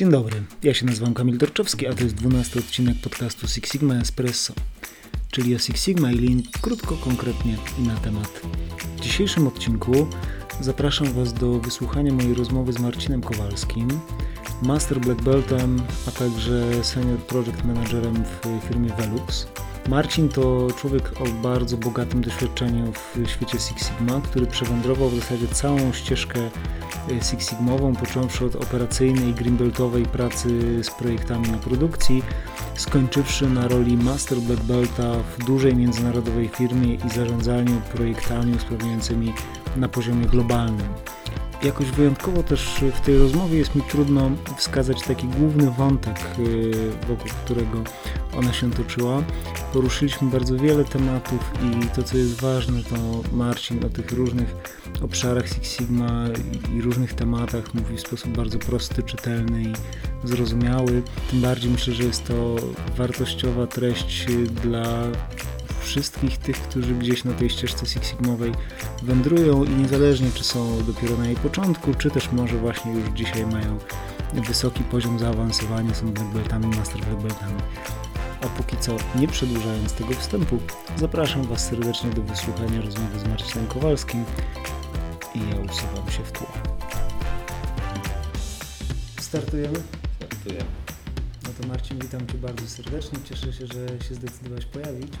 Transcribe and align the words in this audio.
Dzień 0.00 0.10
dobry, 0.10 0.42
ja 0.62 0.74
się 0.74 0.86
nazywam 0.86 1.14
Kamil 1.14 1.38
Dorczowski, 1.38 1.86
a 1.86 1.94
to 1.94 2.02
jest 2.02 2.14
12 2.14 2.60
odcinek 2.60 2.96
podcastu 3.02 3.48
Six 3.48 3.72
Sigma 3.72 3.94
Espresso, 3.94 4.54
czyli 5.30 5.56
o 5.56 5.58
Six 5.58 5.84
Sigma 5.84 6.12
i 6.12 6.14
Lean 6.14 6.42
krótko, 6.60 6.94
konkretnie 6.96 7.56
i 7.78 7.82
na 7.82 7.96
temat. 7.96 8.40
W 8.96 9.00
dzisiejszym 9.00 9.46
odcinku 9.46 10.06
zapraszam 10.60 11.12
Was 11.12 11.34
do 11.34 11.58
wysłuchania 11.58 12.12
mojej 12.12 12.34
rozmowy 12.34 12.72
z 12.72 12.78
Marcinem 12.78 13.20
Kowalskim, 13.20 13.88
Master 14.62 15.00
Black 15.00 15.22
Beltem, 15.22 15.82
a 16.08 16.10
także 16.10 16.84
Senior 16.84 17.18
Project 17.18 17.64
Managerem 17.64 18.24
w 18.24 18.68
firmie 18.68 18.90
Velux. 18.98 19.46
Marcin 19.88 20.28
to 20.28 20.68
człowiek 20.76 21.20
o 21.20 21.24
bardzo 21.42 21.76
bogatym 21.76 22.20
doświadczeniu 22.20 22.92
w 22.92 23.30
świecie 23.30 23.58
Six 23.58 23.88
Sigma, 23.88 24.20
który 24.20 24.46
przewędrował 24.46 25.10
w 25.10 25.14
zasadzie 25.14 25.48
całą 25.48 25.92
ścieżkę 25.92 26.50
Six 27.18 27.50
Sigmową, 27.50 27.96
począwszy 27.96 28.44
od 28.44 28.56
operacyjnej, 28.56 29.34
greenbeltowej 29.34 30.06
pracy 30.06 30.84
z 30.84 30.90
projektami 30.90 31.50
na 31.50 31.58
produkcji, 31.58 32.22
skończywszy 32.74 33.48
na 33.50 33.68
roli 33.68 33.96
Master 33.96 34.38
Black 34.38 34.62
Belta 34.62 35.12
w 35.38 35.44
dużej 35.44 35.76
międzynarodowej 35.76 36.48
firmie 36.48 36.94
i 36.94 37.10
zarządzaniu 37.14 37.80
projektami 37.94 38.54
usprawniającymi 38.54 39.32
na 39.76 39.88
poziomie 39.88 40.26
globalnym. 40.26 40.88
Jakoś 41.62 41.86
wyjątkowo 41.86 42.42
też 42.42 42.84
w 42.94 43.00
tej 43.00 43.18
rozmowie 43.18 43.58
jest 43.58 43.74
mi 43.74 43.82
trudno 43.82 44.30
wskazać 44.56 45.02
taki 45.02 45.28
główny 45.28 45.70
wątek, 45.70 46.16
y, 46.38 46.90
wokół 47.08 47.30
którego 47.44 47.82
ona 48.38 48.52
się 48.52 48.70
toczyła. 48.70 49.22
Poruszyliśmy 49.72 50.30
bardzo 50.30 50.56
wiele 50.56 50.84
tematów 50.84 51.52
i 51.62 51.86
to, 51.86 52.02
co 52.02 52.16
jest 52.16 52.40
ważne, 52.40 52.82
to 52.82 52.96
Marcin 53.36 53.84
o 53.84 53.88
tych 53.88 54.12
różnych 54.12 54.54
obszarach 55.02 55.48
Six 55.48 55.76
Sigma 55.76 56.24
i 56.76 56.82
różnych 56.82 57.14
tematach 57.14 57.74
mówi 57.74 57.96
w 57.96 58.00
sposób 58.00 58.36
bardzo 58.36 58.58
prosty, 58.58 59.02
czytelny 59.02 59.62
i 59.62 59.72
zrozumiały. 60.24 61.02
Tym 61.30 61.40
bardziej 61.40 61.70
myślę, 61.70 61.94
że 61.94 62.02
jest 62.02 62.24
to 62.24 62.56
wartościowa 62.96 63.66
treść 63.66 64.26
dla 64.62 65.02
wszystkich 65.80 66.38
tych, 66.38 66.56
którzy 66.56 66.94
gdzieś 66.94 67.24
na 67.24 67.32
tej 67.32 67.50
ścieżce 67.50 67.86
Six 67.86 68.08
Sigmowej 68.08 68.52
wędrują 69.02 69.64
i 69.64 69.70
niezależnie 69.70 70.30
czy 70.34 70.44
są 70.44 70.84
dopiero 70.86 71.16
na 71.16 71.26
jej 71.26 71.36
początku, 71.36 71.94
czy 71.94 72.10
też 72.10 72.32
może 72.32 72.58
właśnie 72.58 72.92
już 72.92 73.08
dzisiaj 73.08 73.46
mają 73.46 73.78
wysoki 74.46 74.84
poziom 74.84 75.18
zaawansowania, 75.18 75.94
są 75.94 76.12
black 76.12 76.76
master 76.76 77.00
black. 77.22 77.40
A 78.40 78.46
póki 78.46 78.76
co, 78.76 78.96
nie 79.16 79.28
przedłużając 79.28 79.92
tego 79.92 80.14
wstępu, 80.14 80.58
zapraszam 80.96 81.42
Was 81.42 81.68
serdecznie 81.68 82.10
do 82.10 82.22
wysłuchania 82.22 82.80
rozmowy 82.80 83.18
z 83.18 83.28
Marcinem 83.28 83.66
Kowalskim 83.66 84.24
i 85.34 85.38
ja 85.38 85.72
usuwam 85.72 86.10
się 86.10 86.24
w 86.24 86.32
tle. 86.32 86.46
Startujemy? 89.20 89.78
Startujemy. 90.16 90.70
No 91.44 91.50
to 91.60 91.68
Marcin, 91.68 91.98
witam 91.98 92.26
Cię 92.26 92.38
bardzo 92.38 92.66
serdecznie. 92.68 93.18
Cieszę 93.24 93.52
się, 93.52 93.66
że 93.66 94.04
się 94.08 94.14
zdecydowałeś 94.14 94.64
pojawić. 94.64 95.12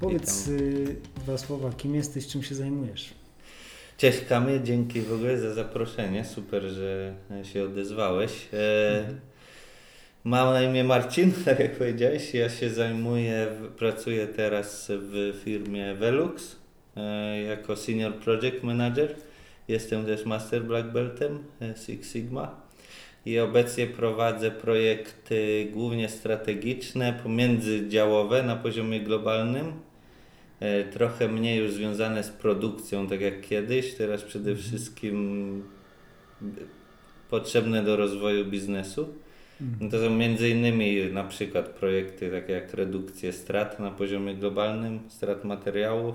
Powiedz 0.00 0.48
y, 0.48 0.96
dwa 1.16 1.38
słowa, 1.38 1.72
kim 1.72 1.94
jesteś, 1.94 2.26
czym 2.26 2.42
się 2.42 2.54
zajmujesz? 2.54 3.14
Cześć 3.96 4.20
Kamil, 4.28 4.62
dzięki 4.62 5.00
w 5.00 5.12
ogóle 5.12 5.38
za 5.40 5.54
zaproszenie. 5.54 6.24
Super, 6.24 6.62
że 6.62 7.14
się 7.42 7.64
odezwałeś. 7.64 8.48
E, 8.52 8.98
mhm. 8.98 9.20
Mam 10.26 10.52
na 10.52 10.62
imię 10.62 10.84
Marcin, 10.84 11.32
tak 11.44 11.60
jak 11.60 11.78
powiedziałeś. 11.78 12.34
Ja 12.34 12.48
się 12.48 12.70
zajmuję, 12.70 13.46
pracuję 13.78 14.26
teraz 14.26 14.92
w 14.94 15.40
firmie 15.44 15.94
Velux 15.94 16.56
e, 16.96 17.42
jako 17.42 17.76
Senior 17.76 18.14
Project 18.14 18.62
Manager. 18.62 19.14
Jestem 19.68 20.06
też 20.06 20.24
Master 20.24 20.64
Black 20.64 20.88
Beltem 20.88 21.38
e, 21.60 21.74
Six 21.76 22.12
Sigma 22.12 22.60
i 23.26 23.38
obecnie 23.38 23.86
prowadzę 23.86 24.50
projekty 24.50 25.68
głównie 25.72 26.08
strategiczne, 26.08 27.20
pomiędzydziałowe 27.22 28.42
na 28.42 28.56
poziomie 28.56 29.00
globalnym 29.00 29.72
E, 30.60 30.84
trochę 30.84 31.28
mniej 31.28 31.58
już 31.58 31.72
związane 31.72 32.24
z 32.24 32.30
produkcją, 32.30 33.06
tak 33.06 33.20
jak 33.20 33.40
kiedyś. 33.40 33.94
Teraz 33.94 34.22
przede 34.22 34.50
mhm. 34.50 34.68
wszystkim 34.68 35.62
potrzebne 37.30 37.82
do 37.82 37.96
rozwoju 37.96 38.44
biznesu. 38.44 39.08
Mhm. 39.60 39.78
No 39.80 39.90
to 39.90 40.04
są 40.04 40.10
między 40.10 40.48
innymi 40.48 41.12
na 41.12 41.24
przykład 41.24 41.68
projekty 41.68 42.30
takie 42.30 42.52
jak 42.52 42.74
redukcję 42.74 43.32
strat 43.32 43.80
na 43.80 43.90
poziomie 43.90 44.34
globalnym, 44.34 45.00
strat 45.08 45.44
materiałów, 45.44 46.14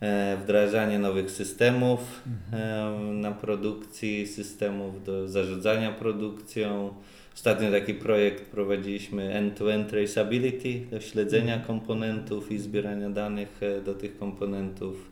e, 0.00 0.36
wdrażanie 0.42 0.98
nowych 0.98 1.30
systemów 1.30 2.22
mhm. 2.26 2.62
e, 2.62 3.14
na 3.14 3.32
produkcji, 3.32 4.26
systemów 4.26 5.04
do 5.04 5.28
zarządzania 5.28 5.92
produkcją, 5.92 6.94
Ostatnio 7.34 7.70
taki 7.70 7.94
projekt 7.94 8.50
prowadziliśmy 8.50 9.32
end-to-end 9.32 9.90
traceability 9.90 10.80
do 10.90 11.00
śledzenia 11.00 11.54
mhm. 11.54 11.66
komponentów 11.66 12.52
i 12.52 12.58
zbierania 12.58 13.10
danych 13.10 13.62
e, 13.62 13.80
do 13.80 13.94
tych 13.94 14.18
komponentów. 14.18 15.10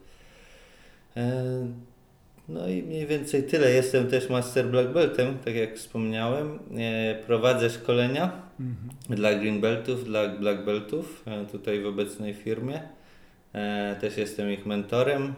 E, 1.17 1.67
no 2.53 2.69
i 2.69 2.83
mniej 2.83 3.07
więcej 3.07 3.43
tyle. 3.43 3.71
Jestem 3.71 4.07
też 4.07 4.31
Master 4.31 4.67
Black 4.67 4.93
Beltem, 4.93 5.39
tak 5.45 5.55
jak 5.55 5.77
wspomniałem. 5.77 6.59
E, 6.79 7.15
prowadzę 7.27 7.71
szkolenia 7.71 8.33
mhm. 8.61 8.89
dla 9.09 9.35
Green 9.35 9.61
Beltów, 9.61 10.05
dla 10.05 10.29
Black 10.29 10.65
Beltów 10.65 11.25
tutaj 11.53 11.81
w 11.83 11.87
obecnej 11.87 12.35
firmie. 12.35 12.83
Też 14.01 14.17
jestem 14.17 14.51
ich 14.51 14.67
mentorem, 14.67 15.35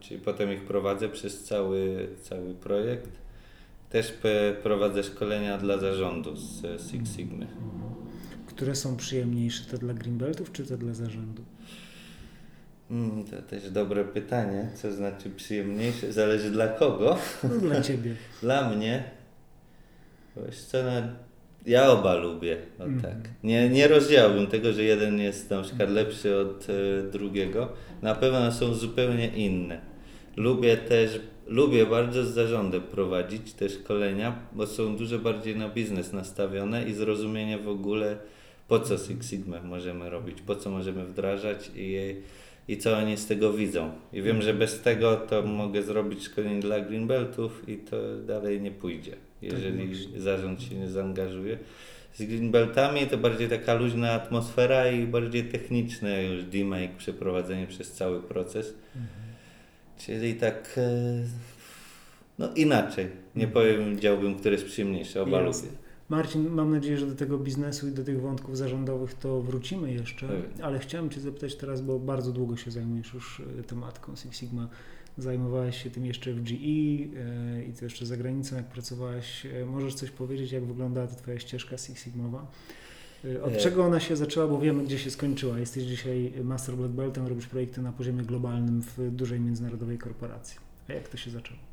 czyli 0.00 0.20
potem 0.20 0.52
ich 0.52 0.64
prowadzę 0.64 1.08
przez 1.08 1.44
cały, 1.44 2.08
cały 2.22 2.54
projekt. 2.54 3.10
Też 3.90 4.12
prowadzę 4.62 5.02
szkolenia 5.02 5.58
dla 5.58 5.78
zarządu 5.78 6.36
z 6.36 6.62
Six 6.90 7.16
Sigmy. 7.16 7.46
Które 8.46 8.74
są 8.74 8.96
przyjemniejsze, 8.96 9.64
te 9.70 9.78
dla 9.78 9.94
Greenbeltów 9.94 10.52
czy 10.52 10.66
te 10.66 10.78
dla 10.78 10.94
zarządu? 10.94 11.42
Hmm, 12.92 13.24
to 13.24 13.42
też 13.42 13.70
dobre 13.70 14.04
pytanie. 14.04 14.70
Co 14.74 14.92
znaczy 14.92 15.30
przyjemniejsze? 15.30 16.12
Zależy 16.12 16.50
dla 16.50 16.68
kogo. 16.68 17.18
No, 17.42 17.48
dla 17.48 17.80
Ciebie. 17.88 18.14
dla 18.40 18.70
mnie. 18.70 19.04
Wiesz 20.46 20.60
co, 20.60 20.78
no, 20.82 20.90
ja 21.66 21.90
oba 21.90 22.14
lubię. 22.14 22.56
O 22.78 22.84
mm. 22.84 23.00
tak. 23.00 23.14
Nie, 23.44 23.68
nie 23.68 23.88
rozdziałbym 23.88 24.46
tego, 24.46 24.72
że 24.72 24.82
jeden 24.82 25.18
jest 25.18 25.50
na 25.50 25.62
przykład 25.62 25.90
lepszy 25.90 26.36
od 26.36 26.68
y, 26.68 27.02
drugiego. 27.12 27.68
Na 28.02 28.14
pewno 28.14 28.52
są 28.52 28.74
zupełnie 28.74 29.28
inne. 29.28 29.80
Lubię 30.36 30.76
też 30.76 31.20
lubię 31.46 31.86
bardzo 31.86 32.24
z 32.24 32.28
zarządem 32.28 32.82
prowadzić 32.82 33.52
te 33.52 33.68
szkolenia, 33.68 34.38
bo 34.52 34.66
są 34.66 34.96
dużo 34.96 35.18
bardziej 35.18 35.56
na 35.56 35.68
biznes 35.68 36.12
nastawione 36.12 36.84
i 36.84 36.94
zrozumienie 36.94 37.58
w 37.58 37.68
ogóle 37.68 38.16
po 38.68 38.80
co 38.80 38.98
Six 38.98 39.30
Sigma 39.30 39.62
możemy 39.62 40.10
robić, 40.10 40.42
po 40.42 40.56
co 40.56 40.70
możemy 40.70 41.04
wdrażać 41.04 41.70
i, 41.76 42.16
i 42.72 42.76
co 42.76 42.96
oni 42.98 43.16
z 43.16 43.26
tego 43.26 43.52
widzą. 43.52 43.90
I 44.12 44.22
wiem, 44.22 44.42
że 44.42 44.54
bez 44.54 44.80
tego 44.80 45.16
to 45.16 45.42
mogę 45.42 45.82
zrobić 45.82 46.24
szkolenie 46.24 46.60
dla 46.60 46.80
Greenbeltów 46.80 47.68
i 47.68 47.76
to 47.76 47.96
dalej 48.26 48.60
nie 48.60 48.70
pójdzie, 48.70 49.16
jeżeli 49.42 49.88
tak 49.88 50.20
zarząd 50.20 50.62
się 50.62 50.74
nie 50.74 50.88
zaangażuje. 50.88 51.58
Z 52.14 52.22
Greenbeltami 52.22 53.06
to 53.06 53.18
bardziej 53.18 53.48
taka 53.48 53.74
luźna 53.74 54.12
atmosfera 54.12 54.90
i 54.90 55.06
bardziej 55.06 55.44
techniczne 55.44 56.24
już 56.24 56.44
demake, 56.44 56.98
przeprowadzenie 56.98 57.66
przez 57.66 57.92
cały 57.92 58.22
proces. 58.22 58.74
Mhm. 58.96 59.10
Czyli 59.98 60.34
tak 60.34 60.74
e, 60.76 61.24
no 62.38 62.48
inaczej. 62.56 63.06
Nie 63.36 63.44
mhm. 63.44 63.52
powiedziałbym, 63.52 64.34
który 64.34 64.54
jest 64.54 64.66
przyjemniejszy, 64.66 65.20
oba 65.20 65.40
lubię. 65.40 65.68
Marcin, 66.08 66.48
mam 66.50 66.70
nadzieję, 66.70 66.98
że 66.98 67.06
do 67.06 67.14
tego 67.14 67.38
biznesu 67.38 67.88
i 67.88 67.92
do 67.92 68.04
tych 68.04 68.20
wątków 68.20 68.56
zarządowych 68.58 69.14
to 69.14 69.42
wrócimy 69.42 69.92
jeszcze, 69.92 70.28
tak. 70.28 70.64
ale 70.64 70.78
chciałem 70.78 71.10
Cię 71.10 71.20
zapytać 71.20 71.56
teraz, 71.56 71.80
bo 71.80 71.98
bardzo 71.98 72.32
długo 72.32 72.56
się 72.56 72.70
zajmujesz 72.70 73.14
już 73.14 73.42
e, 73.60 73.62
tematką 73.62 74.16
Six 74.16 74.38
Sigma. 74.38 74.68
Zajmowałeś 75.18 75.82
się 75.82 75.90
tym 75.90 76.06
jeszcze 76.06 76.32
w 76.32 76.42
GE 76.42 76.54
e, 76.54 77.64
i 77.64 77.72
to 77.78 77.84
jeszcze 77.84 78.06
za 78.06 78.16
granicą, 78.16 78.56
jak 78.56 78.66
pracowałeś. 78.66 79.46
Możesz 79.66 79.94
coś 79.94 80.10
powiedzieć, 80.10 80.52
jak 80.52 80.64
wyglądała 80.64 81.06
ta 81.06 81.14
Twoja 81.14 81.38
ścieżka 81.38 81.78
Six 81.78 82.04
Sigmowa? 82.04 82.46
Od 83.42 83.58
czego 83.58 83.84
ona 83.84 84.00
się 84.00 84.16
zaczęła, 84.16 84.46
bo 84.48 84.58
wiemy, 84.58 84.84
gdzie 84.84 84.98
się 84.98 85.10
skończyła. 85.10 85.58
Jesteś 85.58 85.84
dzisiaj 85.84 86.32
Master 86.44 86.74
Black 86.74 86.92
Beltem, 86.92 87.26
robisz 87.26 87.46
projekty 87.46 87.82
na 87.82 87.92
poziomie 87.92 88.22
globalnym 88.22 88.82
w 88.82 89.10
dużej 89.10 89.40
międzynarodowej 89.40 89.98
korporacji. 89.98 90.58
A 90.88 90.92
jak 90.92 91.08
to 91.08 91.16
się 91.16 91.30
zaczęło? 91.30 91.71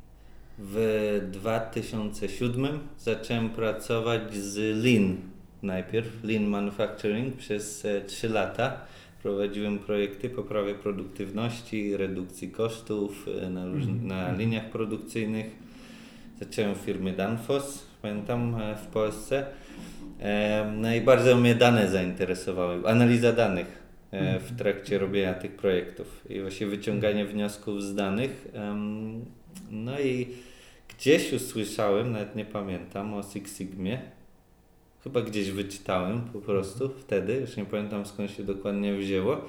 W 0.62 1.20
2007 1.32 2.78
zacząłem 2.98 3.50
pracować 3.50 4.34
z 4.34 4.84
Lean 4.84 5.16
najpierw, 5.62 6.24
Lean 6.24 6.44
Manufacturing 6.44 7.36
przez 7.36 7.86
3 8.06 8.26
e, 8.26 8.30
lata. 8.30 8.80
Prowadziłem 9.22 9.78
projekty 9.78 10.30
poprawy 10.30 10.74
produktywności, 10.74 11.96
redukcji 11.96 12.50
kosztów 12.50 13.26
e, 13.42 13.50
na, 13.50 13.62
mm. 13.62 14.06
na 14.06 14.32
liniach 14.32 14.70
produkcyjnych. 14.70 15.46
Zacząłem 16.40 16.74
w 16.74 16.78
firmie 16.78 17.12
Danfoss, 17.12 17.86
pamiętam, 18.02 18.54
e, 18.54 18.76
w 18.76 18.86
Polsce. 18.86 19.46
No 20.76 20.94
i 20.94 21.00
bardzo 21.00 21.36
mnie 21.36 21.54
dane 21.54 21.88
zainteresowały, 21.88 22.88
analiza 22.88 23.32
danych 23.32 23.82
w 24.12 24.14
mhm. 24.14 24.56
trakcie 24.56 24.98
robienia 24.98 25.34
tych 25.34 25.52
projektów 25.52 26.26
i 26.30 26.40
właśnie 26.40 26.66
wyciąganie 26.66 27.24
wniosków 27.24 27.82
z 27.82 27.94
danych. 27.94 28.48
No 29.70 30.00
i 30.00 30.28
gdzieś 31.00 31.32
usłyszałem, 31.32 32.12
nawet 32.12 32.36
nie 32.36 32.44
pamiętam, 32.44 33.14
o 33.14 33.22
Six 33.22 33.58
Sigmie. 33.58 34.00
Chyba 35.04 35.20
gdzieś 35.20 35.50
wyczytałem 35.50 36.20
po 36.20 36.38
prostu 36.38 36.88
wtedy, 36.88 37.34
już 37.34 37.56
nie 37.56 37.64
pamiętam 37.64 38.06
skąd 38.06 38.30
się 38.30 38.44
dokładnie 38.44 38.94
wzięło. 38.94 39.36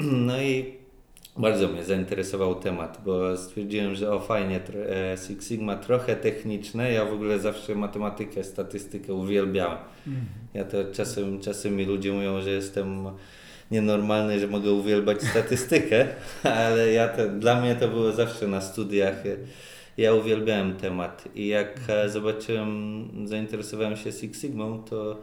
No 0.00 0.42
i 0.42 0.74
bardzo 1.36 1.68
mnie 1.68 1.84
zainteresował 1.84 2.54
temat, 2.54 3.00
bo 3.04 3.36
stwierdziłem, 3.36 3.94
że 3.94 4.12
o 4.12 4.20
fajnie, 4.20 4.60
e, 4.88 5.16
Six 5.26 5.48
Sigma 5.48 5.76
trochę 5.76 6.16
techniczne, 6.16 6.92
ja 6.92 7.04
w 7.04 7.12
ogóle 7.12 7.38
zawsze 7.38 7.74
matematykę, 7.74 8.44
statystykę 8.44 9.14
uwielbiałem. 9.14 9.78
Mhm. 10.06 10.26
Ja 10.54 10.64
to 10.64 10.76
czasem, 10.92 11.40
czasem 11.40 11.76
mi 11.76 11.84
ludzie 11.84 12.12
mówią, 12.12 12.42
że 12.42 12.50
jestem 12.50 13.06
nienormalny, 13.70 14.40
że 14.40 14.46
mogę 14.46 14.72
uwielbiać 14.72 15.22
statystykę, 15.22 16.06
ale 16.64 16.92
ja 16.92 17.08
to, 17.08 17.28
dla 17.28 17.60
mnie 17.60 17.74
to 17.74 17.88
było 17.88 18.12
zawsze 18.12 18.48
na 18.48 18.60
studiach. 18.60 19.22
Ja 19.96 20.14
uwielbiałem 20.14 20.76
temat 20.76 21.28
i 21.34 21.46
jak 21.46 21.80
zobaczyłem, 22.06 23.08
zainteresowałem 23.24 23.96
się 23.96 24.12
Six 24.12 24.40
Sigmą, 24.40 24.82
to 24.82 25.20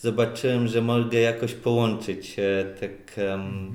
zobaczyłem, 0.00 0.68
że 0.68 0.82
mogę 0.82 1.20
jakoś 1.20 1.54
połączyć 1.54 2.36
e, 2.38 2.64
tak 2.80 3.20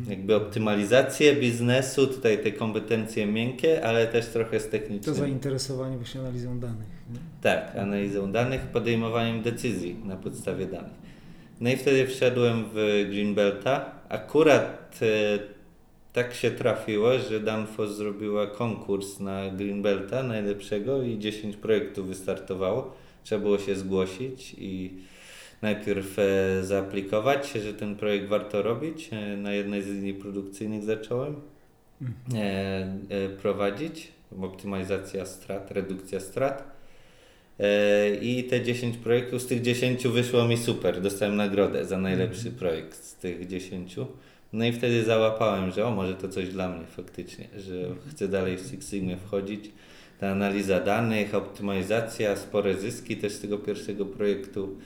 jakby 0.09 0.35
optymalizację 0.35 1.35
biznesu, 1.35 2.07
tutaj 2.07 2.43
te 2.43 2.51
kompetencje 2.51 3.27
miękkie, 3.27 3.85
ale 3.85 4.07
też 4.07 4.25
trochę 4.25 4.59
z 4.59 4.69
technicznym. 4.69 5.15
To 5.15 5.21
zainteresowanie 5.21 5.97
właśnie 5.97 6.21
analizą 6.21 6.59
danych. 6.59 6.87
Nie? 7.13 7.19
Tak, 7.41 7.75
analizą 7.75 8.31
danych, 8.31 8.61
podejmowaniem 8.61 9.41
decyzji 9.41 9.95
na 10.05 10.15
podstawie 10.15 10.65
danych. 10.65 11.05
No 11.61 11.69
i 11.69 11.77
wtedy 11.77 12.07
wszedłem 12.07 12.65
w 12.73 13.05
Greenbelta. 13.09 13.91
Akurat 14.09 14.99
e, 15.01 15.54
tak 16.15 16.33
się 16.33 16.51
trafiło, 16.51 17.19
że 17.19 17.39
Danfoss 17.39 17.95
zrobiła 17.95 18.47
konkurs 18.47 19.19
na 19.19 19.49
Greenbelta 19.49 20.23
najlepszego 20.23 21.03
i 21.03 21.19
10 21.19 21.55
projektów 21.55 22.07
wystartowało. 22.07 22.93
Trzeba 23.23 23.41
było 23.41 23.57
się 23.57 23.75
zgłosić 23.75 24.55
i 24.57 24.93
najpierw 25.61 26.19
e, 26.19 26.63
zaaplikować, 26.63 27.51
że 27.51 27.73
ten 27.73 27.95
projekt 27.95 28.27
warto 28.27 28.61
robić. 28.61 29.09
E, 29.11 29.37
na 29.37 29.53
jednej 29.53 29.81
z 29.81 29.87
linii 29.87 30.13
produkcyjnych 30.13 30.83
zacząłem 30.83 31.35
mhm. 32.01 32.99
prowadzić. 33.41 34.07
Optymalizacja 34.41 35.25
strat, 35.25 35.71
redukcja 35.71 36.19
strat. 36.19 36.75
I 38.21 38.43
te 38.49 38.63
10 38.63 38.97
projektów, 38.97 39.41
z 39.41 39.47
tych 39.47 39.61
10 39.61 40.07
wyszło 40.07 40.47
mi 40.47 40.57
super. 40.57 41.01
Dostałem 41.01 41.35
nagrodę 41.35 41.85
za 41.85 41.97
najlepszy 41.97 42.49
mhm. 42.49 42.55
projekt 42.55 43.03
z 43.03 43.15
tych 43.15 43.47
10. 43.47 43.95
No 44.55 44.65
i 44.65 44.71
wtedy 44.71 45.03
załapałem, 45.03 45.71
że 45.71 45.85
o, 45.85 45.91
może 45.91 46.13
to 46.13 46.29
coś 46.29 46.49
dla 46.49 46.69
mnie 46.69 46.85
faktycznie, 46.85 47.47
że 47.57 47.73
chcę 48.09 48.27
dalej 48.27 48.57
w 48.57 48.67
Six 48.67 48.89
Sigma 48.89 49.15
wchodzić. 49.15 49.71
Ta 50.19 50.29
analiza 50.29 50.79
danych, 50.79 51.35
optymalizacja, 51.35 52.35
spore 52.35 52.77
zyski 52.77 53.17
też 53.17 53.33
z 53.33 53.39
tego 53.39 53.57
pierwszego 53.57 54.05
projektu 54.05 54.77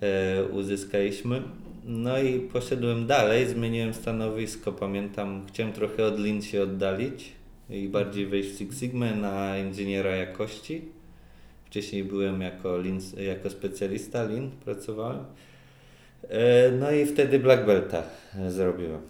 e, 0.00 0.44
uzyskaliśmy. 0.44 1.42
No 1.84 2.18
i 2.18 2.40
poszedłem 2.40 3.06
dalej, 3.06 3.48
zmieniłem 3.48 3.94
stanowisko, 3.94 4.72
pamiętam, 4.72 5.46
chciałem 5.48 5.72
trochę 5.72 6.06
od 6.06 6.20
Lean 6.20 6.42
się 6.42 6.62
oddalić 6.62 7.32
i 7.70 7.88
bardziej 7.88 8.26
wejść 8.26 8.50
w 8.50 8.58
Six 8.58 8.80
Sigma 8.80 9.10
na 9.10 9.58
inżyniera 9.58 10.10
jakości. 10.10 10.82
Wcześniej 11.66 12.04
byłem 12.04 12.40
jako, 12.40 12.76
lean, 12.76 13.00
jako 13.16 13.50
specjalista 13.50 14.22
Lean, 14.22 14.50
pracowałem. 14.64 15.24
E, 16.30 16.70
no 16.70 16.90
i 16.90 17.06
wtedy 17.06 17.38
Black 17.38 17.66
Belta 17.66 18.02
zrobiłem. 18.48 19.00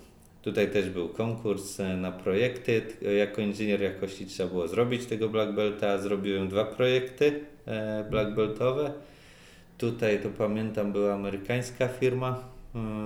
Tutaj 0.43 0.71
też 0.71 0.91
był 0.91 1.09
konkurs 1.09 1.81
e, 1.81 1.97
na 1.97 2.13
projekty. 2.13 2.83
Jako 3.19 3.41
inżynier 3.41 3.83
jakości 3.83 4.27
trzeba 4.27 4.49
było 4.49 4.69
zrobić 4.69 5.07
tego 5.07 5.29
Black 5.29 5.53
Belta. 5.53 5.99
Zrobiłem 5.99 6.49
dwa 6.49 6.65
projekty 6.65 7.41
e, 7.67 8.05
Black 8.11 8.35
Beltowe. 8.35 8.93
Tutaj 9.79 10.23
to 10.23 10.29
pamiętam 10.29 10.93
była 10.93 11.15
amerykańska 11.15 11.89
firma, 11.89 12.45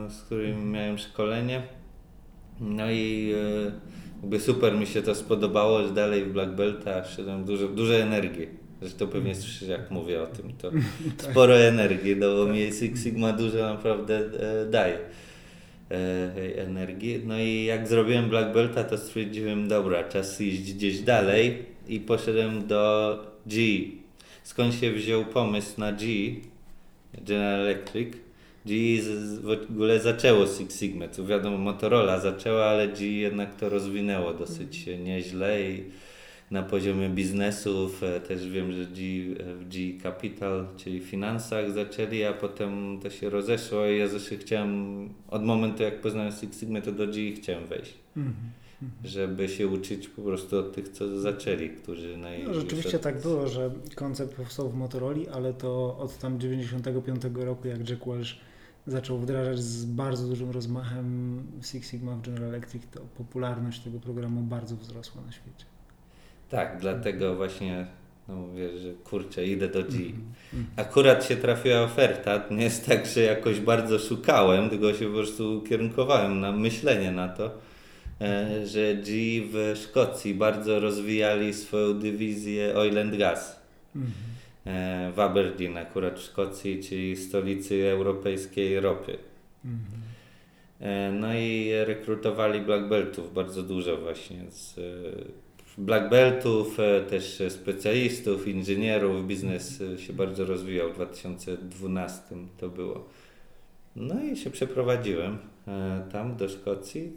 z 0.08 0.22
którym 0.22 0.70
miałem 0.72 0.98
szkolenie. 0.98 1.62
No 2.60 2.90
i 2.90 3.34
jakby 4.20 4.40
super 4.40 4.76
mi 4.76 4.86
się 4.86 5.02
to 5.02 5.14
spodobało, 5.14 5.82
że 5.82 5.92
dalej 5.92 6.24
w 6.24 6.32
Black 6.32 6.50
Belta 6.50 7.04
szedłem 7.04 7.44
dużo, 7.44 7.68
dużo 7.68 7.94
energii. 7.94 8.48
Zresztą 8.80 9.06
pewnie 9.06 9.34
słyszysz 9.34 9.68
jak 9.68 9.90
mówię 9.90 10.22
o 10.22 10.26
tym, 10.26 10.52
to 10.58 10.70
tak. 11.18 11.30
sporo 11.30 11.58
energii, 11.58 12.16
no 12.16 12.36
bo 12.36 12.46
mi 12.52 12.72
Six 12.72 13.02
Sigma 13.02 13.32
dużo 13.32 13.74
naprawdę 13.74 14.18
e, 14.18 14.66
daje 14.66 14.98
e, 15.90 16.62
energii. 16.62 17.22
No 17.26 17.38
i 17.38 17.64
jak 17.64 17.88
zrobiłem 17.88 18.28
Black 18.28 18.54
Belta, 18.54 18.84
to 18.84 18.98
stwierdziłem, 18.98 19.68
dobra, 19.68 20.04
czas 20.04 20.40
iść 20.40 20.74
gdzieś 20.74 21.00
dalej 21.00 21.62
i 21.88 22.00
poszedłem 22.00 22.66
do 22.66 23.14
G. 23.46 23.60
Skąd 24.42 24.74
się 24.74 24.92
wziął 24.92 25.24
pomysł 25.24 25.80
na 25.80 25.92
G, 25.92 26.06
General 27.26 27.60
Electric? 27.60 28.14
G 28.66 29.02
w 29.42 29.50
ogóle 29.70 30.00
zaczęło 30.00 30.46
Six 30.46 30.78
Sigma, 30.78 31.08
co 31.08 31.26
wiadomo 31.26 31.58
Motorola 31.58 32.20
zaczęła, 32.20 32.64
ale 32.64 32.88
G 32.88 33.06
jednak 33.06 33.54
to 33.54 33.68
rozwinęło 33.68 34.34
dosyć 34.34 34.86
nieźle 35.04 35.62
i 35.62 35.84
na 36.50 36.62
poziomie 36.62 37.08
biznesów. 37.08 38.02
E, 38.02 38.20
też 38.20 38.48
wiem, 38.48 38.72
że 38.72 38.86
G, 38.86 39.04
w 39.54 39.68
G 39.68 40.00
Capital, 40.02 40.66
czyli 40.76 41.00
finansach 41.00 41.72
zaczęli, 41.72 42.24
a 42.24 42.32
potem 42.32 43.00
to 43.02 43.10
się 43.10 43.30
rozeszło 43.30 43.86
i 43.86 43.98
ja 43.98 44.08
zawsze 44.08 44.36
chciałem, 44.36 45.08
od 45.28 45.44
momentu 45.44 45.82
jak 45.82 46.00
poznałem 46.00 46.32
Six 46.32 46.60
Sigma, 46.60 46.80
to 46.80 46.92
do 46.92 47.06
G 47.06 47.32
chciałem 47.32 47.66
wejść. 47.66 47.94
Mm 48.16 48.28
-hmm. 48.28 48.68
Żeby 49.04 49.48
się 49.48 49.68
uczyć 49.68 50.08
po 50.08 50.22
prostu 50.22 50.58
od 50.58 50.74
tych, 50.74 50.88
co 50.88 51.20
zaczęli, 51.20 51.70
którzy 51.70 52.16
naj... 52.16 52.44
No, 52.44 52.54
rzeczywiście 52.54 52.96
od... 52.96 53.02
tak 53.02 53.22
było, 53.22 53.48
że 53.48 53.70
koncept 53.94 54.34
powstał 54.34 54.70
w 54.70 54.74
Motorola, 54.74 55.32
ale 55.32 55.54
to 55.54 55.98
od 55.98 56.18
tam 56.18 56.40
95 56.40 57.22
roku, 57.34 57.68
jak 57.68 57.90
Jack 57.90 58.06
Welch 58.06 58.28
zaczął 58.86 59.18
wdrażać 59.18 59.58
z 59.58 59.84
bardzo 59.84 60.28
dużym 60.28 60.50
rozmachem 60.50 61.42
Six 61.62 61.90
Sigma 61.90 62.16
w 62.16 62.22
General 62.22 62.48
Electric, 62.48 62.82
to 62.90 63.00
popularność 63.00 63.80
tego 63.80 64.00
programu 64.00 64.42
bardzo 64.42 64.76
wzrosła 64.76 65.22
na 65.22 65.32
świecie. 65.32 65.64
Tak, 66.48 66.76
dlatego 66.80 67.34
właśnie 67.34 67.86
no 68.28 68.36
mówię, 68.36 68.78
że 68.78 68.92
kurczę, 68.94 69.46
idę 69.46 69.68
do 69.68 69.82
G. 69.82 69.88
Mhm, 69.88 70.32
mhm. 70.54 70.66
Akurat 70.76 71.24
się 71.24 71.36
trafiła 71.36 71.80
oferta, 71.80 72.42
nie 72.50 72.64
jest 72.64 72.86
tak, 72.86 73.06
że 73.06 73.20
jakoś 73.20 73.60
bardzo 73.60 73.98
szukałem, 73.98 74.70
tylko 74.70 74.94
się 74.94 75.06
po 75.06 75.12
prostu 75.12 75.58
ukierunkowałem 75.58 76.40
na 76.40 76.52
myślenie 76.52 77.12
na 77.12 77.28
to, 77.28 77.50
e, 78.20 78.66
że 78.66 78.94
G 78.94 79.12
w 79.52 79.78
Szkocji 79.84 80.34
bardzo 80.34 80.80
rozwijali 80.80 81.54
swoją 81.54 81.98
dywizję 81.98 82.76
Oil 82.76 82.98
and 82.98 83.16
Gas. 83.16 83.60
Mhm. 83.96 84.12
E, 84.66 85.12
w 85.12 85.20
Aberdeen 85.20 85.76
akurat 85.76 86.18
w 86.18 86.22
Szkocji, 86.22 86.82
czyli 86.82 87.16
stolicy 87.16 87.88
europejskiej 87.88 88.80
ropy. 88.80 89.18
E, 90.80 91.12
no 91.12 91.34
i 91.34 91.70
rekrutowali 91.86 92.60
black 92.60 92.88
beltów 92.88 93.34
bardzo 93.34 93.62
dużo 93.62 93.96
właśnie 93.96 94.38
z 94.50 94.74
black 95.78 96.10
beltów, 96.10 96.80
e, 96.80 97.00
też 97.00 97.42
specjalistów, 97.48 98.48
inżynierów. 98.48 99.26
Biznes 99.26 99.80
e, 99.80 99.98
się 99.98 100.12
bardzo 100.12 100.44
rozwijał 100.44 100.92
w 100.92 100.94
2012 100.94 102.22
to 102.58 102.68
było. 102.68 103.04
No 103.96 104.24
i 104.24 104.36
się 104.36 104.50
przeprowadziłem 104.50 105.38
e, 105.68 106.02
tam 106.12 106.36
do 106.36 106.48
Szkocji. 106.48 107.12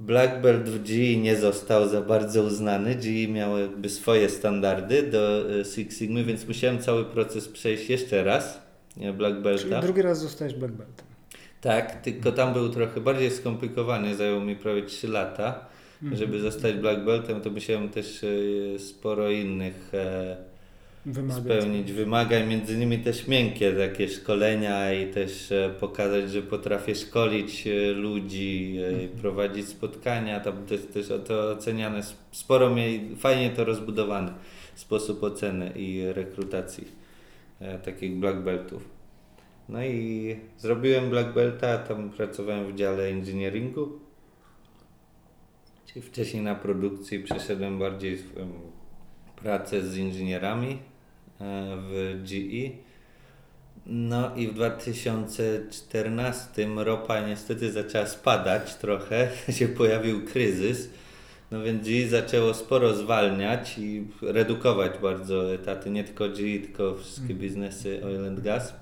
Black 0.00 0.40
Belt 0.40 0.68
w 0.68 0.82
GE 0.82 1.16
nie 1.16 1.36
został 1.36 1.88
za 1.88 2.00
bardzo 2.00 2.42
uznany. 2.42 2.94
GE 2.94 3.28
miał 3.28 3.58
jakby 3.58 3.88
swoje 3.88 4.28
standardy 4.28 5.02
do 5.02 5.44
Six 5.64 5.98
Sigma, 5.98 6.22
więc 6.22 6.48
musiałem 6.48 6.78
cały 6.78 7.04
proces 7.04 7.48
przejść 7.48 7.90
jeszcze 7.90 8.24
raz. 8.24 8.62
Black 9.16 9.40
Belta. 9.40 9.62
Czyli 9.62 9.80
drugi 9.82 10.02
raz 10.02 10.20
zostałeś 10.20 10.54
Black 10.54 10.74
Beltem. 10.74 11.06
Tak, 11.60 12.00
tylko 12.00 12.32
tam 12.32 12.52
był 12.52 12.68
trochę 12.68 13.00
bardziej 13.00 13.30
skomplikowany, 13.30 14.16
zajął 14.16 14.40
mi 14.40 14.56
prawie 14.56 14.82
3 14.82 15.08
lata. 15.08 15.71
Mhm. 16.02 16.16
Żeby 16.16 16.40
zostać 16.40 16.76
black 16.76 17.00
beltem, 17.00 17.40
to 17.40 17.50
musiałem 17.50 17.88
też 17.88 18.24
e, 18.24 18.78
sporo 18.78 19.30
innych 19.30 19.94
e, 19.94 20.36
Wymagać. 21.06 21.44
spełnić 21.44 21.92
wymagań, 21.92 22.48
między 22.48 22.74
innymi 22.74 22.98
też 22.98 23.28
miękkie 23.28 23.72
takie 23.72 24.08
szkolenia 24.08 24.92
i 24.92 25.06
też 25.06 25.52
e, 25.52 25.70
pokazać, 25.80 26.30
że 26.30 26.42
potrafię 26.42 26.94
szkolić 26.94 27.68
ludzi, 27.94 28.78
mhm. 28.78 29.08
prowadzić 29.08 29.68
spotkania, 29.68 30.40
tam 30.40 30.66
też, 30.66 30.80
też 30.94 31.06
to 31.26 31.50
oceniane, 31.50 32.02
sporo 32.32 32.70
mnie, 32.70 33.00
fajnie 33.18 33.50
to 33.50 33.64
rozbudowany 33.64 34.32
sposób 34.74 35.22
oceny 35.22 35.72
i 35.76 36.04
rekrutacji 36.12 36.88
takich 37.84 38.16
black 38.16 38.38
beltów. 38.38 38.88
No 39.68 39.84
i 39.84 40.36
zrobiłem 40.58 41.10
black 41.10 41.34
belta, 41.34 41.78
tam 41.78 42.10
pracowałem 42.10 42.72
w 42.72 42.74
dziale 42.74 43.04
engineeringu 43.04 43.98
Czyli 45.92 46.06
wcześniej 46.06 46.42
na 46.42 46.54
produkcji 46.54 47.18
przeszedłem 47.18 47.78
bardziej 47.78 48.18
pracę 49.36 49.82
z 49.82 49.96
inżynierami 49.96 50.70
e, 50.70 50.78
w 51.80 52.20
GE. 52.22 52.70
No 53.86 54.36
i 54.36 54.48
w 54.48 54.54
2014 54.54 56.66
ropa 56.76 57.20
niestety 57.20 57.72
zaczęła 57.72 58.06
spadać 58.06 58.74
trochę, 58.74 59.28
się 59.58 59.68
pojawił 59.68 60.24
kryzys. 60.24 60.90
No 61.50 61.62
więc 61.62 61.88
G 61.88 62.08
zaczęło 62.08 62.54
sporo 62.54 62.94
zwalniać 62.94 63.78
i 63.78 64.04
redukować 64.22 64.92
bardzo 65.02 65.54
etaty, 65.54 65.90
nie 65.90 66.04
tylko 66.04 66.28
G, 66.28 66.60
tylko 66.60 66.94
wszystkie 66.94 67.32
mhm. 67.32 67.40
biznesy 67.40 68.04
oil 68.04 68.26
and 68.26 68.40
gas. 68.40 68.74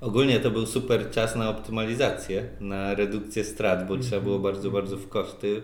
Ogólnie 0.00 0.40
to 0.40 0.50
był 0.50 0.66
super 0.66 1.10
czas 1.10 1.36
na 1.36 1.50
optymalizację, 1.50 2.44
na 2.60 2.94
redukcję 2.94 3.44
strat, 3.44 3.88
bo 3.88 3.96
trzeba 3.96 4.22
było 4.22 4.38
bardzo, 4.38 4.70
bardzo 4.70 4.96
w 4.96 5.08
koszty 5.08 5.62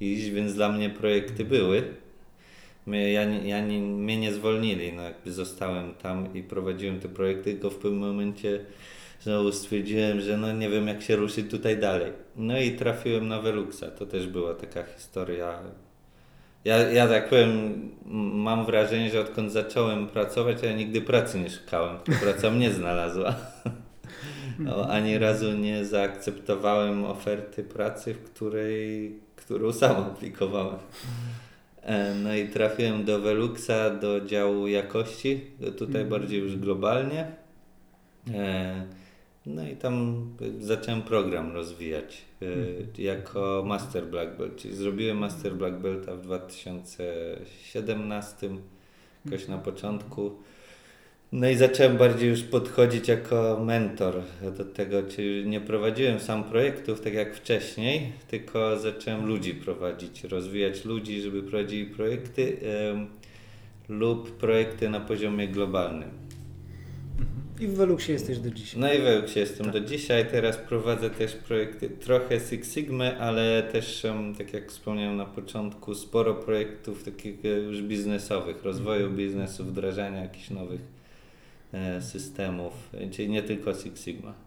iść, 0.00 0.30
więc 0.30 0.54
dla 0.54 0.72
mnie 0.72 0.90
projekty 0.90 1.44
były. 1.44 1.82
Ja, 2.86 3.22
ja 3.22 3.60
nie, 3.60 3.80
mnie 3.80 4.16
nie 4.16 4.32
zwolnili, 4.32 4.92
no 4.92 5.02
jakby 5.02 5.32
zostałem 5.32 5.94
tam 5.94 6.34
i 6.34 6.42
prowadziłem 6.42 7.00
te 7.00 7.08
projekty, 7.08 7.52
tylko 7.52 7.70
w 7.70 7.76
pewnym 7.76 8.00
momencie 8.00 8.60
znowu 9.20 9.52
stwierdziłem, 9.52 10.20
że 10.20 10.36
no 10.36 10.52
nie 10.52 10.70
wiem 10.70 10.88
jak 10.88 11.02
się 11.02 11.16
ruszyć 11.16 11.50
tutaj 11.50 11.78
dalej. 11.78 12.12
No 12.36 12.60
i 12.60 12.72
trafiłem 12.72 13.28
na 13.28 13.40
Veluxa, 13.40 13.90
to 13.98 14.06
też 14.06 14.26
była 14.26 14.54
taka 14.54 14.82
historia. 14.82 15.58
Ja, 16.64 16.78
ja 16.78 17.08
tak 17.08 17.28
powiem, 17.28 17.90
mam 18.34 18.66
wrażenie, 18.66 19.10
że 19.10 19.20
odkąd 19.20 19.52
zacząłem 19.52 20.06
pracować, 20.06 20.62
ja 20.62 20.72
nigdy 20.72 21.00
pracy 21.00 21.40
nie 21.40 21.50
szukałem, 21.50 21.96
praca 22.22 22.50
mnie 22.50 22.70
znalazła. 22.70 23.34
No, 24.58 24.88
ani 24.88 25.18
razu 25.18 25.52
nie 25.52 25.84
zaakceptowałem 25.84 27.04
oferty 27.04 27.64
pracy, 27.64 28.14
w 28.14 28.22
której, 28.22 29.12
którą 29.36 29.72
sam 29.72 29.96
aplikowałem. 29.96 30.78
E, 31.82 32.14
no 32.14 32.34
i 32.34 32.48
trafiłem 32.48 33.04
do 33.04 33.20
Veluxa, 33.20 33.90
do 34.00 34.20
działu 34.20 34.66
jakości, 34.66 35.40
tutaj 35.58 36.02
mhm. 36.02 36.08
bardziej 36.08 36.40
już 36.40 36.56
globalnie. 36.56 37.26
E, 38.34 38.84
no 39.46 39.68
i 39.68 39.76
tam 39.76 40.26
zacząłem 40.60 41.02
program 41.02 41.52
rozwijać 41.52 42.22
e, 42.42 42.46
mhm. 42.46 42.86
jako 42.98 43.64
Master 43.66 44.06
Black 44.06 44.36
Belt, 44.36 44.56
czyli 44.56 44.74
zrobiłem 44.74 45.18
Master 45.18 45.54
Black 45.54 45.76
Belta 45.76 46.14
w 46.14 46.20
2017, 46.20 48.50
jakoś 49.24 49.48
na 49.48 49.58
początku. 49.58 50.36
No 51.32 51.48
i 51.48 51.56
zacząłem 51.56 51.96
bardziej 51.96 52.28
już 52.28 52.42
podchodzić 52.42 53.08
jako 53.08 53.60
mentor 53.64 54.22
do 54.58 54.64
tego, 54.64 55.02
czyli 55.02 55.48
nie 55.48 55.60
prowadziłem 55.60 56.20
sam 56.20 56.44
projektów 56.44 57.00
tak 57.00 57.14
jak 57.14 57.36
wcześniej, 57.36 58.12
tylko 58.28 58.78
zacząłem 58.78 59.26
ludzi 59.26 59.54
prowadzić, 59.54 60.24
rozwijać 60.24 60.84
ludzi, 60.84 61.20
żeby 61.20 61.42
prowadzili 61.42 61.84
projekty 61.86 62.56
lub 63.88 64.36
projekty 64.36 64.90
na 64.90 65.00
poziomie 65.00 65.48
globalnym. 65.48 66.10
I 67.60 67.66
w 67.66 67.74
Veluxie 67.74 68.12
jesteś 68.12 68.38
do 68.38 68.50
dzisiaj. 68.50 68.80
No 68.80 68.92
i 68.92 68.98
w 68.98 69.02
Veluxie 69.02 69.40
jestem 69.40 69.66
tak. 69.66 69.74
do 69.74 69.80
dzisiaj. 69.80 70.26
Teraz 70.30 70.56
prowadzę 70.56 71.10
też 71.10 71.32
projekty 71.32 71.88
trochę 71.88 72.40
Six 72.40 72.74
Sigma, 72.74 73.16
ale 73.18 73.62
też, 73.62 74.06
tak 74.38 74.52
jak 74.52 74.70
wspomniałem 74.70 75.16
na 75.16 75.24
początku, 75.24 75.94
sporo 75.94 76.34
projektów 76.34 77.02
takich 77.04 77.44
e, 77.44 77.48
już 77.48 77.82
biznesowych, 77.82 78.64
rozwoju 78.64 79.06
mhm. 79.06 79.16
biznesu, 79.16 79.64
wdrażania 79.64 80.22
jakichś 80.22 80.50
nowych 80.50 80.95
systemów, 82.00 82.90
czyli 83.10 83.28
nie 83.28 83.42
tylko 83.42 83.74
Six 83.74 84.04
Sigma. 84.04 84.46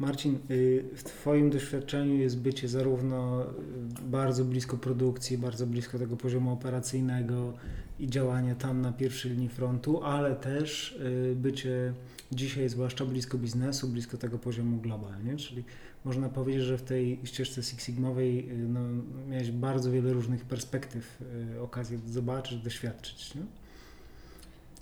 Marcin, 0.00 0.38
y, 0.50 0.84
w 0.94 1.04
Twoim 1.04 1.50
doświadczeniu 1.50 2.14
jest 2.14 2.38
bycie 2.38 2.68
zarówno 2.68 3.46
bardzo 4.02 4.44
blisko 4.44 4.76
produkcji, 4.76 5.38
bardzo 5.38 5.66
blisko 5.66 5.98
tego 5.98 6.16
poziomu 6.16 6.52
operacyjnego 6.52 7.52
i 7.98 8.06
działania 8.08 8.54
tam 8.54 8.80
na 8.80 8.92
pierwszej 8.92 9.30
linii 9.30 9.48
frontu, 9.48 10.02
ale 10.02 10.36
też 10.36 10.92
y, 10.92 11.34
bycie 11.36 11.92
dzisiaj 12.32 12.68
zwłaszcza 12.68 13.04
blisko 13.04 13.38
biznesu, 13.38 13.88
blisko 13.88 14.16
tego 14.16 14.38
poziomu 14.38 14.76
globalnie, 14.76 15.36
czyli 15.36 15.64
można 16.04 16.28
powiedzieć, 16.28 16.62
że 16.62 16.78
w 16.78 16.82
tej 16.82 17.20
ścieżce 17.24 17.62
Six 17.62 17.84
Sigmowej 17.84 18.50
y, 18.50 18.68
no, 18.68 18.80
miałeś 19.28 19.50
bardzo 19.50 19.90
wiele 19.90 20.12
różnych 20.12 20.44
perspektyw, 20.44 21.22
okazję 21.62 21.98
zobaczyć, 22.06 22.58
doświadczyć. 22.58 23.34
Nie? 23.34 23.42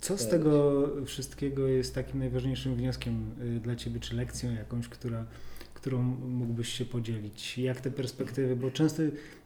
Co 0.01 0.17
z 0.17 0.27
tego 0.27 0.87
wszystkiego 1.05 1.67
jest 1.67 1.95
takim 1.95 2.19
najważniejszym 2.19 2.75
wnioskiem 2.75 3.31
y, 3.57 3.59
dla 3.59 3.75
Ciebie, 3.75 3.99
czy 3.99 4.15
lekcją 4.15 4.51
jakąś, 4.51 4.87
która, 4.87 5.25
którą 5.73 6.01
mógłbyś 6.27 6.69
się 6.69 6.85
podzielić? 6.85 7.57
Jak 7.57 7.81
te 7.81 7.91
perspektywy, 7.91 8.55
bo 8.55 8.71
często 8.71 9.03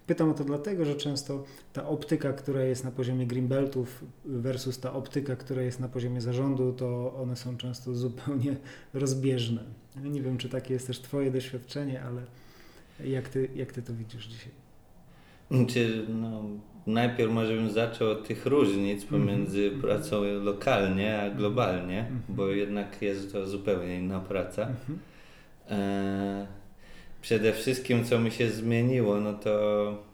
pytam 0.08 0.30
o 0.30 0.34
to 0.34 0.44
dlatego, 0.44 0.86
że 0.86 0.96
często 0.96 1.44
ta 1.74 1.88
optyka, 1.88 2.34
która 2.34 2.62
jest 2.62 2.84
na 2.84 2.92
poziomie 2.92 3.28
greenbeltów 3.28 4.04
versus 4.26 4.80
ta 4.80 4.94
optyka, 4.94 5.36
która 5.36 5.62
jest 5.62 5.80
na 5.80 5.90
poziomie 5.90 6.22
zarządu, 6.22 6.74
to 6.74 7.14
one 7.16 7.36
są 7.36 7.58
często 7.58 7.96
zupełnie 7.96 8.58
rozbieżne. 8.94 9.64
Nie 10.04 10.22
wiem, 10.22 10.38
czy 10.38 10.50
takie 10.50 10.74
jest 10.74 10.88
też 10.88 11.00
Twoje 11.00 11.32
doświadczenie, 11.32 12.02
ale 12.02 12.22
jak 13.04 13.30
Ty, 13.30 13.50
jak 13.56 13.72
ty 13.72 13.82
to 13.82 13.94
widzisz 13.94 14.28
dzisiaj? 14.28 14.63
Czy, 15.68 16.06
no, 16.10 16.44
najpierw 16.88 17.32
może 17.32 17.56
bym 17.56 17.70
zaczął 17.72 18.12
od 18.12 18.28
tych 18.28 18.46
różnic 18.46 19.04
mhm. 19.04 19.22
pomiędzy 19.22 19.68
mm 19.68 19.78
-hmm. 19.78 19.82
pracą 19.82 20.24
lokalnie 20.44 21.22
a 21.22 21.30
globalnie, 21.30 22.00
mm 22.00 22.20
-hmm. 22.20 22.36
bo 22.36 22.48
jednak 22.48 23.02
jest 23.02 23.32
to 23.32 23.48
zupełnie 23.48 23.98
inna 23.98 24.20
praca. 24.20 24.64
Mm 24.64 24.76
-hmm. 24.76 24.96
e, 25.70 26.48
przede 27.22 27.54
wszystkim, 27.54 28.04
co 28.04 28.20
mi 28.20 28.32
się 28.32 28.50
zmieniło, 28.50 29.20
no 29.20 29.34
to 29.34 30.13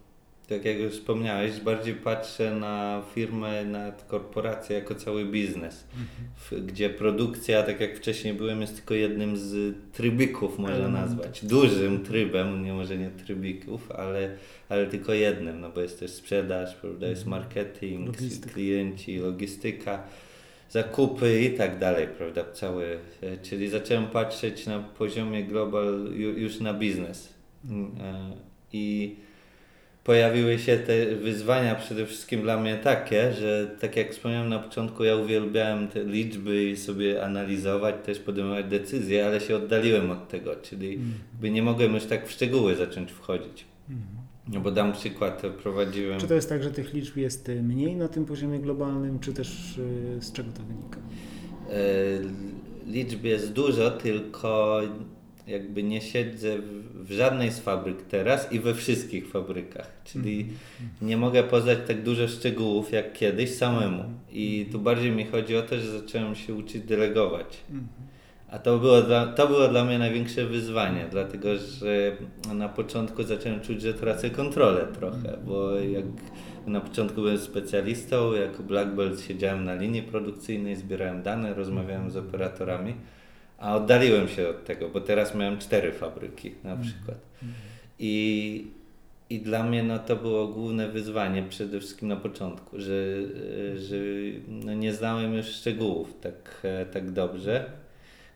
tak 0.50 0.66
jak 0.66 0.80
już 0.80 0.94
wspomniałeś, 0.94 1.60
bardziej 1.60 1.94
patrzę 1.94 2.56
na 2.56 3.02
firmę, 3.16 3.66
na 3.66 3.92
korporację 3.92 4.76
jako 4.76 4.96
cały 4.96 5.26
biznes, 5.26 5.86
mhm. 5.94 6.68
gdzie 6.68 6.90
produkcja, 6.90 7.64
tak 7.64 7.80
jak 7.80 7.98
wcześniej 7.98 8.34
byłem, 8.34 8.62
jest 8.62 8.76
tylko 8.76 8.94
jednym 8.94 9.38
z 9.38 9.76
trybików, 9.94 10.60
można 10.60 10.88
nazwać. 10.88 11.46
Dużym 11.46 12.04
trybem, 12.04 12.64
nie 12.64 12.74
może 12.74 12.98
nie 12.98 13.10
trybików, 13.10 13.92
ale, 13.92 14.36
ale 14.70 14.88
tylko 14.88 15.14
jednym, 15.14 15.62
no 15.62 15.70
bo 15.70 15.82
jest 15.82 16.00
też 16.00 16.12
sprzedaż, 16.12 16.76
prawda, 16.76 17.08
jest 17.08 17.24
mhm. 17.24 17.42
marketing, 17.42 18.08
Logistyka. 18.08 18.54
klienci, 18.54 19.18
logistyka 19.18 20.04
zakupy 20.70 21.42
i 21.42 21.58
tak 21.58 21.80
dalej, 21.80 22.08
prawda, 22.18 22.44
cały, 22.54 23.00
e, 23.22 23.38
czyli 23.38 23.70
zacząłem 23.70 24.08
patrzeć 24.08 24.66
na 24.66 24.80
poziomie 24.80 25.44
global 25.44 26.08
już 26.16 26.60
na 26.60 26.74
biznes. 26.74 27.34
Mhm. 27.66 28.06
E, 28.06 28.38
I 28.74 29.16
pojawiły 30.10 30.60
się 30.60 30.78
te 30.78 31.16
wyzwania 31.16 31.76
przede 31.76 32.06
wszystkim 32.06 32.42
dla 32.42 32.60
mnie 32.60 32.78
takie, 32.78 33.34
że 33.34 33.68
tak 33.80 33.96
jak 33.96 34.12
wspomniałem 34.12 34.50
na 34.50 34.60
początku, 34.60 35.04
ja 35.04 35.16
uwielbiałem 35.16 35.88
te 35.88 36.04
liczby 36.04 36.64
i 36.64 36.78
sobie 36.78 37.24
analizować, 37.24 37.96
też 38.06 38.20
podejmować 38.20 38.66
decyzje, 38.66 39.26
ale 39.26 39.42
się 39.42 39.56
oddaliłem 39.56 40.12
od 40.12 40.28
tego, 40.28 40.56
czyli 40.56 41.00
mm. 41.42 41.54
nie 41.54 41.64
mogłem 41.64 41.94
już 41.94 42.06
tak 42.06 42.28
w 42.28 42.32
szczegóły 42.32 42.76
zacząć 42.76 43.12
wchodzić. 43.12 43.66
Mm. 43.90 44.02
No 44.48 44.60
bo 44.60 44.72
dam 44.72 44.94
przykład, 44.94 45.44
prowadziłem... 45.64 46.20
Czy 46.20 46.28
to 46.28 46.34
jest 46.34 46.50
tak, 46.50 46.64
że 46.64 46.72
tych 46.72 46.94
liczb 46.94 47.18
jest 47.18 47.52
mniej 47.64 47.96
na 47.96 48.08
tym 48.08 48.26
poziomie 48.26 48.60
globalnym, 48.60 49.20
czy 49.20 49.34
też 49.34 49.78
y, 49.78 50.22
z 50.22 50.32
czego 50.32 50.52
to 50.52 50.64
wynika? 50.64 51.00
E, 51.70 52.92
liczb 52.92 53.24
jest 53.24 53.54
dużo, 53.54 53.92
tylko 53.92 54.82
jakby 55.50 55.84
nie 55.84 56.02
siedzę 56.02 56.58
w, 56.58 57.08
w, 57.08 57.12
żadnej 57.12 57.52
z 57.52 57.60
fabryk 57.60 58.02
teraz 58.02 58.52
i 58.52 58.60
we 58.60 58.74
wszystkich 58.74 59.28
fabrykach, 59.28 59.92
czyli 60.04 60.46
-hmm. 60.46 61.06
nie 61.06 61.18
mogę 61.18 61.44
poznać 61.44 61.80
tak 61.88 62.04
dużo 62.04 62.28
szczegółów 62.28 62.92
jak 62.92 63.14
kiedyś 63.14 63.56
samemu. 63.56 64.04
I 64.32 64.70
tu 64.72 64.80
bardziej 64.80 65.12
mi 65.12 65.26
chodzi 65.26 65.58
o 65.58 65.62
to, 65.62 65.80
że 65.80 66.00
zacząłem 66.00 66.36
się 66.36 66.54
uczyć 66.54 66.84
delegować. 66.84 67.58
-hmm. 67.72 68.10
A 68.52 68.60
to 68.60 68.78
było, 68.78 69.02
dla, 69.02 69.28
to 69.28 69.48
było 69.48 69.68
dla 69.68 69.86
mnie 69.86 70.00
największe 70.00 70.46
wyzwanie, 70.46 71.06
dlatego 71.12 71.50
że 71.58 72.18
na 72.54 72.70
początku 72.70 73.24
zacząłem 73.24 73.62
czuć, 73.62 73.82
że 73.82 73.94
tracę 73.94 74.30
kontrolę 74.30 74.88
trochę, 75.00 75.38
bo 75.46 75.76
jak 75.76 76.06
na 76.68 76.82
początku 76.82 77.22
byłem 77.22 77.38
specjalistą, 77.38 78.34
jako 78.34 78.64
black 78.64 78.90
belt 78.92 79.22
siedziałem 79.22 79.66
na 79.66 79.76
linii 79.76 80.04
produkcyjnej, 80.04 80.76
zbierałem 80.76 81.22
dane, 81.24 81.54
rozmawiałem 81.54 82.12
z 82.12 82.18
operatorami 82.18 82.94
a 83.60 83.76
oddaliłem 83.76 84.28
się 84.28 84.50
od 84.50 84.66
tego, 84.66 84.90
bo 84.90 85.02
teraz 85.02 85.36
miałem 85.36 85.58
cztery 85.58 85.92
fabryki 85.92 86.52
na 86.64 86.72
mhm. 86.72 86.90
przykład. 86.90 87.18
I, 88.00 88.68
I 89.30 89.40
dla 89.40 89.64
mnie 89.64 89.84
no, 89.84 90.00
to 90.00 90.16
było 90.16 90.48
główne 90.48 90.88
wyzwanie 90.88 91.44
przede 91.44 91.80
wszystkim 91.80 92.08
na 92.08 92.16
początku, 92.16 92.80
że, 92.80 92.94
że 93.78 93.96
no, 94.48 94.74
nie 94.74 94.94
znałem 94.94 95.34
już 95.34 95.46
szczegółów 95.46 96.14
tak, 96.22 96.68
tak 96.94 97.12
dobrze. 97.12 97.66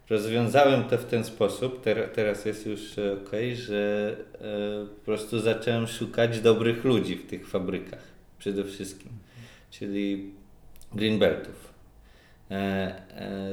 Rozwiązałem 0.09 0.83
to 0.83 0.97
w 0.97 1.05
ten 1.05 1.23
sposób, 1.23 1.83
ter, 1.83 2.09
teraz 2.15 2.45
jest 2.45 2.65
już 2.65 2.99
ok, 2.99 3.31
że 3.53 4.15
e, 4.33 4.85
po 4.85 5.05
prostu 5.05 5.39
zacząłem 5.39 5.87
szukać 5.87 6.39
dobrych 6.39 6.83
ludzi 6.83 7.15
w 7.15 7.27
tych 7.27 7.47
fabrykach 7.47 8.03
przede 8.39 8.63
wszystkim, 8.63 9.11
czyli 9.71 10.31
greenbeltów 10.93 11.72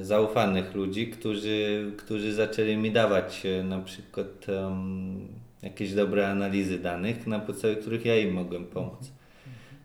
zaufanych 0.02 0.74
ludzi, 0.74 1.06
którzy, 1.06 1.92
którzy 1.96 2.34
zaczęli 2.34 2.76
mi 2.76 2.90
dawać 2.90 3.46
e, 3.46 3.62
na 3.62 3.78
przykład 3.78 4.46
um, 4.48 5.28
jakieś 5.62 5.94
dobre 5.94 6.30
analizy 6.30 6.78
danych, 6.78 7.26
na 7.26 7.38
podstawie 7.38 7.76
których 7.76 8.04
ja 8.04 8.18
im 8.18 8.34
mogłem 8.34 8.64
pomóc. 8.64 9.12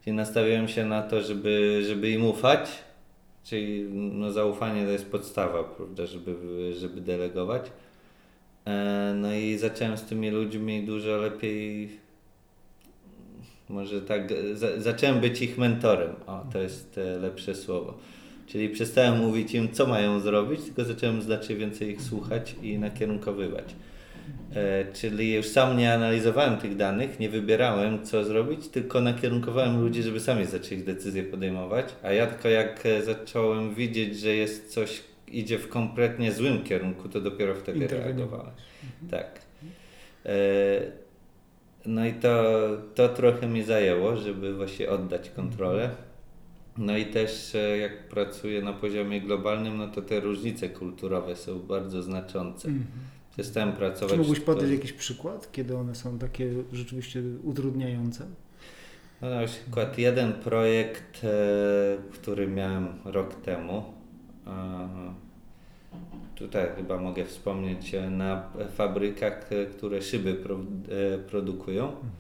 Czyli 0.04 0.16
nastawiałem 0.16 0.68
się 0.68 0.86
na 0.86 1.02
to, 1.02 1.22
żeby, 1.22 1.84
żeby 1.88 2.10
im 2.10 2.26
ufać, 2.26 2.70
czyli 3.44 3.84
no, 3.92 4.32
zaufanie 4.32 4.86
to 4.86 4.92
jest 4.92 5.12
podstawa, 5.12 5.64
prawda, 5.64 6.06
żeby, 6.06 6.36
żeby 6.80 7.02
delegować. 7.02 7.72
No 9.16 9.34
i 9.34 9.58
zacząłem 9.58 9.98
z 9.98 10.04
tymi 10.04 10.30
ludźmi 10.30 10.84
dużo 10.84 11.18
lepiej 11.18 11.90
może 13.70 14.02
tak, 14.02 14.34
za, 14.54 14.80
zacząłem 14.80 15.20
być 15.20 15.42
ich 15.42 15.58
mentorem. 15.58 16.16
O, 16.28 16.46
to 16.54 16.60
jest 16.60 17.00
lepsze 17.22 17.56
słowo. 17.56 17.98
Czyli 18.48 18.70
przestałem 18.70 19.18
mówić 19.18 19.54
im, 19.54 19.72
co 19.72 19.88
mają 19.88 20.20
zrobić, 20.20 20.62
tylko 20.62 20.84
zacząłem 20.84 21.22
znacznie 21.22 21.56
więcej 21.56 21.90
ich 21.90 22.02
słuchać 22.02 22.56
i 22.62 22.78
nakierunkowywać. 22.78 23.76
E, 24.56 24.86
czyli 24.94 25.34
już 25.34 25.48
sam 25.48 25.78
nie 25.78 25.94
analizowałem 25.94 26.58
tych 26.58 26.76
danych, 26.76 27.20
nie 27.20 27.30
wybierałem, 27.30 28.06
co 28.06 28.24
zrobić, 28.24 28.68
tylko 28.68 29.02
nakierunkowałem 29.02 29.82
ludzi, 29.82 30.04
żeby 30.04 30.20
sami 30.20 30.46
zaczęli 30.46 30.84
decyzje 30.84 31.24
podejmować. 31.24 31.86
A 32.04 32.12
ja 32.12 32.28
tylko 32.28 32.50
jak 32.50 32.86
e, 32.86 33.02
zacząłem 33.02 33.76
widzieć, 33.76 34.20
że 34.20 34.36
jest 34.36 34.74
coś, 34.74 35.02
idzie 35.28 35.60
w 35.60 35.70
kompletnie 35.70 36.32
złym 36.32 36.64
kierunku, 36.64 37.10
to 37.10 37.22
dopiero 37.22 37.56
wtedy 37.56 37.88
reagowałem. 37.88 38.52
Mhm. 38.84 39.12
Tak. 39.12 39.40
E, 40.26 40.36
no 41.86 42.06
i 42.06 42.14
to, 42.14 42.54
to 42.96 43.10
trochę 43.10 43.48
mi 43.48 43.64
zajęło, 43.64 44.18
żeby 44.18 44.56
właśnie 44.56 44.90
oddać 44.90 45.30
kontrolę. 45.30 45.90
No 46.78 46.98
i 46.98 47.06
też 47.06 47.56
e, 47.56 47.78
jak 47.78 48.10
pracuję 48.10 48.62
na 48.62 48.74
poziomie 48.74 49.22
globalnym, 49.22 49.78
no 49.78 49.88
to 49.88 50.02
te 50.02 50.20
różnice 50.20 50.70
kulturowe 50.70 51.36
są 51.36 51.60
bardzo 51.60 52.04
znaczące. 52.04 52.68
Mm 52.68 52.80
-hmm. 52.80 53.32
Przestałem 53.34 53.74
pracować... 53.74 54.12
Czy 54.12 54.18
mógłbyś 54.18 54.40
podać 54.40 54.70
jakiś 54.70 54.94
przykład, 54.94 55.52
kiedy 55.52 55.78
one 55.78 55.96
są 55.96 56.20
takie 56.20 56.50
rzeczywiście 56.74 57.22
utrudniające? 57.44 58.26
No 59.22 59.30
na 59.30 59.46
przykład 59.46 59.98
jeden 59.98 60.34
projekt, 60.34 61.24
e, 61.24 61.28
który 62.14 62.48
miałem 62.48 62.88
rok 63.06 63.36
temu, 63.36 63.84
tutaj 66.36 66.68
chyba 66.76 66.98
mogę 66.98 67.26
wspomnieć, 67.26 67.96
e, 67.96 68.10
na 68.10 68.50
fabrykach, 68.76 69.50
które 69.78 70.02
szyby 70.02 70.38
produkują. 71.28 71.86
Mhm. 71.86 72.12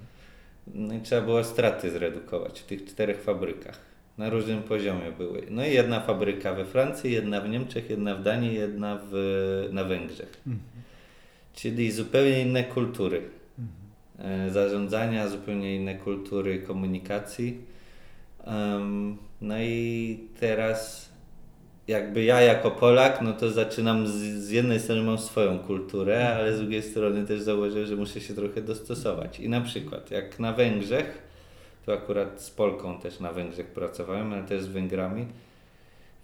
No 0.74 0.93
i 0.93 1.01
trzeba 1.01 1.21
było 1.21 1.43
straty 1.43 1.91
zredukować 1.91 2.59
w 2.59 2.65
tych 2.65 2.85
czterech 2.85 3.21
fabrykach 3.21 3.94
na 4.17 4.29
różnym 4.29 4.63
poziomie 4.63 5.12
były. 5.17 5.41
No 5.50 5.65
i 5.65 5.74
jedna 5.74 6.00
fabryka 6.00 6.53
we 6.53 6.65
Francji, 6.65 7.12
jedna 7.12 7.41
w 7.41 7.50
Niemczech, 7.50 7.89
jedna 7.89 8.15
w 8.15 8.24
Danii, 8.24 8.55
jedna 8.55 9.00
w, 9.12 9.69
na 9.72 9.84
Węgrzech. 9.84 10.41
Mhm. 10.48 10.63
Czyli 11.53 11.91
zupełnie 11.91 12.41
inne 12.41 12.63
kultury 12.63 13.22
mhm. 13.60 14.51
zarządzania, 14.51 15.27
zupełnie 15.27 15.75
inne 15.75 15.95
kultury 15.95 16.60
komunikacji. 16.60 17.57
Um, 18.48 19.17
no 19.41 19.55
i 19.60 20.19
teraz 20.39 21.10
jakby 21.88 22.24
ja 22.24 22.41
jako 22.41 22.72
Polak, 22.72 23.22
no 23.22 23.34
to 23.34 23.51
zaczynam 23.51 24.07
z, 24.07 24.12
z 24.13 24.50
jednej 24.50 24.79
strony 24.79 25.01
mam 25.01 25.17
swoją 25.17 25.60
kulturę, 25.60 26.17
mhm. 26.17 26.38
ale 26.38 26.53
z 26.53 26.60
drugiej 26.60 26.81
strony 26.81 27.25
też 27.25 27.41
zauważyłem, 27.41 27.86
że 27.86 27.95
muszę 27.95 28.22
się 28.22 28.34
trochę 28.34 28.62
dostosować. 28.62 29.39
I 29.39 29.50
na 29.50 29.62
przykład 29.62 30.12
jak 30.12 30.39
na 30.39 30.53
Węgrzech, 30.53 31.22
tu 31.85 31.91
akurat 31.91 32.41
z 32.41 32.49
Polką 32.49 32.99
też 32.99 33.19
na 33.19 33.31
Węgrzech 33.31 33.67
pracowałem, 33.67 34.33
ale 34.33 34.43
też 34.43 34.63
z 34.63 34.67
Węgrami. 34.67 35.25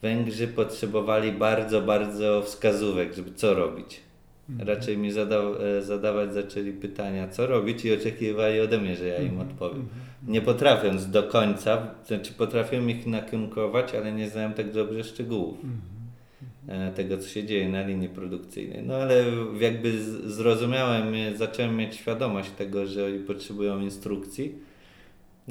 Węgrzy 0.01 0.47
potrzebowali 0.47 1.31
bardzo, 1.31 1.81
bardzo 1.81 2.41
wskazówek, 2.41 3.13
żeby 3.13 3.31
co 3.33 3.53
robić. 3.53 3.99
Mhm. 4.49 4.69
Raczej 4.69 4.97
mi 4.97 5.11
zada- 5.11 5.77
e, 5.77 5.81
zadawać 5.81 6.33
zaczęli 6.33 6.73
pytania, 6.73 7.27
co 7.27 7.47
robić 7.47 7.85
i 7.85 7.93
oczekiwali 7.93 8.59
ode 8.59 8.77
mnie, 8.77 8.95
że 8.95 9.07
ja 9.07 9.17
im 9.17 9.29
mhm. 9.29 9.49
odpowiem. 9.49 9.81
Mhm. 9.81 10.01
Nie 10.27 10.41
potrafiąc 10.41 11.09
do 11.09 11.23
końca, 11.23 11.87
znaczy 12.05 12.33
potrafiłem 12.33 12.89
ich 12.89 13.07
nakierunkować, 13.07 13.95
ale 13.95 14.11
nie 14.11 14.29
znałem 14.29 14.53
tak 14.53 14.71
dobrze 14.71 15.03
szczegółów 15.03 15.57
e, 16.67 16.91
tego, 16.91 17.17
co 17.17 17.29
się 17.29 17.43
dzieje 17.43 17.69
na 17.69 17.87
linii 17.87 18.09
produkcyjnej. 18.09 18.83
No 18.83 18.95
ale 18.95 19.23
jakby 19.59 20.01
zrozumiałem, 20.31 21.05
zacząłem 21.35 21.75
mieć 21.75 21.95
świadomość 21.95 22.51
tego, 22.51 22.85
że 22.85 23.05
oni 23.05 23.19
potrzebują 23.19 23.79
instrukcji 23.79 24.70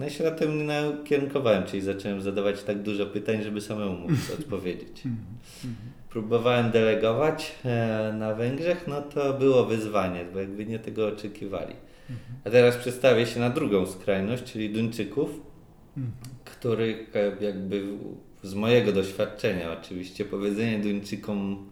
no 0.01 0.07
i 0.07 0.11
się 0.11 0.25
na 0.25 0.31
tym 0.31 0.67
nakierunkowałem, 0.67 1.65
czyli 1.65 1.83
zacząłem 1.83 2.23
zadawać 2.23 2.63
tak 2.63 2.83
dużo 2.83 3.07
pytań, 3.07 3.43
żeby 3.43 3.61
samemu 3.61 3.99
móc 3.99 4.11
odpowiedzieć. 4.41 5.07
Mhm, 5.07 5.27
mhm. 5.65 5.91
Próbowałem 6.11 6.71
delegować 6.71 7.55
e, 7.65 8.15
na 8.19 8.35
Węgrzech, 8.35 8.87
no 8.87 9.03
to 9.03 9.35
było 9.35 9.65
wyzwanie, 9.65 10.25
bo 10.33 10.39
jakby 10.39 10.67
nie 10.67 10.79
tego 10.79 11.07
oczekiwali. 11.07 11.75
Mhm. 12.11 12.39
A 12.45 12.51
teraz 12.51 12.77
przedstawię 12.77 13.27
się 13.27 13.41
na 13.41 13.51
drugą 13.51 13.87
skrajność, 13.87 14.45
czyli 14.45 14.71
Duńczyków, 14.71 15.31
których 16.45 17.17
e, 17.17 17.45
jakby 17.45 17.85
z 18.43 18.55
mojego 18.55 18.93
doświadczenia 18.93 19.73
oczywiście 19.73 20.25
powiedzenie 20.25 20.79
Duńczykom 20.79 21.67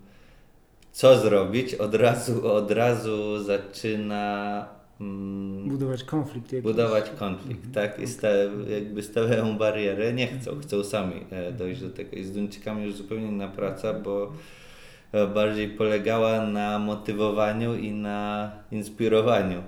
co 0.93 1.19
zrobić 1.19 1.75
od 1.75 1.95
razu, 1.95 2.53
od 2.53 2.71
razu 2.71 3.45
zaczyna 3.45 4.67
Mm, 5.01 5.69
budować 5.69 6.05
konflikt. 6.05 6.53
Jakiś. 6.53 6.65
Budować 6.65 7.11
konflikt, 7.11 7.67
mhm. 7.67 7.75
tak? 7.75 8.03
I 8.03 8.07
sta, 8.07 8.29
jakby 8.71 9.03
stawiają 9.03 9.59
barierę, 9.59 10.13
nie 10.13 10.27
chcą, 10.27 10.59
chcą 10.61 10.85
sami 10.85 11.25
e, 11.31 11.53
dojść 11.53 11.81
do 11.81 11.91
tego. 11.91 12.17
I 12.17 12.25
z 12.25 12.33
Duńczykami 12.33 12.85
już 12.85 12.95
zupełnie 12.95 13.27
inna 13.27 13.49
praca, 13.49 13.95
bo 13.95 14.33
e, 15.13 15.27
bardziej 15.27 15.69
polegała 15.69 16.47
na 16.47 16.79
motywowaniu 16.79 17.77
i 17.77 17.93
na 17.93 18.53
inspirowaniu. 18.71 19.63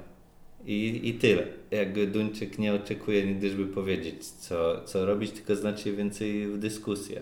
I, 0.67 1.09
I 1.09 1.15
tyle. 1.15 1.47
Jakby 1.71 2.07
Duńczyk 2.07 2.59
nie 2.59 2.75
oczekuje 2.75 3.27
nigdy, 3.27 3.51
żeby 3.51 3.67
powiedzieć, 3.67 4.27
co, 4.27 4.85
co 4.85 5.07
robić, 5.07 5.31
tylko 5.31 5.57
znacznie 5.57 5.93
więcej 5.93 6.47
w 6.47 6.59
dyskusję. 6.59 7.21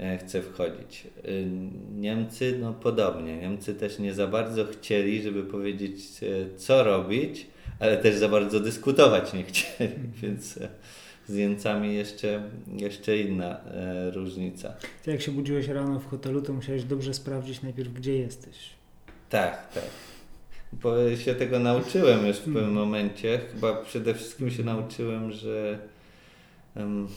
E, 0.00 0.18
chce 0.18 0.42
wchodzić. 0.42 1.06
E, 1.24 1.28
Niemcy, 1.94 2.58
no 2.60 2.72
podobnie. 2.72 3.36
Niemcy 3.36 3.74
też 3.74 3.98
nie 3.98 4.14
za 4.14 4.26
bardzo 4.26 4.64
chcieli, 4.64 5.22
żeby 5.22 5.44
powiedzieć, 5.44 6.00
e, 6.22 6.58
co 6.58 6.84
robić, 6.84 7.46
ale 7.80 7.96
też 7.96 8.14
za 8.14 8.28
bardzo 8.28 8.60
dyskutować 8.60 9.32
nie 9.32 9.44
chcieli, 9.44 9.94
więc 10.22 10.58
z 11.26 11.34
Niemcami 11.34 11.94
jeszcze, 11.94 12.42
jeszcze 12.76 13.18
inna 13.18 13.60
e, 13.64 14.10
różnica. 14.10 14.74
Ty 15.02 15.10
jak 15.10 15.22
się 15.22 15.32
budziłeś 15.32 15.68
rano 15.68 16.00
w 16.00 16.06
hotelu, 16.06 16.42
to 16.42 16.52
musiałeś 16.52 16.84
dobrze 16.84 17.14
sprawdzić 17.14 17.62
najpierw, 17.62 17.92
gdzie 17.92 18.18
jesteś. 18.18 18.56
Tak, 19.30 19.72
tak. 19.74 19.84
Bo 20.72 21.16
się 21.16 21.34
tego 21.34 21.58
nauczyłem 21.58 22.26
już 22.26 22.36
w 22.36 22.40
pewnym 22.40 22.64
mhm. 22.64 22.74
momencie. 22.74 23.40
Chyba 23.52 23.76
przede 23.76 24.14
wszystkim 24.14 24.50
się 24.50 24.64
nauczyłem, 24.64 25.32
że 25.32 25.78
um, 26.76 27.08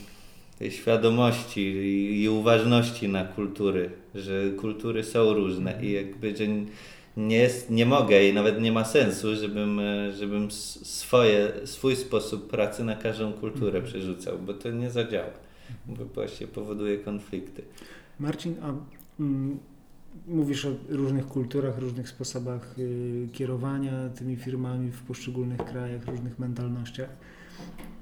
tej 0.58 0.70
świadomości 0.70 1.60
i, 1.60 2.22
i 2.22 2.28
uważności 2.28 3.08
na 3.08 3.24
kultury, 3.24 3.90
że 4.14 4.50
kultury 4.50 5.04
są 5.04 5.34
różne 5.34 5.84
i 5.84 5.92
jakby, 5.92 6.36
że 6.36 6.44
nie, 7.16 7.36
jest, 7.36 7.70
nie 7.70 7.86
mogę 7.86 8.28
i 8.28 8.34
nawet 8.34 8.60
nie 8.60 8.72
ma 8.72 8.84
sensu, 8.84 9.36
żebym, 9.36 9.80
żebym 10.18 10.50
swoje, 10.50 11.52
swój 11.64 11.96
sposób 11.96 12.50
pracy 12.50 12.84
na 12.84 12.96
każdą 12.96 13.32
kulturę 13.32 13.78
mhm. 13.78 13.84
przerzucał, 13.84 14.38
bo 14.38 14.54
to 14.54 14.70
nie 14.70 14.90
zadziała, 14.90 15.30
bo 15.86 16.04
właśnie 16.04 16.46
powoduje 16.46 16.98
konflikty. 16.98 17.62
Marcin, 18.20 18.54
a 18.62 18.72
mm, 19.20 19.58
mówisz 20.26 20.64
o 20.64 20.70
różnych 20.88 21.26
kulturach, 21.26 21.78
różnych 21.78 22.08
sposobach 22.08 22.78
y, 22.78 23.28
kierowania 23.32 24.08
tymi 24.08 24.36
firmami 24.36 24.90
w 24.90 25.02
poszczególnych 25.02 25.64
krajach, 25.64 26.06
różnych 26.06 26.38
mentalnościach. 26.38 27.08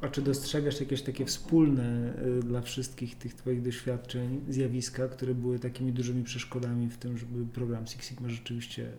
A 0.00 0.08
czy 0.08 0.22
dostrzegasz 0.22 0.80
jakieś 0.80 1.02
takie 1.02 1.24
wspólne 1.24 2.14
y, 2.38 2.42
dla 2.42 2.60
wszystkich 2.60 3.18
tych 3.18 3.34
Twoich 3.34 3.62
doświadczeń 3.62 4.40
zjawiska, 4.48 5.08
które 5.08 5.34
były 5.34 5.58
takimi 5.58 5.92
dużymi 5.92 6.24
przeszkodami 6.24 6.88
w 6.88 6.96
tym, 6.96 7.18
żeby 7.18 7.46
program 7.46 7.86
Six 7.86 8.08
Sigma 8.08 8.28
rzeczywiście 8.28 8.92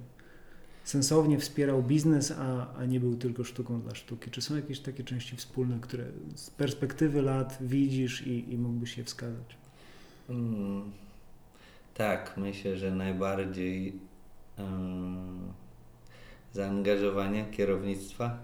sensownie 0.84 1.40
wspierał 1.40 1.84
biznes, 1.84 2.32
a, 2.32 2.74
a 2.78 2.86
nie 2.86 3.00
był 3.00 3.16
tylko 3.16 3.44
sztuką 3.44 3.82
dla 3.82 3.96
sztuki? 3.96 4.32
Czy 4.32 4.42
są 4.42 4.56
jakieś 4.56 4.80
takie 4.80 5.04
części 5.04 5.36
wspólne, 5.36 5.80
które 5.82 6.06
z 6.36 6.50
perspektywy 6.50 7.22
lat 7.22 7.58
widzisz 7.62 8.28
i, 8.28 8.54
i 8.54 8.58
mógłbyś 8.58 8.98
je 8.98 9.04
wskazać? 9.04 9.58
Hmm. 10.28 10.92
Tak, 11.94 12.34
myślę, 12.38 12.78
że 12.78 12.92
najbardziej 12.92 14.00
um, 14.58 15.54
zaangażowanie 16.54 17.46
kierownictwa 17.52 18.38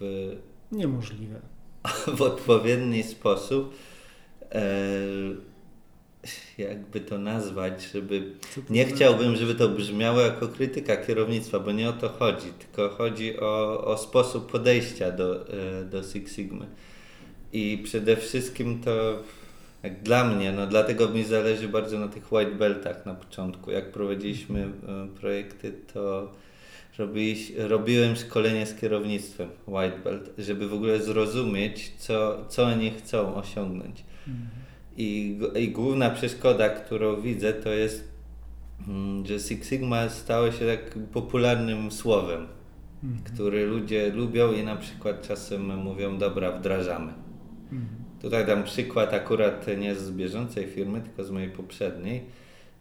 w 0.00 0.36
Niemożliwe. 0.72 1.40
w 2.16 2.22
odpowiedni 2.22 3.02
sposób 3.02 3.74
e, 4.52 4.70
jakby 6.58 7.00
to 7.00 7.18
nazwać, 7.18 7.90
żeby 7.92 8.32
nie 8.70 8.86
chciałbym, 8.86 9.36
żeby 9.36 9.54
to 9.54 9.68
brzmiało 9.68 10.20
jako 10.20 10.48
krytyka 10.48 10.96
kierownictwa, 10.96 11.60
bo 11.60 11.72
nie 11.72 11.88
o 11.88 11.92
to 11.92 12.08
chodzi, 12.08 12.46
tylko 12.58 12.88
chodzi 12.88 13.40
o, 13.40 13.84
o 13.84 13.98
sposób 13.98 14.52
podejścia 14.52 15.10
do, 15.10 15.48
e, 15.48 15.84
do 15.84 16.02
Six 16.02 16.34
Sigma. 16.36 16.66
I 17.52 17.80
przede 17.84 18.16
wszystkim 18.16 18.80
to 18.80 19.22
jak 19.82 20.02
dla 20.02 20.24
mnie, 20.24 20.52
no 20.52 20.66
dlatego 20.66 21.08
mi 21.08 21.24
zależy 21.24 21.68
bardzo 21.68 21.98
na 21.98 22.08
tych 22.08 22.32
white 22.32 22.54
beltach 22.54 23.06
na 23.06 23.14
początku. 23.14 23.70
Jak 23.70 23.92
prowadziliśmy 23.92 24.60
e, 24.60 25.08
projekty, 25.20 25.72
to 25.92 26.32
robiłem 27.58 28.16
szkolenie 28.16 28.66
z 28.66 28.74
kierownictwem 28.74 29.48
White 29.66 29.98
Belt, 30.04 30.30
żeby 30.38 30.68
w 30.68 30.74
ogóle 30.74 31.02
zrozumieć, 31.02 31.92
co, 31.98 32.44
co 32.48 32.64
oni 32.64 32.90
chcą 32.90 33.34
osiągnąć. 33.34 34.04
Mhm. 34.28 34.48
I, 34.96 35.38
I 35.58 35.68
główna 35.68 36.10
przeszkoda, 36.10 36.68
którą 36.68 37.20
widzę, 37.20 37.52
to 37.52 37.68
jest, 37.68 38.08
mm, 38.88 39.26
że 39.26 39.38
Six 39.40 39.68
Sigma 39.68 40.08
stało 40.08 40.52
się 40.52 40.66
tak 40.66 40.98
popularnym 41.12 41.92
słowem. 41.92 42.46
mhm. 43.04 43.22
który 43.22 43.66
ludzie 43.66 44.10
lubią 44.12 44.52
i 44.52 44.62
na 44.62 44.76
przykład 44.76 45.28
czasem 45.28 45.76
mówią, 45.76 46.18
dobra, 46.18 46.52
wdrażamy. 46.52 47.12
Mhm. 47.72 48.00
Tutaj 48.22 48.46
dam 48.46 48.64
przykład 48.64 49.14
akurat 49.14 49.66
nie 49.78 49.94
z 49.94 50.10
bieżącej 50.10 50.66
firmy, 50.66 51.00
tylko 51.00 51.24
z 51.24 51.30
mojej 51.30 51.50
poprzedniej, 51.50 52.22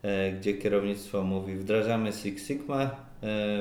e, 0.02 0.32
gdzie 0.32 0.54
kierownictwo 0.54 1.24
mówi, 1.24 1.56
wdrażamy 1.56 2.14
Six 2.14 2.48
Sigma, 2.48 3.09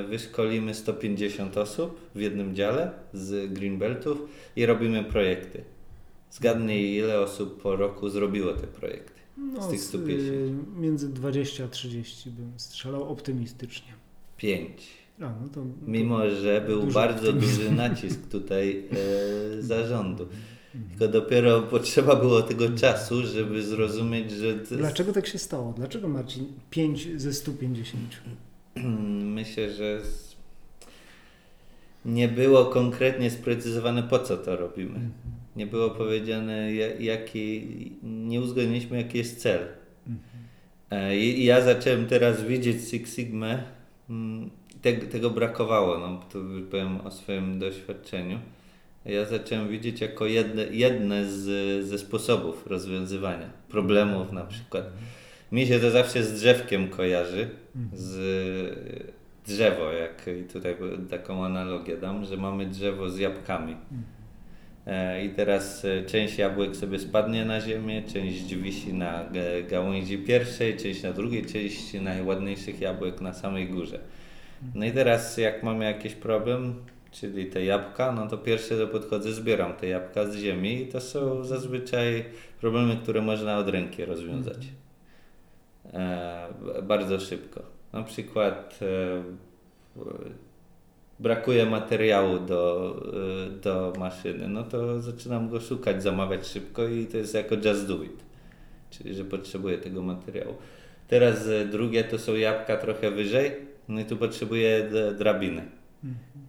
wyszkolimy 0.09 0.73
150 0.73 1.57
osób 1.57 2.01
w 2.15 2.19
jednym 2.19 2.55
dziale 2.55 2.91
z 3.13 3.53
Greenbeltów 3.53 4.17
i 4.55 4.65
robimy 4.65 5.03
projekty. 5.03 5.63
Zgadnij, 6.31 6.95
ile 6.95 7.19
osób 7.19 7.61
po 7.61 7.75
roku 7.75 8.09
zrobiło 8.09 8.53
te 8.53 8.67
projekty 8.67 9.19
no, 9.39 9.63
z 9.63 9.69
tych 9.69 9.81
150? 9.81 10.31
Y, 10.77 10.81
między 10.81 11.09
20 11.09 11.63
a 11.63 11.67
30 11.67 12.29
bym 12.29 12.51
strzelał 12.57 13.09
optymistycznie. 13.09 13.93
5. 14.37 14.87
A, 15.19 15.21
no 15.21 15.49
to, 15.53 15.65
Mimo, 15.87 16.29
że 16.29 16.61
był 16.61 16.87
bardzo 16.87 17.33
duży 17.33 17.71
nacisk 17.71 18.27
tutaj 18.27 18.83
e, 18.91 19.61
zarządu. 19.61 20.23
Mhm. 20.75 20.89
Tylko 20.89 21.13
dopiero 21.13 21.61
potrzeba 21.61 22.15
było 22.15 22.41
tego 22.41 22.69
czasu, 22.69 23.25
żeby 23.25 23.63
zrozumieć, 23.63 24.31
że. 24.31 24.55
Dlaczego 24.55 25.13
tak 25.13 25.27
się 25.27 25.37
stało? 25.37 25.73
Dlaczego 25.77 26.07
Marcin 26.07 26.45
5 26.69 27.09
ze 27.15 27.33
150? 27.33 28.03
Myślę, 29.39 29.71
że 29.71 30.01
nie 32.05 32.27
było 32.27 32.65
konkretnie 32.65 33.29
sprecyzowane, 33.29 34.03
po 34.03 34.19
co 34.19 34.37
to 34.37 34.55
robimy. 34.55 34.95
Mhm. 34.95 35.11
Nie 35.55 35.67
było 35.67 35.89
powiedziane, 35.89 36.73
jaki, 36.99 37.67
nie 38.03 38.41
uzgodniliśmy, 38.41 38.97
jaki 38.97 39.17
jest 39.17 39.41
cel. 39.41 39.67
Mhm. 40.07 40.19
E, 40.91 41.17
I 41.17 41.45
ja 41.45 41.61
zacząłem 41.61 42.07
teraz 42.07 42.43
widzieć 42.43 42.89
Six 42.89 43.15
Sigma. 43.15 43.57
Mm, 44.09 44.49
tego, 44.81 45.07
tego 45.07 45.29
brakowało, 45.29 45.97
no, 45.97 46.21
to 46.33 46.39
powiem 46.71 47.01
o 47.01 47.11
swoim 47.11 47.59
doświadczeniu 47.59 48.39
ja 49.05 49.25
zacząłem 49.25 49.69
widzieć 49.69 50.01
jako 50.01 50.25
jedne, 50.25 50.63
jedne 50.63 51.25
z, 51.25 51.85
ze 51.85 51.97
sposobów 51.99 52.67
rozwiązywania 52.67 53.49
problemów 53.69 54.31
na 54.31 54.43
przykład. 54.43 54.85
Mi 55.51 55.67
się 55.67 55.79
to 55.79 55.91
zawsze 55.91 56.23
z 56.23 56.33
drzewkiem 56.33 56.87
kojarzy, 56.87 57.49
z 57.93 59.09
drzewo, 59.47 59.91
jak 59.91 60.25
i 60.41 60.43
tutaj 60.43 60.75
taką 61.09 61.45
analogię 61.45 61.97
dam, 61.97 62.25
że 62.25 62.37
mamy 62.37 62.65
drzewo 62.65 63.09
z 63.09 63.17
jabłkami. 63.17 63.75
E, 64.87 65.25
I 65.25 65.29
teraz 65.29 65.85
e, 65.85 66.03
część 66.03 66.37
jabłek 66.37 66.75
sobie 66.75 66.99
spadnie 66.99 67.45
na 67.45 67.61
ziemię, 67.61 68.03
część 68.03 68.55
wisi 68.55 68.93
na 68.93 69.25
gałęzi 69.69 70.17
pierwszej, 70.17 70.77
część 70.77 71.03
na 71.03 71.13
drugiej, 71.13 71.45
część 71.45 71.93
najładniejszych 71.93 72.81
jabłek 72.81 73.21
na 73.21 73.33
samej 73.33 73.67
górze. 73.67 73.99
No 74.75 74.85
i 74.85 74.91
teraz 74.91 75.37
jak 75.37 75.63
mamy 75.63 75.85
jakiś 75.85 76.15
problem, 76.15 76.75
czyli 77.11 77.45
te 77.45 77.65
jabłka, 77.65 78.11
no 78.11 78.27
to 78.27 78.37
pierwsze 78.37 78.77
to 78.77 78.87
podchodzę, 78.87 79.33
zbieram 79.33 79.73
te 79.73 79.87
jabłka 79.87 80.25
z 80.25 80.35
ziemi 80.35 80.81
i 80.81 80.87
to 80.87 81.01
są 81.01 81.43
zazwyczaj 81.43 82.25
problemy, 82.61 82.97
które 83.03 83.21
można 83.21 83.57
od 83.57 83.69
ręki 83.69 84.05
rozwiązać. 84.05 84.67
E, 85.93 86.47
bardzo 86.83 87.19
szybko. 87.19 87.61
Na 87.93 88.03
przykład 88.03 88.79
e, 88.81 89.23
brakuje 91.19 91.65
materiału 91.65 92.39
do, 92.39 92.95
e, 93.47 93.49
do 93.49 93.93
maszyny, 93.99 94.47
no 94.47 94.63
to 94.63 95.01
zaczynam 95.01 95.49
go 95.49 95.59
szukać, 95.59 96.03
zamawiać 96.03 96.47
szybko 96.47 96.87
i 96.87 97.05
to 97.05 97.17
jest 97.17 97.33
jako 97.33 97.55
just 97.55 97.87
do 97.87 98.03
it, 98.03 98.23
czyli 98.89 99.15
że 99.15 99.25
potrzebuję 99.25 99.77
tego 99.77 100.01
materiału. 100.01 100.53
Teraz 101.07 101.49
drugie 101.71 102.03
to 102.03 102.19
są 102.19 102.35
jabłka 102.35 102.77
trochę 102.77 103.11
wyżej, 103.11 103.51
no 103.87 104.01
i 104.01 104.05
tu 104.05 104.17
potrzebuję 104.17 104.89
drabiny 105.17 105.78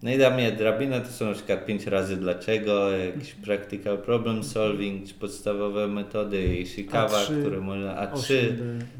no 0.03 0.11
i 0.11 0.17
dla 0.17 0.29
mnie 0.29 0.51
drabina 0.51 0.99
to 0.99 1.11
są 1.11 1.25
na 1.25 1.33
przykład 1.33 1.65
5 1.65 1.87
razy 1.87 2.17
dlaczego, 2.17 2.91
jakiś 2.91 3.33
practical 3.33 3.97
problem 3.97 4.43
solving, 4.43 5.07
czy 5.07 5.13
podstawowe 5.13 5.87
metody 5.87 6.57
Ishikawa, 6.57 7.17
A3, 7.17 7.41
które 7.41 7.61
można 7.61 8.07
A3. 8.07 8.15
8D, 8.15 8.55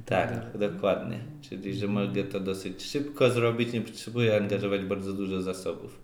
tak, 0.06 0.30
tak 0.30 0.58
dokładnie. 0.58 1.20
Czyli, 1.42 1.74
że 1.74 1.88
mogę 1.88 2.24
to 2.24 2.40
dosyć 2.40 2.84
szybko 2.84 3.30
zrobić, 3.30 3.74
nie 3.74 3.82
potrzebuję 3.82 4.38
angażować 4.38 4.82
bardzo 4.82 5.14
dużo 5.14 5.42
zasobów. 5.42 6.00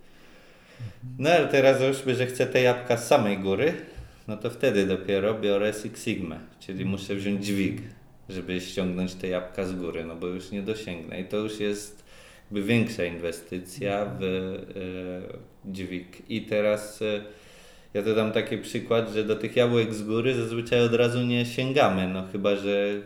No 1.19 1.29
ale 1.29 1.47
teraz 1.47 1.79
załóżmy, 1.79 2.15
że 2.15 2.25
chcę 2.25 2.45
te 2.45 2.61
jabłka 2.61 2.97
z 2.97 3.07
samej 3.07 3.37
góry, 3.37 3.73
no 4.27 4.37
to 4.37 4.49
wtedy 4.49 4.85
dopiero 4.85 5.33
biorę 5.39 5.73
Six 5.73 6.03
Sigma, 6.03 6.39
czyli 6.59 6.85
muszę 6.85 7.15
wziąć 7.15 7.45
dźwig, 7.45 7.81
żeby 8.29 8.61
ściągnąć 8.61 9.13
te 9.13 9.27
jabłka 9.27 9.65
z 9.65 9.75
góry, 9.75 10.05
no 10.05 10.15
bo 10.15 10.27
już 10.27 10.51
nie 10.51 10.61
dosięgnę. 10.61 11.21
I 11.21 11.25
to 11.25 11.37
już 11.37 11.59
jest 11.59 12.06
większa 12.51 13.05
inwestycja 13.05 14.05
w 14.19 14.23
e, 14.23 15.71
dźwig. 15.71 16.29
I 16.29 16.41
teraz 16.41 17.01
e, 17.01 17.21
ja 17.93 18.03
to 18.03 18.15
dam 18.15 18.31
taki 18.31 18.57
przykład, 18.57 19.13
że 19.13 19.23
do 19.23 19.35
tych 19.35 19.55
jabłek 19.55 19.93
z 19.93 20.03
góry 20.03 20.35
zazwyczaj 20.35 20.81
od 20.81 20.93
razu 20.93 21.21
nie 21.21 21.45
sięgamy, 21.45 22.07
no 22.07 22.27
chyba, 22.31 22.55
że 22.55 23.01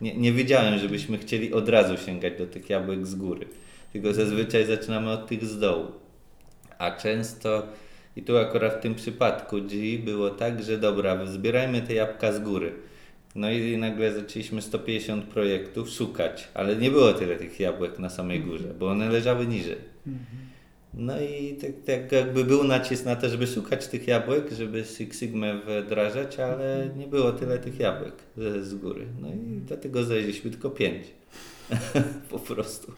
nie, 0.00 0.16
nie 0.16 0.32
wiedziałem, 0.32 0.78
żebyśmy 0.78 1.18
chcieli 1.18 1.52
od 1.52 1.68
razu 1.68 1.96
sięgać 1.96 2.38
do 2.38 2.46
tych 2.46 2.70
jabłek 2.70 3.06
z 3.06 3.14
góry, 3.14 3.46
tylko 3.92 4.12
zazwyczaj 4.12 4.66
zaczynamy 4.66 5.10
od 5.10 5.26
tych 5.26 5.44
z 5.44 5.58
dołu. 5.58 5.86
A 6.78 6.90
często, 6.90 7.66
i 8.16 8.22
tu 8.22 8.38
akurat 8.38 8.74
w 8.74 8.80
tym 8.80 8.94
przypadku 8.94 9.56
G 9.62 9.98
było 9.98 10.30
tak, 10.30 10.62
że 10.62 10.78
dobra, 10.78 11.26
zbierajmy 11.26 11.82
te 11.82 11.94
jabłka 11.94 12.32
z 12.32 12.40
góry 12.40 12.72
no 13.38 13.50
i 13.50 13.76
nagle 13.76 14.12
zaczęliśmy 14.12 14.62
150 14.62 15.24
projektów 15.24 15.90
szukać, 15.90 16.48
ale 16.54 16.76
nie 16.76 16.90
było 16.90 17.12
tyle 17.12 17.36
tych 17.36 17.60
jabłek 17.60 17.98
na 17.98 18.10
samej 18.10 18.40
górze, 18.40 18.74
bo 18.78 18.88
one 18.90 19.08
leżały 19.08 19.46
niżej. 19.46 19.76
No 20.94 21.20
i 21.20 21.56
tak, 21.60 21.70
tak 21.86 22.12
jakby 22.12 22.44
był 22.44 22.64
nacisk 22.64 23.04
na 23.04 23.16
to, 23.16 23.28
żeby 23.28 23.46
szukać 23.46 23.86
tych 23.86 24.08
jabłek, 24.08 24.52
żeby 24.52 24.84
Six 24.84 25.18
Sigma 25.20 25.46
wdrażać, 25.84 26.38
ale 26.38 26.90
nie 26.96 27.06
było 27.06 27.32
tyle 27.32 27.58
tych 27.58 27.80
jabłek 27.80 28.14
z, 28.36 28.66
z 28.66 28.74
góry. 28.74 29.06
No 29.20 29.28
i 29.28 29.60
dlatego 29.66 30.04
znaleźliśmy 30.04 30.50
tylko 30.50 30.70
pięć. 30.70 31.06
po 32.30 32.38
prostu. 32.38 32.92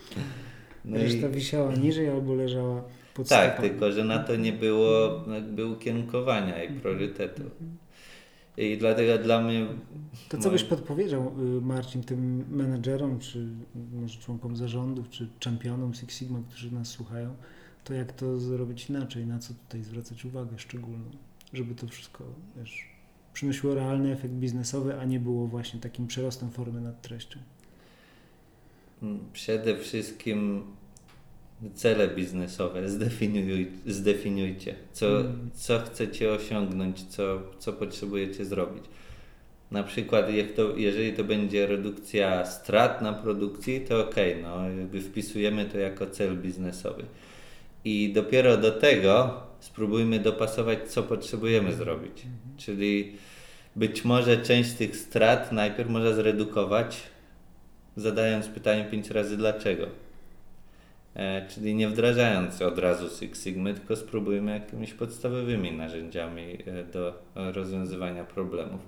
No 0.84 0.96
Reszta 0.98 1.28
i... 1.28 1.30
wisiała 1.30 1.74
niżej 1.74 2.08
albo 2.08 2.34
leżała 2.34 2.84
pod 3.14 3.28
Tak, 3.28 3.48
stopami. 3.52 3.68
tylko 3.68 3.92
że 3.92 4.04
na 4.04 4.18
to 4.18 4.36
nie 4.36 4.52
było 4.52 5.24
jakby 5.34 5.66
ukierunkowania 5.66 6.64
i 6.64 6.80
priorytetu. 6.80 7.42
I 8.56 8.78
dlatego 8.78 9.18
dla 9.18 9.42
mnie. 9.42 9.66
To 10.28 10.38
co 10.38 10.50
byś 10.50 10.64
podpowiedział, 10.64 11.32
y, 11.58 11.60
Marcin, 11.60 12.02
tym 12.02 12.44
menedżerom, 12.50 13.18
czy 13.18 13.46
może 13.92 14.18
członkom 14.18 14.56
zarządów, 14.56 15.10
czy 15.10 15.28
czempionom 15.38 15.94
Six 15.94 16.14
Sigma, 16.18 16.38
którzy 16.48 16.74
nas 16.74 16.88
słuchają, 16.88 17.34
to 17.84 17.94
jak 17.94 18.12
to 18.12 18.38
zrobić 18.38 18.90
inaczej, 18.90 19.26
na 19.26 19.38
co 19.38 19.54
tutaj 19.54 19.82
zwracać 19.82 20.24
uwagę 20.24 20.58
szczególną, 20.58 21.10
żeby 21.52 21.74
to 21.74 21.86
wszystko 21.86 22.24
wiesz, 22.56 22.88
przynosiło 23.32 23.74
realny 23.74 24.12
efekt 24.12 24.34
biznesowy, 24.34 25.00
a 25.00 25.04
nie 25.04 25.20
było 25.20 25.46
właśnie 25.46 25.80
takim 25.80 26.06
przerostem 26.06 26.50
formy 26.50 26.80
nad 26.80 27.02
treścią? 27.02 27.40
Przede 29.32 29.76
wszystkim 29.76 30.62
cele 31.74 32.08
biznesowe 32.08 32.88
zdefiniuj, 32.88 33.70
zdefiniujcie, 33.86 34.74
co, 34.92 35.20
mm. 35.20 35.50
co 35.54 35.78
chcecie 35.78 36.32
osiągnąć, 36.32 37.04
co, 37.04 37.42
co 37.58 37.72
potrzebujecie 37.72 38.44
zrobić. 38.44 38.84
Na 39.70 39.82
przykład, 39.82 40.34
jak 40.34 40.52
to, 40.52 40.76
jeżeli 40.76 41.12
to 41.12 41.24
będzie 41.24 41.66
redukcja 41.66 42.46
strat 42.46 43.02
na 43.02 43.12
produkcji, 43.12 43.80
to 43.80 44.00
ok, 44.00 44.14
no, 44.42 44.68
jakby 44.68 45.00
wpisujemy 45.00 45.64
to 45.64 45.78
jako 45.78 46.06
cel 46.06 46.36
biznesowy. 46.36 47.04
I 47.84 48.12
dopiero 48.12 48.56
do 48.56 48.70
tego 48.70 49.40
spróbujmy 49.60 50.18
dopasować, 50.18 50.78
co 50.88 51.02
potrzebujemy 51.02 51.72
zrobić. 51.72 52.24
Mm. 52.24 52.56
Czyli 52.56 53.16
być 53.76 54.04
może 54.04 54.36
część 54.36 54.72
tych 54.72 54.96
strat 54.96 55.52
najpierw 55.52 55.90
można 55.90 56.12
zredukować, 56.12 57.02
zadając 57.96 58.48
pytanie 58.48 58.84
pięć 58.84 59.10
razy 59.10 59.36
dlaczego 59.36 59.86
czyli 61.48 61.74
nie 61.74 61.88
wdrażając 61.88 62.62
od 62.62 62.78
razu 62.78 63.08
Six 63.18 63.44
Sigma, 63.44 63.72
tylko 63.72 63.96
spróbujmy 63.96 64.52
jakimiś 64.52 64.94
podstawowymi 64.94 65.72
narzędziami 65.72 66.58
e, 66.66 66.84
do 66.84 67.22
rozwiązywania 67.34 68.24
problemów. 68.24 68.80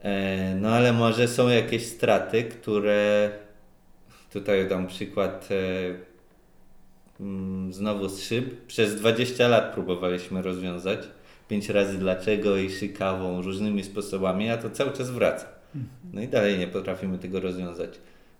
E, 0.00 0.54
no 0.54 0.68
ale 0.68 0.92
może 0.92 1.28
są 1.28 1.48
jakieś 1.48 1.86
straty, 1.86 2.44
które 2.44 3.30
tutaj 4.32 4.68
dam 4.68 4.86
przykład 4.86 5.48
mm, 7.20 7.72
znowu 7.72 8.08
z 8.08 8.22
szyb. 8.22 8.66
Przez 8.66 8.96
20 8.96 9.48
lat 9.48 9.74
próbowaliśmy 9.74 10.42
rozwiązać. 10.42 11.00
Pięć 11.48 11.68
razy 11.68 11.98
dlaczego 11.98 12.56
i 12.56 12.70
szykawą, 12.70 13.42
różnymi 13.42 13.84
sposobami, 13.84 14.50
a 14.50 14.56
to 14.56 14.70
cały 14.70 14.92
czas 14.92 15.10
wraca. 15.10 15.46
No 16.12 16.22
i 16.22 16.28
dalej 16.28 16.58
nie 16.58 16.66
potrafimy 16.66 17.18
tego 17.18 17.40
rozwiązać 17.40 17.90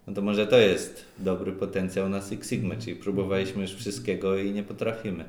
no 0.07 0.15
to 0.15 0.23
może 0.23 0.47
to 0.47 0.59
jest 0.59 1.05
dobry 1.19 1.53
potencjał 1.53 2.09
na 2.09 2.23
Six 2.23 2.49
Sigma, 2.49 2.77
czyli 2.77 2.97
próbowaliśmy 2.97 3.63
już 3.63 3.75
wszystkiego 3.75 4.39
i 4.39 4.51
nie 4.51 4.63
potrafimy. 4.63 5.25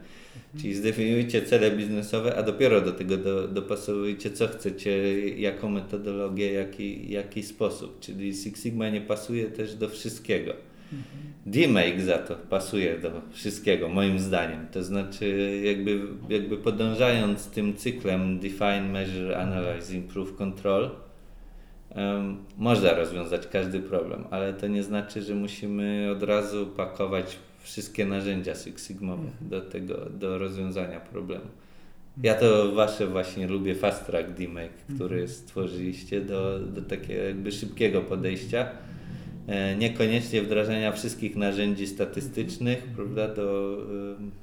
Czyli 0.58 0.76
zdefiniujcie 0.76 1.42
cele 1.42 1.72
biznesowe, 1.72 2.36
a 2.36 2.44
dopiero 2.44 2.82
do 2.82 2.92
tego 2.92 3.18
do, 3.18 3.48
dopasowujcie, 3.48 4.32
co 4.32 4.48
chcecie, 4.48 5.20
jaką 5.30 5.70
metodologię, 5.70 6.54
jaki, 6.54 7.12
jaki 7.12 7.44
sposób. 7.44 8.00
Czyli 8.00 8.34
Six 8.34 8.64
Sigma 8.64 8.90
nie 8.90 9.02
pasuje 9.02 9.46
też 9.46 9.76
do 9.76 9.90
wszystkiego. 9.90 10.54
D-Make 11.46 12.02
za 12.02 12.18
to 12.18 12.36
pasuje 12.36 13.00
do 13.00 13.22
wszystkiego, 13.32 13.90
moim 13.90 14.20
zdaniem. 14.20 14.68
To 14.72 14.84
znaczy, 14.84 15.60
jakby, 15.64 16.02
jakby 16.30 16.58
podążając 16.58 17.48
tym 17.48 17.76
cyklem 17.76 18.40
Define, 18.40 18.82
Measure, 18.82 19.38
Analyze, 19.38 19.96
Improve, 19.96 20.36
Control, 20.36 20.90
um, 21.96 22.38
można 22.58 22.94
rozwiązać 22.94 23.48
każdy 23.48 23.80
problem, 23.80 24.24
ale 24.32 24.54
to 24.54 24.68
nie 24.68 24.84
znaczy, 24.84 25.22
że 25.22 25.36
musimy 25.36 26.12
od 26.12 26.24
razu 26.24 26.68
pakować 26.68 27.38
wszystkie 27.60 28.06
narzędzia 28.06 28.56
Six 28.56 28.88
Sigmowe 28.88 29.24
mhm. 29.24 29.50
do 29.50 29.62
tego, 29.62 29.98
do 30.10 30.38
rozwiązania 30.38 31.00
problemu. 31.00 31.46
Ja 32.24 32.36
to 32.36 32.72
wasze 32.72 33.08
właśnie 33.08 33.48
lubię 33.48 33.76
Fast 33.76 34.06
Track 34.06 34.30
D-Make, 34.30 34.96
który 34.96 35.16
mhm. 35.22 35.28
stworzyliście 35.28 36.22
do, 36.22 36.60
do 36.60 36.82
takiego 36.82 37.24
jakby 37.24 37.52
szybkiego 37.52 38.02
podejścia 38.02 38.68
E, 39.48 39.76
niekoniecznie 39.76 40.42
wdrażania 40.42 40.92
wszystkich 40.92 41.36
narzędzi 41.36 41.88
statystycznych 41.88 42.84
prawda, 42.96 43.28
do, 43.28 43.78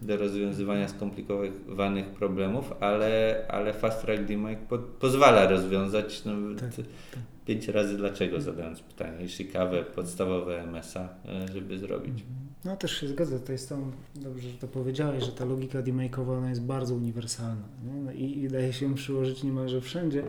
do 0.03 0.17
rozwiązywania 0.17 0.89
skomplikowanych 0.89 2.07
problemów, 2.07 2.73
ale, 2.81 3.45
ale 3.49 3.73
Fast 3.73 4.03
Track 4.03 4.23
DMAIC 4.23 4.59
po, 4.69 4.79
pozwala 4.79 5.49
rozwiązać 5.49 6.25
no, 6.25 6.33
tak, 6.61 6.75
tak. 6.75 6.85
Pięć 7.47 7.69
razy 7.69 7.97
dlaczego, 7.97 8.41
zadając 8.41 8.81
pytanie, 8.81 9.17
jeśli 9.21 9.47
kawę 9.47 9.83
podstawowe 9.83 10.63
MSA, 10.63 11.09
e, 11.27 11.53
żeby 11.53 11.79
zrobić. 11.79 12.25
No 12.65 12.77
też 12.77 13.01
się 13.01 13.09
zgodzę 13.09 13.41
tutaj 13.41 13.59
z 13.59 13.67
tą, 13.67 13.91
dobrze, 14.15 14.51
że 14.51 14.59
to 14.59 14.69
powiedziałeś, 14.69 15.25
że 15.25 15.33
ta 15.33 15.45
logika 15.45 15.83
DMAICowa 15.83 16.39
ona 16.39 16.49
jest 16.51 16.63
bardzo 16.63 16.95
uniwersalna 16.95 17.69
nie? 17.85 18.15
I, 18.15 18.45
I, 18.45 18.49
daje 18.49 18.73
się 18.73 18.95
przyłożyć 18.95 19.43
niemalże 19.43 19.81
wszędzie. 19.81 20.23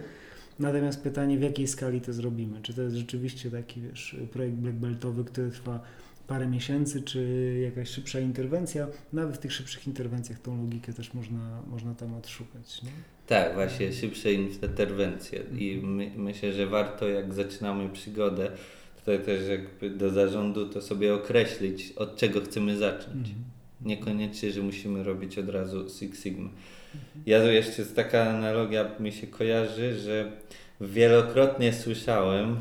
Natomiast 0.59 1.03
pytanie, 1.03 1.37
w 1.37 1.41
jakiej 1.41 1.67
skali 1.67 2.01
to 2.01 2.13
zrobimy? 2.13 2.61
Czy 2.61 2.73
to 2.73 2.81
jest 2.81 2.95
rzeczywiście 2.95 3.51
taki 3.51 3.81
wiesz, 3.81 4.15
projekt 4.31 4.55
black 4.55 4.77
beltowy, 4.77 5.23
który 5.23 5.51
trwa 5.51 5.79
parę 6.27 6.47
miesięcy, 6.47 7.01
czy 7.01 7.59
jakaś 7.63 7.89
szybsza 7.89 8.19
interwencja? 8.19 8.87
Nawet 9.13 9.35
w 9.35 9.39
tych 9.39 9.53
szybszych 9.53 9.87
interwencjach 9.87 10.39
tą 10.39 10.57
logikę 10.57 10.93
też 10.93 11.13
można, 11.13 11.61
można 11.67 11.95
tam 11.95 12.13
odszukać. 12.13 12.83
Nie? 12.83 12.89
Tak, 13.27 13.53
właśnie 13.53 13.93
szybsze 13.93 14.33
interwencje 14.33 15.43
i 15.57 15.79
my, 15.83 16.11
myślę, 16.15 16.53
że 16.53 16.67
warto 16.67 17.09
jak 17.09 17.33
zaczynamy 17.33 17.89
przygodę, 17.89 18.51
tutaj 18.99 19.19
też 19.19 19.49
jakby 19.49 19.89
do 19.89 20.09
zarządu 20.09 20.69
to 20.69 20.81
sobie 20.81 21.13
określić 21.13 21.91
od 21.91 22.15
czego 22.15 22.41
chcemy 22.41 22.77
zacząć. 22.77 23.27
Mhm. 23.29 23.43
Niekoniecznie, 23.81 24.51
że 24.51 24.61
musimy 24.61 25.03
robić 25.03 25.37
od 25.37 25.49
razu 25.49 25.89
Six 25.89 26.23
Sigma. 26.23 26.49
Ja 27.25 27.41
tu 27.41 27.51
jeszcze 27.51 27.85
taka 27.85 28.29
analogia 28.29 28.89
mi 28.99 29.11
się 29.11 29.27
kojarzy, 29.27 29.99
że 29.99 30.31
wielokrotnie 30.81 31.73
słyszałem, 31.73 32.59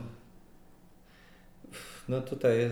no 2.08 2.20
tutaj 2.20 2.70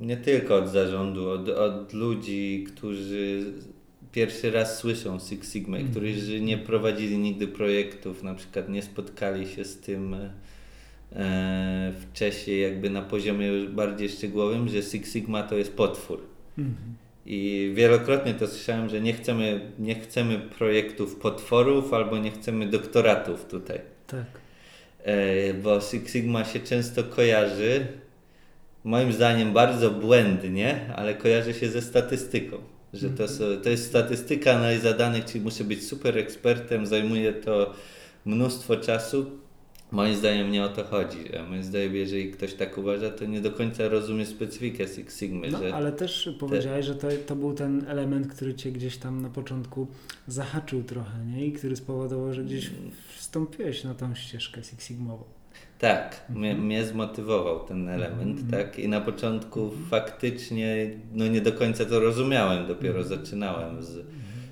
nie 0.00 0.16
tylko 0.16 0.56
od 0.56 0.68
zarządu, 0.68 1.30
od, 1.30 1.48
od 1.48 1.92
ludzi, 1.92 2.66
którzy 2.74 3.52
pierwszy 4.14 4.50
raz 4.50 4.78
słyszą 4.78 5.18
Six 5.18 5.52
Sigma, 5.52 5.76
mm. 5.76 5.90
którzy 5.90 6.40
nie 6.40 6.58
prowadzili 6.58 7.18
nigdy 7.18 7.48
projektów, 7.48 8.22
na 8.22 8.34
przykład 8.34 8.68
nie 8.68 8.82
spotkali 8.82 9.48
się 9.48 9.64
z 9.64 9.80
tym 9.80 10.16
e, 11.12 11.92
wcześniej 12.00 12.62
jakby 12.62 12.90
na 12.90 13.02
poziomie 13.02 13.50
bardziej 13.68 14.08
szczegółowym, 14.08 14.68
że 14.68 14.82
Six 14.82 15.12
Sigma 15.12 15.42
to 15.42 15.56
jest 15.56 15.76
potwór. 15.76 16.20
Mm. 16.58 16.74
I 17.26 17.72
wielokrotnie 17.74 18.34
to 18.34 18.46
słyszałem, 18.46 18.88
że 18.88 19.00
nie 19.00 19.12
chcemy, 19.12 19.72
nie 19.78 19.94
chcemy 19.94 20.38
projektów 20.38 21.16
potworów 21.16 21.94
albo 21.94 22.18
nie 22.18 22.30
chcemy 22.30 22.66
doktoratów 22.66 23.44
tutaj. 23.44 23.80
Tak. 24.06 24.24
E, 25.02 25.54
bo 25.54 25.80
Six 25.80 26.12
Sigma 26.12 26.44
się 26.44 26.60
często 26.60 27.04
kojarzy, 27.04 27.86
moim 28.84 29.12
zdaniem 29.12 29.52
bardzo 29.52 29.90
błędnie, 29.90 30.80
ale 30.96 31.14
kojarzy 31.14 31.54
się 31.54 31.68
ze 31.68 31.82
statystyką. 31.82 32.73
Że 32.94 33.10
to, 33.10 33.24
mhm. 33.24 33.60
to 33.60 33.70
jest 33.70 33.86
statystyka 33.86 34.52
analiza 34.52 34.92
danych, 34.92 35.24
czyli 35.24 35.44
muszę 35.44 35.64
być 35.64 35.86
super 35.86 36.18
ekspertem, 36.18 36.86
zajmuje 36.86 37.32
to 37.32 37.74
mnóstwo 38.24 38.76
czasu 38.76 39.26
Moim 39.94 40.16
zdaniem 40.16 40.52
nie 40.52 40.64
o 40.64 40.68
to 40.68 40.84
chodzi. 40.84 41.18
Moim 41.48 41.62
zdaniem, 41.62 41.94
jeżeli 41.94 42.30
ktoś 42.30 42.54
tak 42.54 42.78
uważa, 42.78 43.10
to 43.10 43.24
nie 43.24 43.40
do 43.40 43.50
końca 43.50 43.88
rozumie 43.88 44.26
specyfikę 44.26 44.88
Six 44.88 45.18
Sigmy. 45.18 45.50
No, 45.50 45.58
ale 45.72 45.92
też 45.92 46.30
powiedziałeś, 46.38 46.86
te... 46.86 46.92
że 46.92 46.98
to, 46.98 47.08
to 47.26 47.36
był 47.36 47.54
ten 47.54 47.84
element, 47.88 48.26
który 48.26 48.54
cię 48.54 48.72
gdzieś 48.72 48.96
tam 48.96 49.22
na 49.22 49.30
początku 49.30 49.86
zahaczył 50.26 50.82
trochę, 50.82 51.24
nie? 51.24 51.46
I 51.46 51.52
który 51.52 51.76
spowodował, 51.76 52.34
że 52.34 52.44
gdzieś 52.44 52.70
wstąpiłeś 53.16 53.84
na 53.84 53.94
tą 53.94 54.14
ścieżkę 54.14 54.62
Six 54.62 54.86
Sigmową. 54.86 55.24
Tak, 55.78 56.24
mhm. 56.28 56.38
mnie, 56.38 56.54
mnie, 56.54 56.84
zmotywował 56.84 57.60
ten 57.60 57.88
element, 57.88 58.40
mhm. 58.40 58.50
tak? 58.50 58.78
I 58.78 58.88
na 58.88 59.00
początku 59.00 59.62
mhm. 59.62 59.84
faktycznie 59.84 60.90
no 61.12 61.28
nie 61.28 61.40
do 61.40 61.52
końca 61.52 61.84
to 61.84 62.00
rozumiałem, 62.00 62.66
dopiero 62.66 63.04
zaczynałem 63.04 63.82
z 63.82 64.06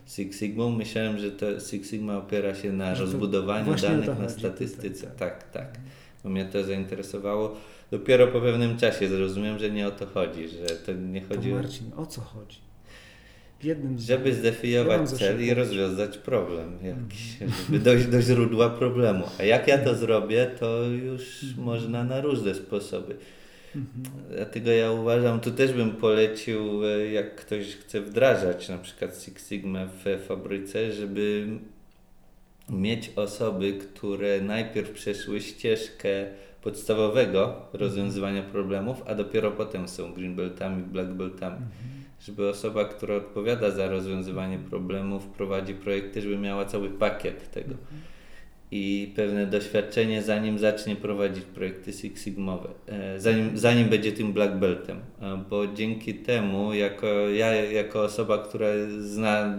Six 0.07 0.39
Sigma. 0.39 0.69
Myślałem, 0.69 1.19
że 1.19 1.31
to 1.31 1.61
Six 1.61 1.91
Sigma 1.91 2.17
opiera 2.17 2.55
się 2.55 2.73
na 2.73 2.95
rozbudowaniu 2.95 3.75
danych 3.75 4.19
na 4.19 4.29
statystyce. 4.29 5.07
Tak, 5.19 5.51
tak. 5.51 5.79
Bo 6.25 6.31
mnie 6.31 6.45
to 6.45 6.65
zainteresowało. 6.65 7.57
Dopiero 7.91 8.27
po 8.27 8.41
pewnym 8.41 8.79
czasie 8.79 9.09
zrozumiałem, 9.09 9.59
że 9.59 9.71
nie 9.71 9.89
o 9.89 9.91
to 9.91 10.07
chodzi, 10.07 10.49
że 10.49 10.67
to 10.67 10.93
nie 10.93 11.21
chodzi 11.21 11.51
to 11.51 11.57
Marcin, 11.57 11.91
o 11.97 12.07
co 12.07 12.21
chodzi? 12.21 12.59
Jednym 13.65 13.99
z... 13.99 14.07
Żeby 14.07 14.35
zdefiniować 14.35 15.11
cel 15.11 15.45
i 15.45 15.55
rozwiązać 15.55 16.19
problem 16.19 16.79
jakiś, 16.83 17.43
mhm. 17.43 17.65
żeby 17.67 17.79
dojść 17.79 18.07
do 18.07 18.23
źródła 18.23 18.71
problemu. 18.71 19.25
A 19.39 19.43
jak 19.43 19.69
ja 19.69 19.79
to 19.79 19.95
zrobię, 19.95 20.51
to 20.61 20.85
już 20.85 21.43
mhm. 21.43 21.65
można 21.65 22.05
na 22.05 22.21
różne 22.21 22.55
sposoby. 22.55 23.17
Mhm. 23.77 24.25
Dlatego 24.31 24.71
ja 24.71 24.93
uważam, 24.93 25.41
tu 25.41 25.51
też 25.51 25.73
bym 25.73 25.91
polecił, 25.91 26.87
e, 26.87 27.13
jak 27.13 27.35
ktoś 27.35 27.77
chce 27.77 28.01
wdrażać 28.01 28.69
na 28.69 28.79
przykład 28.79 29.23
Six 29.23 29.49
Sigma 29.49 29.87
w 29.87 30.27
fabryce, 30.27 30.93
żeby 30.93 31.47
mieć 32.71 33.11
osoby, 33.17 33.73
które 33.73 34.41
najpierw 34.41 34.91
przeszły 34.91 35.41
ścieżkę 35.41 36.27
podstawowego 36.63 37.69
rozwiązywania 37.73 38.43
problemów, 38.43 39.03
a 39.07 39.15
dopiero 39.15 39.51
potem 39.51 39.89
są 39.89 40.13
green 40.13 40.35
beltami, 40.37 40.83
black 40.83 41.11
beltami. 41.11 41.57
Mhm. 41.57 41.92
Żeby 42.23 42.49
osoba, 42.49 42.85
która 42.85 43.15
odpowiada 43.15 43.71
za 43.71 43.89
rozwiązywanie 43.89 44.59
problemów, 44.59 45.27
prowadzi 45.27 45.75
projekty, 45.75 46.23
żeby 46.23 46.39
miała 46.39 46.65
cały 46.65 46.91
pakiet 46.91 47.51
tego. 47.51 47.73
Mhm 47.73 48.03
i 48.73 49.13
pewne 49.17 49.47
doświadczenie, 49.47 50.23
zanim 50.23 50.59
zacznie 50.59 50.97
prowadzić 50.97 51.45
projekty 51.45 51.93
Six 51.93 52.25
Sigmowe, 52.25 52.69
e, 52.87 53.21
zanim, 53.21 53.59
zanim 53.59 53.89
będzie 53.89 54.13
tym 54.13 54.33
black 54.33 54.55
beltem, 54.55 55.01
e, 55.21 55.45
bo 55.51 55.67
dzięki 55.67 56.15
temu, 56.15 56.75
jako 56.75 57.07
ja, 57.29 57.55
jako 57.55 58.03
osoba, 58.03 58.39
która 58.39 58.67
zna, 59.01 59.59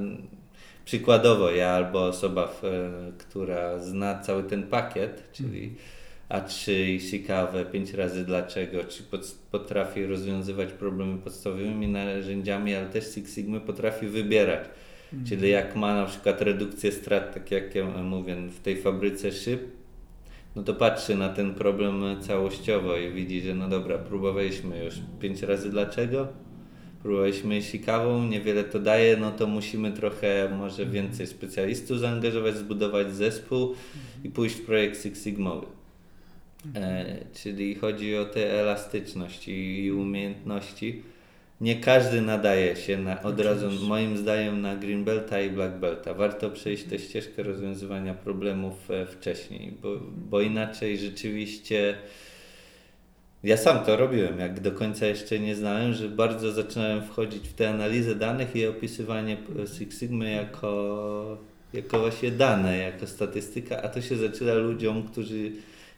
przykładowo 0.85 1.51
ja 1.51 1.69
albo 1.69 2.05
osoba, 2.05 2.53
e, 2.63 3.11
która 3.17 3.79
zna 3.79 4.19
cały 4.19 4.43
ten 4.43 4.63
pakiet, 4.63 5.29
czyli 5.33 5.75
A3 6.33 6.71
i 6.71 7.11
ciekawe, 7.11 7.65
5 7.65 7.93
razy 7.93 8.25
dlaczego, 8.25 8.83
czy 8.83 9.03
potrafi 9.51 10.05
rozwiązywać 10.05 10.73
problemy 10.73 11.17
podstawowymi 11.17 11.87
narzędziami, 11.87 12.75
ale 12.75 12.89
też 12.89 13.13
Six 13.13 13.35
Sigma 13.35 13.59
potrafi 13.59 14.07
wybierać 14.07 14.69
Mhm. 15.13 15.29
Czyli 15.29 15.49
jak 15.49 15.75
ma 15.75 15.95
na 15.95 16.05
przykład 16.05 16.41
redukcję 16.41 16.91
strat, 16.91 17.33
tak 17.33 17.51
jak 17.51 17.75
ja 17.75 17.85
mówię, 17.85 18.35
w 18.35 18.59
tej 18.59 18.77
fabryce 18.81 19.31
szyb, 19.31 19.61
no 20.55 20.63
to 20.63 20.73
patrzy 20.73 21.15
na 21.15 21.29
ten 21.29 21.53
problem 21.53 22.21
całościowo 22.21 22.97
i 22.97 23.11
widzi, 23.11 23.41
że 23.41 23.55
no 23.55 23.69
dobra, 23.69 23.97
próbowaliśmy 23.97 24.83
już 24.85 24.95
pięć 25.19 25.41
razy 25.41 25.69
dlaczego, 25.69 26.27
próbowaliśmy 27.01 27.61
sikawą, 27.61 28.23
niewiele 28.23 28.63
to 28.63 28.79
daje, 28.79 29.17
no 29.17 29.31
to 29.31 29.47
musimy 29.47 29.91
trochę 29.91 30.49
może 30.57 30.83
mhm. 30.83 30.91
więcej 30.91 31.27
specjalistów 31.27 31.99
zaangażować, 31.99 32.55
zbudować 32.55 33.13
zespół 33.13 33.75
i 34.23 34.29
pójść 34.29 34.55
w 34.55 34.65
projekt 34.65 35.03
Six 35.03 35.23
Sigmowy. 35.23 35.65
E, 36.75 37.05
czyli 37.33 37.75
chodzi 37.75 38.17
o 38.17 38.25
tę 38.25 38.59
elastyczność 38.59 39.47
i, 39.47 39.83
i 39.85 39.91
umiejętności 39.91 41.03
nie 41.61 41.75
każdy 41.75 42.21
nadaje 42.21 42.75
się 42.75 42.97
na, 42.97 43.21
od 43.21 43.39
razu, 43.39 43.69
moim 43.87 44.17
zdaniem, 44.17 44.61
na 44.61 44.75
Green 44.75 45.03
Belta 45.03 45.41
i 45.41 45.49
Black 45.49 45.75
Belta. 45.75 46.13
Warto 46.13 46.49
przejść 46.49 46.83
tę 46.83 46.99
ścieżkę 46.99 47.43
rozwiązywania 47.43 48.13
problemów 48.13 48.91
e, 48.91 49.05
wcześniej, 49.05 49.73
bo, 49.81 49.99
bo 50.29 50.41
inaczej 50.41 50.97
rzeczywiście. 50.97 51.95
Ja 53.43 53.57
sam 53.57 53.85
to 53.85 53.97
robiłem, 53.97 54.39
jak 54.39 54.59
do 54.59 54.71
końca 54.71 55.05
jeszcze 55.05 55.39
nie 55.39 55.55
znałem, 55.55 55.93
że 55.93 56.09
bardzo 56.09 56.51
zaczynałem 56.51 57.01
wchodzić 57.03 57.47
w 57.47 57.53
tę 57.53 57.69
analizę 57.69 58.15
danych 58.15 58.55
i 58.55 58.67
opisywanie 58.67 59.37
Six 59.77 59.99
Sigma 59.99 60.25
jako, 60.25 61.37
jako 61.73 61.99
właśnie 61.99 62.31
dane, 62.31 62.77
jako 62.77 63.07
statystyka, 63.07 63.81
a 63.81 63.89
to 63.89 64.01
się 64.01 64.15
zaczyna 64.15 64.53
ludziom, 64.53 65.03
którzy 65.03 65.51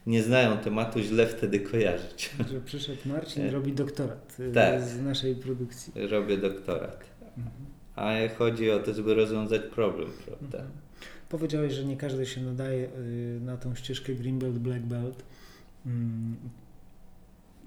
nie 0.06 0.22
znają 0.22 0.58
tematu, 0.58 1.00
źle 1.00 1.26
wtedy 1.26 1.60
kojarzyć. 1.60 2.30
Że 2.50 2.60
przyszedł 2.60 3.00
Marcin, 3.06 3.50
robi 3.50 3.72
doktorat 3.72 4.36
y, 4.40 4.52
tak. 4.52 4.82
z 4.82 5.00
naszej 5.00 5.34
produkcji. 5.34 5.92
Robię 6.08 6.38
doktorat. 6.38 7.04
Mhm. 7.20 7.66
A 7.96 8.34
chodzi 8.38 8.70
o 8.70 8.78
to, 8.78 8.94
żeby 8.94 9.14
rozwiązać 9.14 9.62
problem, 9.62 10.08
prawda? 10.26 10.58
Mhm. 10.58 10.86
Powiedziałeś, 11.28 11.72
że 11.72 11.84
nie 11.84 11.96
każdy 11.96 12.26
się 12.26 12.40
nadaje 12.40 12.88
y, 12.98 13.40
na 13.40 13.56
tą 13.56 13.74
ścieżkę 13.74 14.14
Green 14.14 14.38
Belt, 14.38 14.58
Black 14.58 14.82
Belt. 14.82 15.22
Mm. 15.86 16.36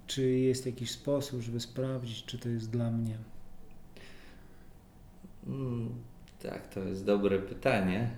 Czy 0.08 0.30
jest 0.30 0.66
jakiś 0.66 0.92
sposób, 0.92 1.42
żeby 1.42 1.60
sprawdzić, 1.60 2.26
czy 2.26 2.38
to 2.38 2.50
jest 2.50 2.70
dla 2.70 2.92
mnie? 2.92 3.18
Mm, 5.48 5.90
tak, 6.44 6.74
to 6.74 6.80
jest 6.80 7.06
dobre 7.06 7.40
pytanie. 7.40 8.10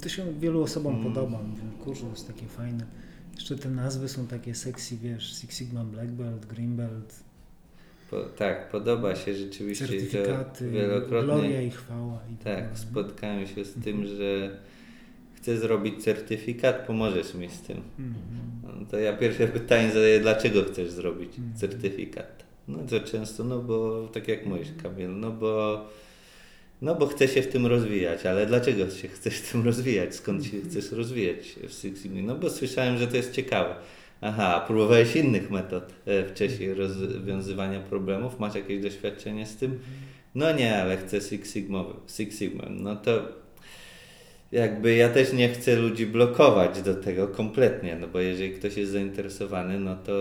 To 0.00 0.08
się 0.08 0.32
wielu 0.40 0.62
osobom 0.62 0.94
mm. 0.94 1.04
podoba. 1.04 1.40
Kurczę, 1.84 2.02
to 2.02 2.10
jest 2.10 2.26
takie 2.26 2.46
fajne. 2.46 2.86
Jeszcze 3.34 3.56
te 3.56 3.70
nazwy 3.70 4.08
są 4.08 4.26
takie 4.26 4.54
sexy, 4.54 4.96
wiesz, 4.96 5.40
Six 5.40 5.58
Sigma 5.58 5.84
Black 5.84 6.08
Belt, 6.08 6.46
Green 6.46 6.76
Belt. 6.76 7.22
Po, 8.10 8.20
tak, 8.24 8.70
podoba 8.70 9.16
się 9.16 9.34
rzeczywiście. 9.34 9.86
Certyfikaty, 9.86 10.70
wielokrotnie, 10.70 11.22
gloria 11.22 11.62
i 11.62 11.70
chwała. 11.70 12.18
I 12.32 12.44
tak, 12.44 12.68
tak 12.68 12.78
spotkałem 12.78 13.46
się 13.46 13.64
z 13.64 13.74
tym, 13.84 14.06
że 14.06 14.58
chcę 15.34 15.58
zrobić 15.58 16.04
certyfikat, 16.04 16.86
pomożesz 16.86 17.34
mi 17.34 17.50
z 17.50 17.60
tym. 17.60 17.80
Mm 17.98 18.12
-hmm. 18.12 18.80
no 18.80 18.86
to 18.90 18.98
ja 18.98 19.16
pierwsze 19.16 19.48
pytanie 19.48 19.88
zadaję, 19.88 20.20
dlaczego 20.20 20.64
chcesz 20.64 20.90
zrobić 20.90 21.38
mm 21.38 21.50
-hmm. 21.50 21.58
certyfikat? 21.58 22.44
No 22.68 22.78
to 22.78 23.00
często, 23.00 23.44
no 23.44 23.58
bo 23.58 24.08
tak 24.12 24.28
jak 24.28 24.46
mówisz 24.46 24.68
Kamil, 24.82 25.10
no 25.10 25.30
bo 25.30 25.84
no 26.82 26.94
bo 26.94 27.06
chcę 27.06 27.28
się 27.28 27.42
w 27.42 27.48
tym 27.48 27.66
rozwijać, 27.66 28.26
ale 28.26 28.46
dlaczego 28.46 28.90
się 28.90 29.08
chcesz 29.08 29.34
w 29.34 29.52
tym 29.52 29.64
rozwijać? 29.64 30.14
Skąd 30.14 30.44
się 30.44 30.60
chcesz 30.60 30.92
rozwijać 30.92 31.38
w 31.68 31.72
Six 31.72 32.02
Sigma? 32.02 32.20
No 32.22 32.34
bo 32.34 32.50
słyszałem, 32.50 32.98
że 32.98 33.06
to 33.06 33.16
jest 33.16 33.32
ciekawe. 33.32 33.74
Aha, 34.20 34.64
próbowałeś 34.66 35.16
innych 35.16 35.50
metod 35.50 35.84
e, 36.06 36.24
wcześniej 36.24 36.74
rozwiązywania 36.74 37.80
problemów? 37.80 38.40
Masz 38.40 38.54
jakieś 38.54 38.82
doświadczenie 38.82 39.46
z 39.46 39.56
tym? 39.56 39.78
No 40.34 40.52
nie, 40.52 40.82
ale 40.82 40.96
chcę 40.96 41.20
Six 41.20 41.52
Sigma. 41.52 41.84
Six 42.16 42.38
Sigma. 42.38 42.64
No 42.70 42.96
to 42.96 43.22
jakby 44.52 44.94
ja 44.94 45.08
też 45.08 45.32
nie 45.32 45.48
chcę 45.48 45.76
ludzi 45.76 46.06
blokować 46.06 46.82
do 46.82 46.94
tego 46.94 47.28
kompletnie, 47.28 47.96
no 48.00 48.08
bo 48.08 48.20
jeżeli 48.20 48.52
ktoś 48.52 48.76
jest 48.76 48.92
zainteresowany, 48.92 49.80
no 49.80 49.96
to, 49.96 50.12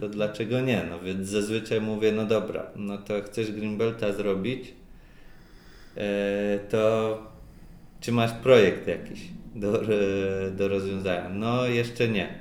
to 0.00 0.08
dlaczego 0.08 0.60
nie? 0.60 0.84
No 0.90 1.00
więc 1.00 1.28
zazwyczaj 1.28 1.80
mówię, 1.80 2.12
no 2.12 2.26
dobra, 2.26 2.70
no 2.76 2.98
to 2.98 3.22
chcesz 3.22 3.52
Greenbelta 3.52 4.12
zrobić, 4.12 4.68
e, 4.68 4.79
to 6.70 7.18
czy 8.00 8.12
masz 8.12 8.32
projekt 8.32 8.86
jakiś 8.86 9.20
do, 9.54 9.82
do 10.56 10.68
rozwiązania? 10.68 11.28
No 11.28 11.66
jeszcze 11.66 12.08
nie. 12.08 12.40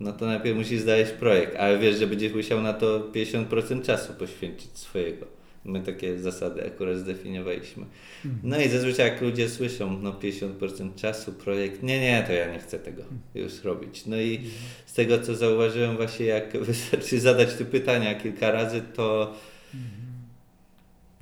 No 0.00 0.12
to 0.12 0.26
najpierw 0.26 0.56
musisz 0.56 0.80
znaleźć 0.80 1.12
projekt, 1.12 1.56
ale 1.56 1.78
wiesz, 1.78 1.98
że 1.98 2.06
będziesz 2.06 2.32
musiał 2.32 2.62
na 2.62 2.72
to 2.72 3.00
50% 3.00 3.82
czasu 3.82 4.12
poświęcić 4.12 4.78
swojego. 4.78 5.26
My 5.64 5.80
takie 5.80 6.18
zasady 6.18 6.66
akurat 6.66 6.96
zdefiniowaliśmy. 6.96 7.84
Mhm. 8.24 8.40
No 8.44 8.60
i 8.60 8.68
zazwyczaj 8.68 9.10
jak 9.10 9.20
ludzie 9.20 9.48
słyszą, 9.48 9.98
no 10.02 10.12
50% 10.12 10.94
czasu 10.94 11.32
projekt, 11.32 11.82
nie, 11.82 12.00
nie, 12.00 12.24
to 12.26 12.32
ja 12.32 12.52
nie 12.52 12.58
chcę 12.58 12.78
tego 12.78 13.02
mhm. 13.02 13.20
już 13.34 13.64
robić. 13.64 14.06
No 14.06 14.16
i 14.16 14.34
mhm. 14.36 14.52
z 14.86 14.94
tego 14.94 15.18
co 15.18 15.34
zauważyłem 15.34 15.96
właśnie 15.96 16.26
jak 16.26 16.58
wystarczy 16.64 17.20
zadać 17.20 17.54
te 17.54 17.64
pytania 17.64 18.14
kilka 18.14 18.50
razy, 18.50 18.82
to 18.94 19.34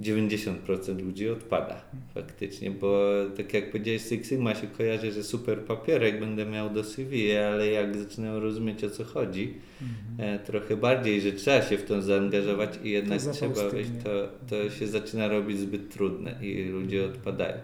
90% 0.01 1.05
ludzi 1.05 1.29
odpada 1.29 1.81
faktycznie, 2.15 2.71
bo 2.71 3.11
tak 3.37 3.55
jak 3.55 3.71
powiedziałeś, 3.71 4.03
Six 4.03 4.29
Sigma 4.29 4.55
się 4.55 4.67
kojarzy, 4.67 5.13
że 5.13 5.25
super 5.25 5.61
papierek 5.61 6.21
będę 6.21 6.47
miał 6.47 6.71
do 6.71 6.85
CV, 6.85 7.37
ale 7.37 7.67
jak 7.67 7.97
zaczynają 7.97 8.41
rozumieć 8.41 8.85
o 8.85 8.91
co 8.91 9.05
chodzi, 9.05 9.55
mhm. 9.83 10.35
e, 10.35 10.39
trochę 10.39 10.77
bardziej, 10.77 11.21
że 11.21 11.33
trzeba 11.33 11.63
się 11.63 11.79
w 11.79 11.85
to 11.85 12.03
zaangażować 12.03 12.79
i 12.85 12.91
jednak 12.91 13.21
trzeba 13.21 13.69
wejść, 13.69 13.91
to, 14.05 14.29
to 14.49 14.71
się 14.71 14.87
zaczyna 14.87 15.29
robić 15.29 15.59
zbyt 15.59 15.91
trudne 15.91 16.39
i 16.43 16.65
ludzie 16.65 17.07
odpadają. 17.07 17.57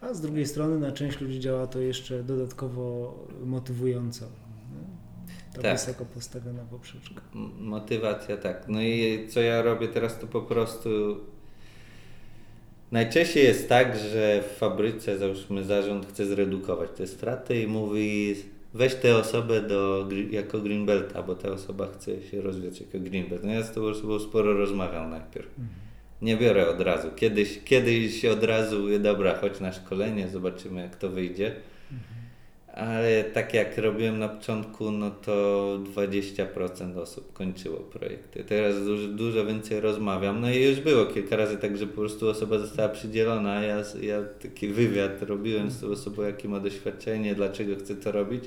A 0.00 0.14
z 0.14 0.20
drugiej 0.20 0.46
strony 0.46 0.78
na 0.78 0.92
część 0.92 1.20
ludzi 1.20 1.40
działa 1.40 1.66
to 1.66 1.80
jeszcze 1.80 2.22
dodatkowo 2.22 3.14
motywująco. 3.44 4.26
To 5.54 5.62
tak. 5.62 5.72
wysoko 5.72 6.04
postawiona 6.04 6.62
poprzeczka. 6.62 7.20
Motywacja, 7.60 8.36
tak. 8.36 8.64
No 8.68 8.82
i 8.82 9.26
co 9.28 9.40
ja 9.40 9.62
robię 9.62 9.88
teraz, 9.88 10.18
to 10.18 10.26
po 10.26 10.42
prostu 10.42 11.20
Najczęściej 12.94 13.44
jest 13.44 13.68
tak, 13.68 13.98
że 13.98 14.42
w 14.42 14.58
fabryce, 14.58 15.18
załóżmy, 15.18 15.64
zarząd 15.64 16.06
chce 16.06 16.26
zredukować 16.26 16.90
te 16.96 17.06
straty 17.06 17.62
i 17.62 17.66
mówi 17.66 18.34
weź 18.74 18.94
tę 18.94 19.16
osobę 19.16 19.62
do, 19.62 20.08
jako 20.30 20.58
Greenbelta, 20.58 21.22
bo 21.22 21.34
ta 21.34 21.48
osoba 21.48 21.88
chce 21.94 22.22
się 22.22 22.40
rozwijać 22.40 22.80
jako 22.80 22.98
Greenbelt. 22.98 23.44
No 23.44 23.52
ja 23.52 23.62
z 23.62 23.72
tą 23.72 23.82
osobą 23.82 24.18
sporo 24.18 24.52
rozmawiam 24.52 25.10
najpierw. 25.10 25.48
Mhm. 25.48 25.68
Nie 26.22 26.36
biorę 26.36 26.68
od 26.68 26.80
razu. 26.80 27.08
Kiedyś, 27.16 27.60
kiedyś 27.64 28.24
od 28.24 28.44
razu 28.44 28.98
dobra, 28.98 29.38
chodź 29.38 29.60
na 29.60 29.72
szkolenie, 29.72 30.28
zobaczymy 30.28 30.80
jak 30.80 30.96
to 30.96 31.08
wyjdzie 31.08 31.52
ale 32.74 33.24
tak 33.24 33.54
jak 33.54 33.78
robiłem 33.78 34.18
na 34.18 34.28
początku, 34.28 34.90
no 34.90 35.10
to 35.10 35.78
20% 35.94 36.98
osób 36.98 37.32
kończyło 37.32 37.76
projekty. 37.76 38.44
Teraz 38.44 38.84
dużo, 38.84 39.08
dużo 39.08 39.46
więcej 39.46 39.80
rozmawiam. 39.80 40.40
No 40.40 40.50
i 40.50 40.62
już 40.62 40.80
było 40.80 41.06
kilka 41.06 41.36
razy 41.36 41.58
tak, 41.58 41.76
że 41.76 41.86
po 41.86 41.94
prostu 41.94 42.28
osoba 42.28 42.58
została 42.58 42.88
przydzielona. 42.88 43.62
Ja, 43.62 43.82
ja 44.00 44.22
taki 44.42 44.68
wywiad 44.68 45.22
robiłem 45.22 45.70
z 45.70 45.80
tą 45.80 45.86
osobą, 45.86 46.22
jakie 46.22 46.48
ma 46.48 46.60
doświadczenie, 46.60 47.34
dlaczego 47.34 47.76
chce 47.76 47.94
to 47.94 48.12
robić. 48.12 48.44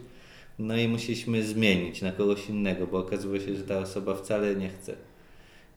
No 0.59 0.77
i 0.77 0.87
musieliśmy 0.87 1.43
zmienić 1.43 2.01
na 2.01 2.11
kogoś 2.11 2.49
innego, 2.49 2.87
bo 2.87 2.97
okazało 2.97 3.39
się, 3.39 3.55
że 3.55 3.63
ta 3.63 3.79
osoba 3.79 4.15
wcale 4.15 4.55
nie 4.55 4.69
chce 4.69 4.95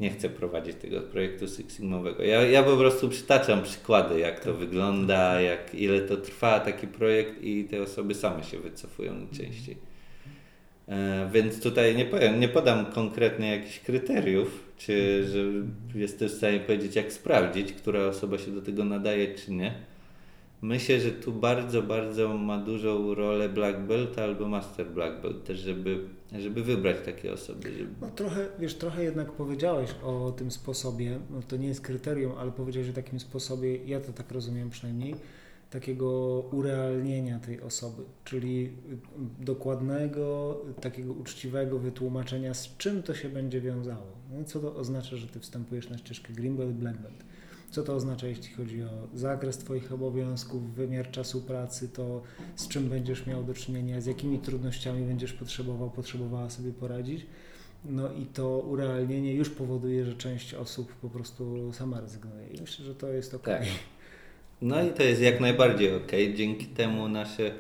nie 0.01 0.11
chcę 0.11 0.29
prowadzić 0.29 0.77
tego 0.77 1.01
projektu 1.01 1.49
Six 1.49 1.77
Sigmowego. 1.77 2.23
Ja, 2.23 2.43
ja 2.43 2.63
po 2.63 2.77
prostu 2.77 3.09
przytaczam 3.09 3.63
przykłady, 3.63 4.21
jak 4.21 4.41
to 4.41 4.55
wygląda, 4.55 5.41
jak, 5.41 5.75
ile 5.75 6.01
to 6.01 6.17
trwa 6.17 6.61
taki 6.61 6.87
projekt 6.87 7.43
i 7.43 7.65
te 7.65 7.83
osoby 7.83 8.15
same 8.15 8.45
się 8.45 8.59
wycofują 8.59 9.15
najczęściej. 9.15 9.77
E, 10.89 11.31
więc 11.33 11.63
tutaj 11.63 11.97
nie 11.97 12.05
powiem, 12.05 12.41
nie 12.41 12.49
podam 12.49 12.87
konkretnie 12.87 13.51
jakichś 13.51 13.81
kryteriów, 13.81 14.65
czy 14.79 15.25
że 15.29 15.39
jestem 15.99 16.29
w 16.29 16.33
stanie 16.33 16.61
powiedzieć, 16.61 16.97
jak 16.97 17.13
sprawdzić, 17.13 17.73
która 17.73 18.01
osoba 18.01 18.39
się 18.39 18.51
do 18.51 18.63
tego 18.63 18.85
nadaje, 18.85 19.35
czy 19.35 19.53
nie 19.53 19.90
Myślę, 20.63 21.01
że 21.01 21.11
tu 21.11 21.33
bardzo, 21.33 21.83
bardzo 21.83 22.37
ma 22.39 22.59
dużą 22.59 23.15
rolę 23.15 23.49
Black 23.49 23.79
Belt 23.79 24.19
albo 24.19 24.49
Master 24.49 24.87
Black 24.87 25.23
Belt 25.23 25.45
też, 25.45 25.59
żeby, 25.59 26.05
żeby 26.39 26.63
wybrać 26.63 26.97
takie 27.05 27.33
osoby. 27.33 27.73
Żeby... 27.73 27.91
No 28.01 28.11
trochę, 28.11 28.49
wiesz, 28.59 28.75
trochę 28.75 29.05
jednak 29.05 29.33
powiedziałeś 29.33 29.91
o 30.03 30.33
tym 30.37 30.51
sposobie, 30.51 31.19
no 31.31 31.43
to 31.49 31.57
nie 31.57 31.69
jest 31.69 31.81
kryterium, 31.81 32.33
ale 32.39 32.53
powiedziałeś 32.53 32.91
o 32.91 32.93
takim 32.93 33.21
sposobie, 33.21 33.77
ja 33.77 34.01
to 34.01 34.13
tak 34.13 34.33
rozumiem 34.33 34.71
przynajmniej, 34.71 35.15
takiego 35.71 36.41
urealnienia 36.53 37.39
tej 37.39 37.61
osoby, 37.61 38.03
czyli 38.25 38.73
dokładnego, 39.41 40.57
takiego 40.81 41.13
uczciwego 41.13 41.79
wytłumaczenia, 41.79 42.55
z 42.55 42.77
czym 42.77 43.03
to 43.03 43.15
się 43.15 43.29
będzie 43.29 43.61
wiązało. 43.61 44.07
No, 44.31 44.45
co 44.45 44.61
to 44.61 44.77
oznacza, 44.77 45.17
że 45.17 45.27
ty 45.27 45.41
wstępujesz 45.41 45.91
na 45.91 45.99
ścieżkę 45.99 46.33
Green 46.33 46.57
Belt, 46.57 46.73
Black 46.73 46.99
Belt 46.99 47.25
co 47.71 47.83
to 47.83 47.95
oznacza, 47.95 48.27
jeśli 48.27 48.55
chodzi 48.55 48.83
o 48.83 48.89
zakres 49.15 49.59
Twoich 49.59 49.93
obowiązków, 49.93 50.75
wymiar 50.75 51.11
czasu 51.11 51.41
pracy, 51.41 51.89
to 51.89 52.23
z 52.57 52.69
czym 52.69 52.89
będziesz 52.89 53.27
miał 53.27 53.45
do 53.45 53.55
czynienia, 53.55 54.01
z 54.01 54.07
jakimi 54.07 54.39
trudnościami 54.39 55.07
będziesz 55.07 55.33
potrzebował, 55.33 55.91
potrzebowała 55.91 56.51
sobie 56.51 56.73
poradzić. 56.73 57.27
No 57.85 58.13
i 58.13 58.27
to 58.27 58.59
urealnienie 58.59 59.35
już 59.35 59.51
powoduje, 59.51 60.05
że 60.05 60.15
część 60.15 60.55
osób 60.55 60.93
po 60.95 61.09
prostu 61.11 61.73
sama 61.73 62.01
rezygnuje. 62.01 62.49
I 62.49 62.61
myślę, 62.61 62.85
że 62.85 62.95
to 62.95 63.09
jest 63.09 63.35
ok. 63.35 63.45
Tak. 63.45 63.63
No 64.63 64.83
i 64.83 64.91
to 64.91 65.03
jest 65.03 65.23
jak 65.23 65.41
najbardziej 65.41 65.95
ok. 65.95 66.13
Dzięki 66.35 66.67
temu 66.67 67.09
nasze 67.09 67.55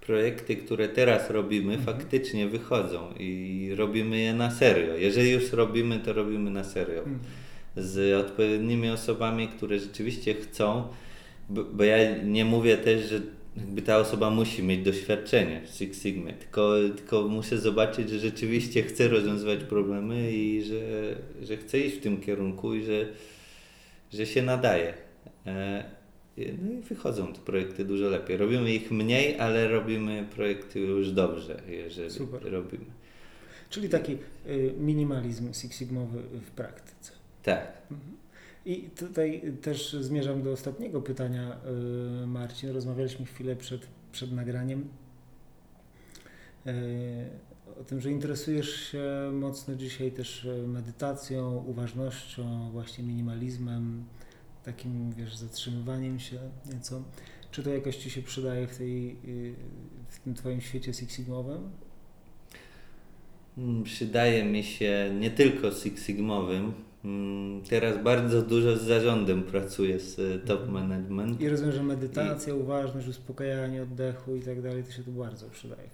projekty, 0.00 0.56
które 0.56 0.88
teraz 0.88 1.30
robimy, 1.30 1.74
mhm. 1.74 1.98
faktycznie 1.98 2.48
wychodzą 2.48 3.14
i 3.18 3.70
robimy 3.76 4.18
je 4.18 4.34
na 4.34 4.50
serio. 4.50 4.94
Jeżeli 4.94 5.30
już 5.30 5.52
robimy, 5.52 5.98
to 6.00 6.12
robimy 6.12 6.50
na 6.50 6.64
serio. 6.64 6.98
Mhm 6.98 7.18
z 7.76 8.26
odpowiednimi 8.26 8.90
osobami, 8.90 9.48
które 9.48 9.78
rzeczywiście 9.78 10.34
chcą, 10.34 10.88
bo, 11.48 11.64
bo 11.64 11.84
ja 11.84 12.16
nie 12.16 12.44
mówię 12.44 12.76
też, 12.76 13.08
że 13.08 13.20
jakby 13.56 13.82
ta 13.82 13.98
osoba 13.98 14.30
musi 14.30 14.62
mieć 14.62 14.84
doświadczenie 14.84 15.62
w 15.66 15.70
Six 15.70 16.02
Sigma, 16.02 16.32
tylko, 16.32 16.74
tylko 16.96 17.28
muszę 17.28 17.58
zobaczyć, 17.58 18.10
że 18.10 18.18
rzeczywiście 18.18 18.82
chce 18.82 19.08
rozwiązywać 19.08 19.64
problemy 19.64 20.32
i 20.32 20.62
że, 20.62 20.80
że 21.42 21.56
chce 21.56 21.78
iść 21.80 21.96
w 21.96 22.00
tym 22.00 22.20
kierunku 22.20 22.74
i 22.74 22.84
że, 22.84 23.08
że 24.12 24.26
się 24.26 24.42
nadaje. 24.42 24.94
E, 25.46 25.84
no 26.36 26.72
i 26.72 26.82
wychodzą 26.82 27.32
te 27.32 27.40
projekty 27.40 27.84
dużo 27.84 28.08
lepiej. 28.08 28.36
Robimy 28.36 28.74
ich 28.74 28.90
mniej, 28.90 29.40
ale 29.40 29.68
robimy 29.68 30.26
projekty 30.34 30.80
już 30.80 31.10
dobrze, 31.10 31.62
jeżeli 31.68 32.10
Super. 32.10 32.52
robimy. 32.52 32.84
Czyli 33.70 33.88
taki 33.88 34.12
y, 34.46 34.74
minimalizm 34.78 35.52
Six 35.54 35.78
Sigmowy 35.78 36.22
w 36.46 36.50
praktyce. 36.50 37.11
Tak. 37.42 37.82
Mhm. 37.90 38.16
I 38.66 38.82
tutaj 38.82 39.42
też 39.62 39.92
zmierzam 39.92 40.42
do 40.42 40.52
ostatniego 40.52 41.02
pytania, 41.02 41.56
y, 42.22 42.26
Marcin. 42.26 42.70
Rozmawialiśmy 42.70 43.26
chwilę 43.26 43.56
przed, 43.56 43.86
przed 44.12 44.32
nagraniem 44.32 44.88
y, 46.66 46.70
o 47.80 47.84
tym, 47.84 48.00
że 48.00 48.10
interesujesz 48.10 48.76
się 48.76 49.30
mocno 49.32 49.74
dzisiaj 49.74 50.12
też 50.12 50.48
medytacją, 50.66 51.64
uważnością, 51.66 52.70
właśnie 52.70 53.04
minimalizmem, 53.04 54.04
takim, 54.64 55.12
wiesz, 55.12 55.36
zatrzymywaniem 55.36 56.18
się 56.20 56.38
nieco. 56.72 57.02
Czy 57.50 57.62
to 57.62 57.70
jakoś 57.70 57.96
Ci 57.96 58.10
się 58.10 58.22
przydaje 58.22 58.66
w, 58.66 58.78
tej, 58.78 59.10
y, 59.10 59.54
w 60.08 60.20
tym 60.20 60.34
Twoim 60.34 60.60
świecie 60.60 60.94
Six 60.94 61.16
Sigmowym? 61.16 61.70
mm, 63.58 63.82
przydaje 63.82 64.44
mi 64.44 64.64
się 64.64 65.10
nie 65.20 65.30
tylko 65.30 65.72
Six 65.72 66.06
Sigmowym, 66.06 66.72
teraz 67.68 68.02
bardzo 68.02 68.42
dużo 68.42 68.76
z 68.76 68.82
zarządem 68.82 69.42
pracuję, 69.42 70.00
z 70.00 70.18
e, 70.18 70.38
top 70.38 70.60
mhm. 70.60 70.72
management. 70.72 71.40
I 71.40 71.48
rozumiem, 71.48 71.72
że 71.72 71.82
medytacja, 71.82 72.54
I... 72.54 72.56
uważność, 72.56 73.08
uspokajanie 73.08 73.82
oddechu 73.82 74.36
i 74.36 74.40
tak 74.40 74.62
dalej, 74.62 74.84
to 74.84 74.92
się 74.92 75.02
tu 75.02 75.12
bardzo 75.12 75.50
przydaje 75.50 75.88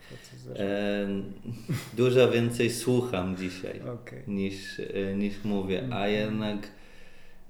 e, 0.56 1.08
Dużo 1.96 2.30
więcej 2.30 2.70
słucham 2.70 3.36
dzisiaj 3.36 3.80
okay. 3.80 4.22
niż, 4.26 4.80
e, 4.80 5.16
niż 5.16 5.44
mówię, 5.44 5.78
a 5.80 5.84
mhm. 5.84 6.12
jednak 6.12 6.68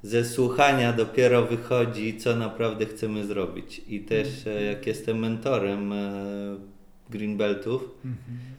ze 0.02 0.24
słuchania 0.24 0.92
dopiero 0.92 1.46
wychodzi, 1.46 2.16
co 2.16 2.36
naprawdę 2.36 2.86
chcemy 2.86 3.26
zrobić. 3.26 3.82
I 3.88 4.00
też 4.00 4.46
mhm. 4.46 4.66
jak 4.66 4.86
jestem 4.86 5.18
mentorem 5.18 5.92
Greenbeltów, 7.10 7.90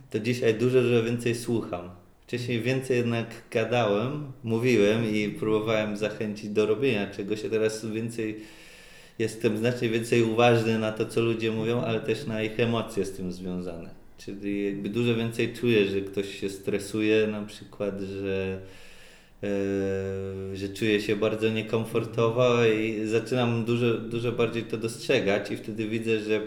to 0.10 0.20
dzisiaj 0.20 0.56
dużo, 0.56 0.82
dużo 0.82 1.04
więcej 1.04 1.36
słucham 1.36 1.99
Wcześniej 2.30 2.62
więcej 2.62 2.98
jednak 2.98 3.28
gadałem, 3.52 4.32
mówiłem 4.44 5.16
i 5.16 5.30
próbowałem 5.30 5.98
zachęcić 5.98 6.50
do 6.50 6.66
robienia 6.66 7.08
czegoś, 7.08 7.46
a 7.46 7.50
teraz 7.50 7.86
więcej 7.86 8.40
jestem 9.20 9.58
znacznie 9.58 9.90
więcej 9.90 10.24
uważny 10.24 10.80
na 10.80 10.92
to, 10.92 11.06
co 11.06 11.22
ludzie 11.22 11.52
mówią, 11.52 11.82
ale 11.82 12.00
też 12.00 12.26
na 12.26 12.44
ich 12.44 12.60
emocje 12.60 13.06
z 13.06 13.12
tym 13.12 13.32
związane. 13.32 13.90
Czyli 14.18 14.66
jakby 14.66 14.90
dużo 14.90 15.16
więcej 15.16 15.54
czuję, 15.54 15.88
że 15.88 16.02
ktoś 16.02 16.40
się 16.40 16.50
stresuje, 16.50 17.28
na 17.28 17.42
przykład, 17.42 18.02
że, 18.02 18.62
yy, 19.42 20.58
że 20.58 20.70
czuje 20.70 21.02
się 21.02 21.16
bardzo 21.16 21.50
niekomfortowo 21.50 22.66
i 22.66 23.06
zaczynam 23.06 23.66
dużo, 23.66 23.94
dużo 23.94 24.32
bardziej 24.32 24.64
to 24.64 24.78
dostrzegać 24.78 25.52
i 25.52 25.58
wtedy 25.58 25.88
widzę, 25.88 26.20
że 26.20 26.42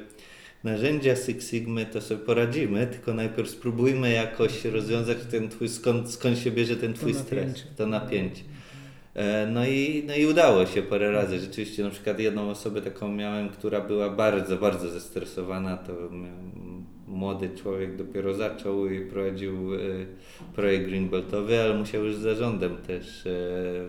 narzędzia 0.65 1.17
Six 1.17 1.51
Sigmy 1.51 1.87
to 1.87 2.01
sobie 2.01 2.21
poradzimy, 2.25 2.87
tylko 2.87 3.15
najpierw 3.15 3.51
spróbujmy 3.51 4.13
jakoś 4.13 4.65
rozwiązać 4.65 5.19
ten 5.31 5.49
twój, 5.49 5.69
skąd, 5.69 6.11
skąd 6.11 6.39
się 6.39 6.51
bierze 6.51 6.77
ten 6.77 6.95
twój 6.95 7.13
to 7.13 7.19
stres, 7.19 7.47
napięcie. 7.47 7.65
to 7.77 7.87
napięcie. 7.87 8.43
E, 9.15 9.47
no 9.47 9.67
i, 9.67 10.05
no 10.07 10.15
i 10.15 10.27
udało 10.27 10.67
się 10.67 10.83
parę 10.83 11.13
razy. 11.13 11.41
Rzeczywiście 11.41 11.85
na 11.85 11.91
przykład 11.91 12.19
jedną 12.19 12.51
osobę 12.51 12.83
taką 12.83 13.13
miałem, 13.13 13.49
która 13.49 13.81
była 13.81 14.11
bardzo, 14.11 14.57
bardzo 14.57 14.91
zestresowana. 14.91 15.77
To 15.77 15.93
młody 17.09 17.51
człowiek 17.63 17.97
dopiero 17.97 18.35
zaczął 18.35 18.91
i 18.91 19.01
prowadził 19.01 19.75
e, 19.75 19.79
projekt 20.55 20.87
Greenbeltowy, 20.87 21.61
ale 21.61 21.75
musiał 21.75 22.05
już 22.05 22.17
z 22.17 22.21
zarządem 22.21 22.77
też 22.77 23.27
e, 23.27 23.31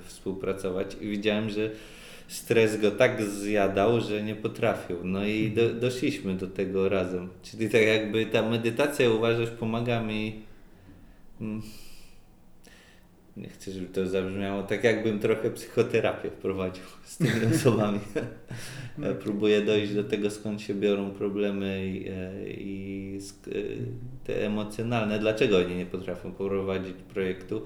współpracować 0.01 0.97
i 1.01 1.07
widziałem, 1.07 1.49
że 1.49 1.71
stres 2.27 2.81
go 2.81 2.91
tak 2.91 3.23
zjadał, 3.23 4.01
że 4.01 4.23
nie 4.23 4.35
potrafił. 4.35 4.97
No 5.03 5.25
i 5.25 5.51
do, 5.51 5.73
doszliśmy 5.73 6.33
do 6.33 6.47
tego 6.47 6.89
razem. 6.89 7.29
Czyli 7.43 7.69
tak 7.69 7.81
jakby 7.81 8.25
ta 8.25 8.49
medytacja, 8.49 9.09
uważasz, 9.09 9.49
pomaga 9.49 10.01
mi. 10.01 10.43
Hmm, 11.39 11.61
nie 13.37 13.49
chcę, 13.49 13.71
żeby 13.71 13.85
to 13.85 14.07
zabrzmiało 14.07 14.63
tak, 14.63 14.83
jakbym 14.83 15.19
trochę 15.19 15.51
psychoterapię 15.51 16.29
wprowadził 16.29 16.83
z 17.05 17.17
tymi 17.17 17.55
osobami. 17.55 17.99
Próbuję 19.23 19.61
dojść 19.61 19.93
do 19.93 20.03
tego, 20.03 20.29
skąd 20.29 20.61
się 20.61 20.73
biorą 20.73 21.11
problemy 21.11 21.87
i, 21.87 22.09
e, 22.09 22.49
i 22.49 23.19
e, 23.47 23.51
te 24.23 24.45
emocjonalne, 24.45 25.19
dlaczego 25.19 25.57
oni 25.57 25.75
nie 25.75 25.85
potrafią 25.85 26.31
prowadzić 26.31 26.93
projektu. 27.13 27.61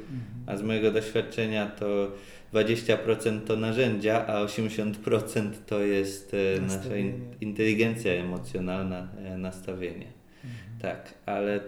A 0.45 0.57
z 0.57 0.63
mojego 0.63 0.91
doświadczenia 0.91 1.65
to 1.65 2.11
20% 2.53 3.41
to 3.41 3.55
narzędzia, 3.55 4.27
a 4.27 4.45
80% 4.45 5.51
to 5.65 5.79
jest 5.79 6.33
e, 6.33 6.61
nasza 6.61 6.97
inteligencja 7.41 8.11
emocjonalna, 8.11 9.07
e, 9.17 9.37
nastawienie. 9.37 10.07
Mhm. 10.43 10.79
Tak, 10.81 11.13
ale 11.25 11.59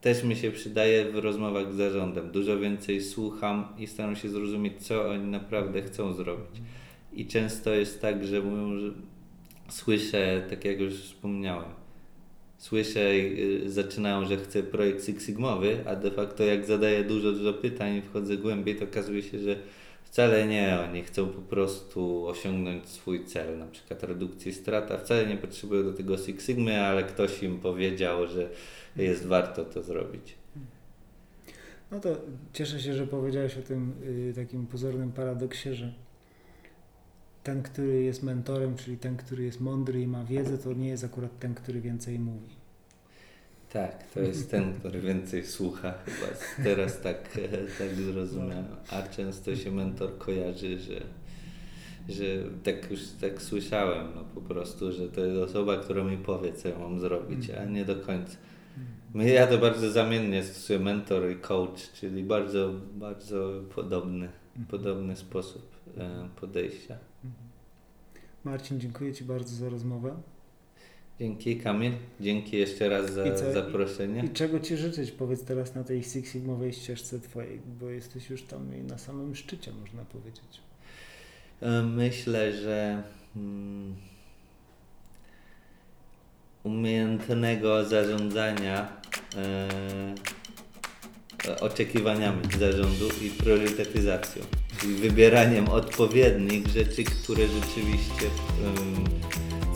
też 0.00 0.24
mi 0.24 0.36
się 0.36 0.50
przydaje 0.50 1.12
w 1.12 1.18
rozmowach 1.18 1.72
z 1.72 1.76
zarządem. 1.76 2.30
Dużo 2.30 2.58
więcej 2.58 3.02
słucham 3.02 3.68
i 3.78 3.86
staram 3.86 4.16
się 4.16 4.28
zrozumieć, 4.28 4.86
co 4.86 5.10
oni 5.10 5.24
naprawdę 5.24 5.82
chcą 5.82 6.14
zrobić. 6.14 6.62
I 7.12 7.26
często 7.26 7.74
jest 7.74 8.02
tak, 8.02 8.26
że 8.26 8.40
mówią, 8.40 8.78
że 8.78 8.92
słyszę, 9.68 10.42
tak 10.50 10.64
jak 10.64 10.80
już 10.80 10.94
wspomniałem, 10.94 11.70
słyszę 12.58 13.12
y, 13.12 13.70
zaczynają, 13.70 14.26
że 14.26 14.36
chcę 14.36 14.62
projekt 14.62 15.06
Six 15.06 15.26
Sigmowy, 15.26 15.84
a 15.86 15.96
de 15.96 16.10
facto 16.10 16.44
jak 16.44 16.66
zadaję 16.66 17.04
dużo, 17.04 17.32
dużo 17.32 17.52
pytań 17.52 17.96
i 17.96 18.02
wchodzę 18.02 18.36
głębiej, 18.36 18.76
to 18.76 18.84
okazuje 18.84 19.22
się, 19.22 19.38
że 19.38 19.56
Wcale 20.16 20.46
nie, 20.46 20.78
oni 20.90 21.02
chcą 21.02 21.28
po 21.28 21.40
prostu 21.40 22.26
osiągnąć 22.26 22.88
swój 22.88 23.24
cel, 23.24 23.58
na 23.58 23.66
przykład 23.66 24.02
redukcji 24.02 24.52
strat, 24.52 24.90
a 24.90 24.98
wcale 24.98 25.26
nie 25.26 25.36
potrzebują 25.36 25.82
do 25.82 25.92
tego 25.92 26.18
Six 26.18 26.46
Sigmy, 26.46 26.80
ale 26.80 27.04
ktoś 27.04 27.42
im 27.42 27.60
powiedział, 27.60 28.26
że 28.26 28.50
jest 28.96 29.26
warto 29.26 29.64
to 29.64 29.82
zrobić. 29.82 30.34
No 31.90 32.00
to 32.00 32.16
cieszę 32.52 32.80
się, 32.80 32.94
że 32.94 33.06
powiedziałeś 33.06 33.58
o 33.58 33.62
tym 33.62 33.92
y, 34.30 34.32
takim 34.36 34.66
pozornym 34.66 35.12
paradoksie, 35.12 35.74
że 35.74 35.92
ten, 37.42 37.62
który 37.62 38.02
jest 38.02 38.22
mentorem, 38.22 38.76
czyli 38.76 38.98
ten, 38.98 39.16
który 39.16 39.44
jest 39.44 39.60
mądry 39.60 40.00
i 40.00 40.06
ma 40.06 40.24
wiedzę, 40.24 40.58
to 40.58 40.72
nie 40.72 40.88
jest 40.88 41.04
akurat 41.04 41.38
ten, 41.38 41.54
który 41.54 41.80
więcej 41.80 42.18
mówi. 42.18 42.55
Tak, 43.72 44.10
to 44.10 44.20
jest 44.20 44.50
ten, 44.50 44.74
który 44.74 45.00
więcej 45.00 45.46
słucha 45.46 45.94
chyba. 46.04 46.32
Teraz 46.64 47.00
tak, 47.00 47.38
tak 47.78 47.94
zrozumiałem. 47.94 48.66
A 48.90 49.02
często 49.02 49.56
się 49.56 49.70
mentor 49.70 50.18
kojarzy, 50.18 50.80
że, 50.80 51.00
że 52.08 52.24
tak 52.62 52.90
już 52.90 53.00
tak 53.20 53.42
słyszałem, 53.42 54.06
no 54.14 54.24
po 54.34 54.40
prostu, 54.40 54.92
że 54.92 55.08
to 55.08 55.20
jest 55.20 55.50
osoba, 55.50 55.76
która 55.76 56.04
mi 56.04 56.16
powie, 56.16 56.52
co 56.52 56.68
ja 56.68 56.78
mam 56.78 57.00
zrobić, 57.00 57.50
a 57.50 57.64
nie 57.64 57.84
do 57.84 57.96
końca. 57.96 58.36
Ja 59.14 59.46
to 59.46 59.58
bardzo 59.58 59.90
zamiennie 59.90 60.42
stosuję 60.42 60.78
mentor 60.78 61.30
i 61.30 61.36
coach, 61.36 61.92
czyli 61.92 62.24
bardzo, 62.24 62.72
bardzo 62.94 63.52
podobny, 63.74 64.28
podobny 64.68 65.16
sposób 65.16 65.62
e, 65.98 66.28
podejścia. 66.40 66.98
Marcin, 68.44 68.80
dziękuję 68.80 69.14
Ci 69.14 69.24
bardzo 69.24 69.56
za 69.56 69.68
rozmowę. 69.68 70.16
Dzięki 71.20 71.56
Kamil, 71.56 71.92
dzięki 72.20 72.56
jeszcze 72.56 72.88
raz 72.88 73.12
za 73.12 73.26
I 73.26 73.52
zaproszenie. 73.52 74.22
I, 74.22 74.26
I, 74.26 74.30
czego 74.30 74.60
Ci 74.60 74.76
życzyć, 74.76 75.10
powiedz 75.10 75.44
teraz 75.44 75.74
na 75.74 75.84
tej 75.84 76.02
Six 76.02 76.32
Sigmowej 76.32 76.72
ścieżce 76.72 77.20
Twojej, 77.20 77.60
bo 77.80 77.90
jesteś 77.90 78.30
już 78.30 78.42
tam 78.42 78.86
na 78.86 78.98
samym 78.98 79.36
szczycie, 79.36 79.72
można 79.80 80.04
powiedzieć. 80.04 80.60
E, 81.62 81.82
myślę, 81.82 82.52
że 82.52 83.02
hmm, 83.34 83.94
umiejętnego 86.64 87.84
zarządzania 87.84 88.88
e, 89.36 89.68
oczekiwaniami 91.60 92.42
zarządu 92.58 93.08
i 93.22 93.30
priorytetyzacją, 93.30 94.42
czyli 94.80 94.94
wybieraniem 94.94 95.68
odpowiednich 95.68 96.66
rzeczy, 96.66 97.04
które 97.04 97.46
rzeczywiście 97.46 98.26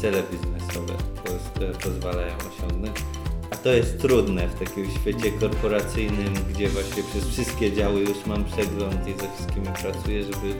cele 0.00 0.22
biznesowe 0.22 1.19
pozwalają 1.84 2.34
osiągnąć. 2.36 2.96
A 3.50 3.56
to 3.56 3.68
jest 3.72 3.98
trudne 4.00 4.48
w 4.48 4.58
takim 4.58 4.90
świecie 4.90 5.32
korporacyjnym, 5.32 6.34
gdzie 6.50 6.68
właśnie 6.68 7.02
przez 7.02 7.28
wszystkie 7.28 7.72
działy 7.72 8.00
już 8.00 8.26
mam 8.26 8.44
przegląd 8.44 9.08
i 9.08 9.12
ze 9.12 9.32
wszystkimi 9.34 9.66
pracuję, 9.82 10.24
żeby, 10.24 10.54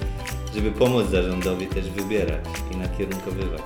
żeby 0.55 0.73
pomóc 0.73 1.07
zarządowi 1.11 1.67
też 1.67 1.91
wybierać 1.91 2.45
i 2.75 2.77
nakierunkowywać. 2.77 3.63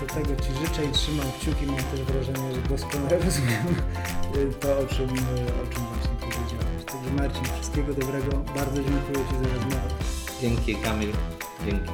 Do 0.00 0.14
tego 0.14 0.36
Ci 0.42 0.66
życzę 0.66 0.84
i 0.84 0.92
trzymam 0.92 1.26
kciuki. 1.40 1.66
Mam 1.66 1.76
też 1.76 2.00
wrażenie, 2.00 2.54
że 2.54 2.60
doskonale 2.68 3.18
rozumiem 3.24 3.64
to, 4.60 4.78
o 4.78 4.86
czym, 4.86 5.08
o 5.08 5.74
czym 5.74 5.82
właśnie 5.84 6.16
powiedziałeś. 6.20 6.84
Także 6.86 7.10
Marcin, 7.16 7.44
wszystkiego 7.54 7.94
dobrego. 7.94 8.30
Bardzo 8.56 8.76
dziękuję 8.76 9.18
Ci 9.30 9.36
za 9.42 9.54
rozmowę. 9.54 9.94
Dzięki 10.40 10.74
Kamil. 10.74 11.12
Dzięki. 11.64 11.92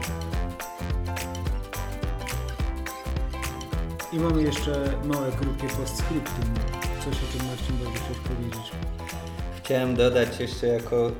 I 4.12 4.18
mamy 4.18 4.42
jeszcze 4.42 4.72
małe, 5.04 5.32
krótkie 5.32 5.76
postscriptum. 5.76 6.44
Coś, 7.04 7.14
o 7.14 7.38
czym 7.38 7.46
Marcin 7.46 7.76
będzie 7.76 7.98
chciał 7.98 8.36
powiedzieć. 8.36 8.70
Chciałem 9.56 9.94
dodać 9.94 10.40
jeszcze 10.40 10.66
jako 10.66 11.12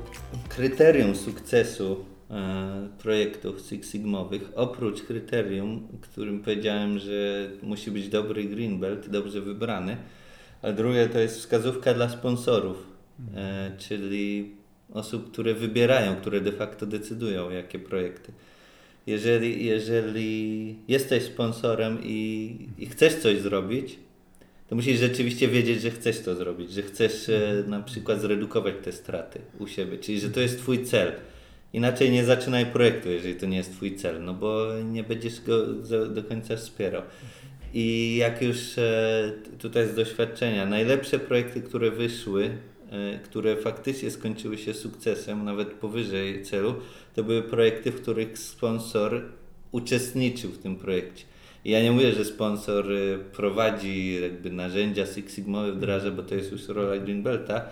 kryterium 0.49 1.17
sukcesu 1.17 2.05
e, 2.31 2.89
projektów 2.99 3.61
Six 3.61 3.91
Sigmowych, 3.91 4.53
oprócz 4.57 5.03
kryterium, 5.03 5.89
którym 6.01 6.41
powiedziałem, 6.41 6.99
że 6.99 7.51
musi 7.63 7.91
być 7.91 8.09
dobry 8.09 8.45
greenbelt, 8.45 9.09
dobrze 9.09 9.41
wybrany, 9.41 9.97
a 10.63 10.73
drugie 10.73 11.09
to 11.09 11.19
jest 11.19 11.39
wskazówka 11.39 11.95
dla 11.95 12.09
sponsorów, 12.09 12.87
e, 13.37 13.71
czyli 13.79 14.55
osób, 14.93 15.33
które 15.33 15.55
wybierają, 15.55 16.17
które 16.17 16.41
de 16.41 16.53
facto 16.53 16.87
decydują, 16.87 17.51
jakie 17.51 17.79
projekty 17.79 18.33
jeżeli, 19.11 19.67
jeżeli 19.67 20.77
jesteś 20.89 21.23
sponsorem 21.23 21.99
i, 22.03 22.57
i 22.79 22.87
chcesz 22.87 23.15
coś 23.15 23.39
zrobić, 23.39 23.99
to 24.69 24.77
musisz 24.77 24.99
rzeczywiście 24.99 25.49
wiedzieć, 25.49 25.83
że 25.83 25.91
chcesz 25.91 26.21
to 26.21 26.35
zrobić, 26.35 26.73
że 26.73 26.83
chcesz 26.83 27.29
e, 27.29 27.65
na 27.67 27.81
przykład 27.83 28.21
zredukować 28.21 28.75
te 28.85 28.93
straty 28.93 29.41
u 29.59 29.67
siebie, 29.67 29.99
czyli 29.99 30.21
że 30.21 30.31
to 30.31 30.41
jest 30.41 30.59
Twój 30.59 30.85
cel. 30.85 31.13
Inaczej 31.73 32.11
nie 32.11 32.25
zaczynaj 32.25 32.67
projektu, 32.67 33.11
jeżeli 33.11 33.35
to 33.35 33.47
nie 33.47 33.57
jest 33.57 33.73
Twój 33.73 33.97
cel, 33.97 34.25
no 34.25 34.35
bo 34.35 34.67
nie 34.85 35.05
będziesz 35.05 35.41
go 35.41 35.67
do 36.07 36.25
końca 36.25 36.57
wspierał. 36.57 37.03
I 37.75 38.17
jak 38.17 38.43
już 38.43 38.79
e, 38.79 39.33
tutaj 39.59 39.89
z 39.89 39.95
doświadczenia, 39.95 40.67
najlepsze 40.67 41.19
projekty, 41.19 41.63
które 41.63 41.91
wyszły, 41.91 42.51
które 43.25 43.57
faktycznie 43.57 44.11
skończyły 44.11 44.59
się 44.59 44.75
sukcesem, 44.75 45.45
nawet 45.45 45.69
powyżej 45.69 46.43
celu, 46.43 46.75
to 47.15 47.25
były 47.25 47.43
projekty, 47.43 47.93
w 47.93 48.03
których 48.03 48.39
sponsor 48.39 49.23
uczestniczył 49.73 50.51
w 50.51 50.59
tym 50.59 50.77
projekcie. 50.77 51.25
I 51.65 51.71
ja 51.71 51.83
nie 51.83 51.93
mówię, 51.93 52.13
że 52.13 52.25
sponsor 52.25 52.93
e, 52.93 53.19
prowadzi 53.19 54.23
jakby 54.23 54.51
narzędzia 54.51 55.07
Six 55.07 55.35
Sigmowe, 55.35 55.73
wdraża, 55.73 56.11
bo 56.11 56.23
to 56.23 56.35
jest 56.35 56.53
już 56.53 56.69
rola 56.69 56.99
Greenbelta, 56.99 57.65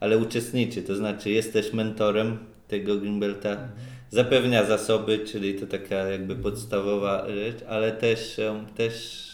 ale 0.00 0.18
uczestniczy, 0.18 0.82
to 0.82 0.96
znaczy 0.96 1.30
jest 1.30 1.52
też 1.52 1.72
mentorem 1.72 2.38
tego 2.68 2.96
Greenbelta, 2.96 3.68
zapewnia 4.10 4.64
zasoby, 4.64 5.18
czyli 5.18 5.54
to 5.54 5.66
taka 5.66 5.96
jakby 5.96 6.36
podstawowa 6.36 7.26
rzecz, 7.28 7.62
ale 7.68 7.92
też, 7.92 8.40
też 8.76 9.26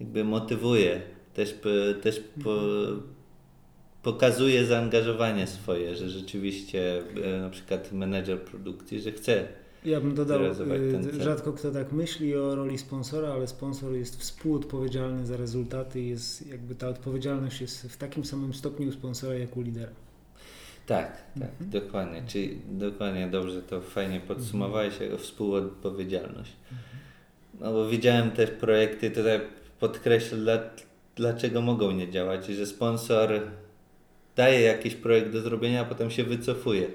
jakby 0.00 0.24
motywuje, 0.24 1.00
też, 1.34 1.54
też 2.02 2.20
po, 2.44 2.60
pokazuje 4.04 4.66
zaangażowanie 4.66 5.46
swoje, 5.46 5.96
że 5.96 6.10
rzeczywiście 6.10 7.02
e, 7.24 7.40
na 7.40 7.50
przykład 7.50 7.92
menedżer 7.92 8.40
produkcji, 8.40 9.00
że 9.00 9.12
chce 9.12 9.48
ja 9.84 10.00
bym 10.00 10.14
dodał, 10.14 10.40
y, 10.44 11.22
rzadko 11.22 11.52
kto 11.52 11.70
tak 11.70 11.92
myśli 11.92 12.36
o 12.36 12.54
roli 12.54 12.78
sponsora, 12.78 13.28
ale 13.28 13.46
sponsor 13.46 13.92
jest 13.92 14.20
współodpowiedzialny 14.20 15.26
za 15.26 15.36
rezultaty 15.36 16.00
i 16.00 16.08
jest 16.08 16.46
jakby 16.46 16.74
ta 16.74 16.88
odpowiedzialność 16.88 17.60
jest 17.60 17.82
w 17.82 17.96
takim 17.96 18.24
samym 18.24 18.54
stopniu 18.54 18.88
u 18.88 18.92
sponsora 18.92 19.34
jak 19.34 19.56
u 19.56 19.62
lidera. 19.62 19.92
Tak, 20.86 21.22
tak, 21.40 21.50
mhm. 21.50 21.70
dokładnie. 21.70 22.22
Czyli 22.26 22.58
dokładnie 22.68 23.28
dobrze 23.28 23.62
to 23.62 23.80
fajnie 23.80 24.20
podsumowałeś 24.20 24.92
mhm. 24.92 25.10
jako 25.10 25.22
współodpowiedzialność. 25.22 26.52
Mhm. 26.72 26.98
No 27.60 27.72
bo 27.72 27.88
widziałem 27.88 28.30
też 28.30 28.50
projekty, 28.50 29.10
tutaj 29.10 29.40
podkreślę, 29.80 30.38
dla, 30.38 30.58
dlaczego 31.16 31.62
mogą 31.62 31.90
nie 31.90 32.10
działać, 32.10 32.46
że 32.46 32.66
sponsor 32.66 33.40
daje 34.36 34.60
jakiś 34.60 34.94
projekt 34.94 35.32
do 35.32 35.40
zrobienia, 35.40 35.80
a 35.80 35.84
potem 35.84 36.10
się 36.10 36.24
wycofuje. 36.24 36.86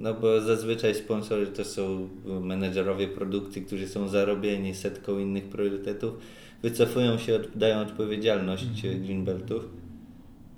No 0.00 0.14
bo 0.14 0.40
zazwyczaj 0.40 0.94
sponsorzy 0.94 1.46
to 1.46 1.64
są 1.64 2.08
menedżerowie 2.24 3.08
produkcji, 3.08 3.62
którzy 3.62 3.88
są 3.88 4.08
zarobieni 4.08 4.74
setką 4.74 5.18
innych 5.18 5.44
priorytetów, 5.44 6.14
wycofują 6.62 7.18
się, 7.18 7.40
dają 7.54 7.80
odpowiedzialność 7.80 8.64
mhm. 8.64 9.02
Greenbeltów. 9.02 9.68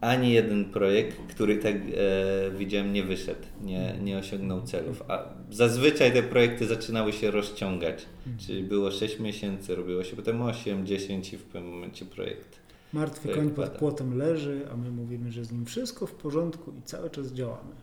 Ani 0.01 0.33
jeden 0.33 0.65
projekt, 0.65 1.17
który 1.29 1.57
tak 1.57 1.75
e, 1.77 2.51
widziałem, 2.59 2.93
nie 2.93 3.03
wyszedł, 3.03 3.47
nie, 3.65 3.95
nie 4.03 4.19
osiągnął 4.19 4.63
celów. 4.63 5.03
A 5.09 5.25
zazwyczaj 5.51 6.13
te 6.13 6.23
projekty 6.23 6.67
zaczynały 6.67 7.13
się 7.13 7.31
rozciągać. 7.31 8.07
Mhm. 8.19 8.39
Czyli 8.47 8.63
było 8.63 8.91
6 8.91 9.21
miesięcy, 9.21 9.75
robiło 9.75 10.05
się 10.05 10.17
potem 10.17 10.43
8, 10.43 10.87
10 10.87 11.33
i 11.33 11.37
w 11.37 11.43
pewnym 11.43 11.73
momencie 11.73 12.05
projekt. 12.05 12.62
Martwy 12.93 13.29
koń 13.29 13.51
pod 13.51 13.71
płotem 13.71 14.19
leży, 14.19 14.61
a 14.73 14.77
my 14.77 14.91
mówimy, 14.91 15.33
że 15.33 15.45
z 15.45 15.53
nim 15.53 15.67
wszystko 15.67 16.07
w 16.07 16.13
porządku 16.13 16.73
i 16.79 16.83
cały 16.83 17.11
czas 17.11 17.33
działamy. 17.33 17.75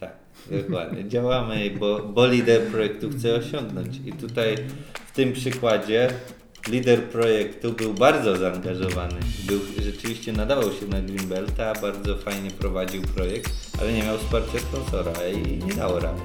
Tak, 0.00 0.16
dokładnie. 0.50 1.08
Działamy, 1.08 1.70
bo, 1.80 1.98
bo 1.98 2.26
lider 2.26 2.62
projektu 2.62 3.10
chce 3.10 3.34
osiągnąć. 3.34 4.00
I 4.06 4.12
tutaj 4.12 4.56
w 5.06 5.12
tym 5.12 5.32
przykładzie 5.32 6.08
lider 6.68 7.02
projektu 7.04 7.72
był 7.72 7.94
bardzo 7.94 8.36
zaangażowany. 8.36 9.20
Był, 9.46 9.60
rzeczywiście 9.78 10.32
nadawał 10.32 10.72
się 10.72 10.86
na 10.86 11.00
Greenbelta, 11.00 11.72
bardzo 11.82 12.16
fajnie 12.16 12.50
prowadził 12.50 13.02
projekt, 13.02 13.52
ale 13.80 13.92
nie 13.92 14.02
miał 14.02 14.18
wsparcia 14.18 14.58
sponsora 14.58 15.28
i 15.28 15.64
nie 15.64 15.74
dało 15.74 16.00
rady. 16.00 16.20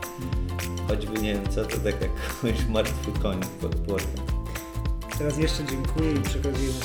Choćby 0.88 1.22
nie 1.22 1.34
wiem 1.34 1.50
co, 1.50 1.66
to 1.66 1.78
tak 1.78 2.02
jak 2.02 2.12
kogoś 2.42 2.68
martwy 2.70 3.12
koń 3.22 3.40
pod 3.62 3.76
płotem. 3.76 4.45
Teraz 5.18 5.38
jeszcze 5.38 5.66
dziękuję 5.66 6.12
i 6.12 6.20
przekazujemy 6.22 6.80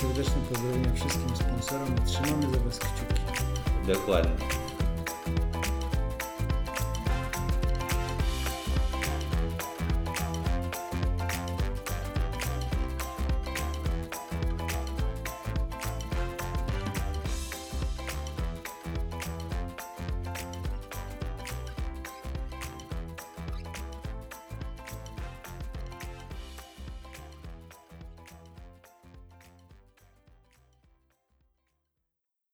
serdeczne 0.00 0.34
pozdrowienia 0.52 0.92
wszystkim 0.94 1.36
sponsorom. 1.36 1.88
Trzymamy 2.06 2.50
za 2.50 2.64
Was 2.64 2.78
kciuki. 2.78 3.20
Dokładnie. 3.86 4.63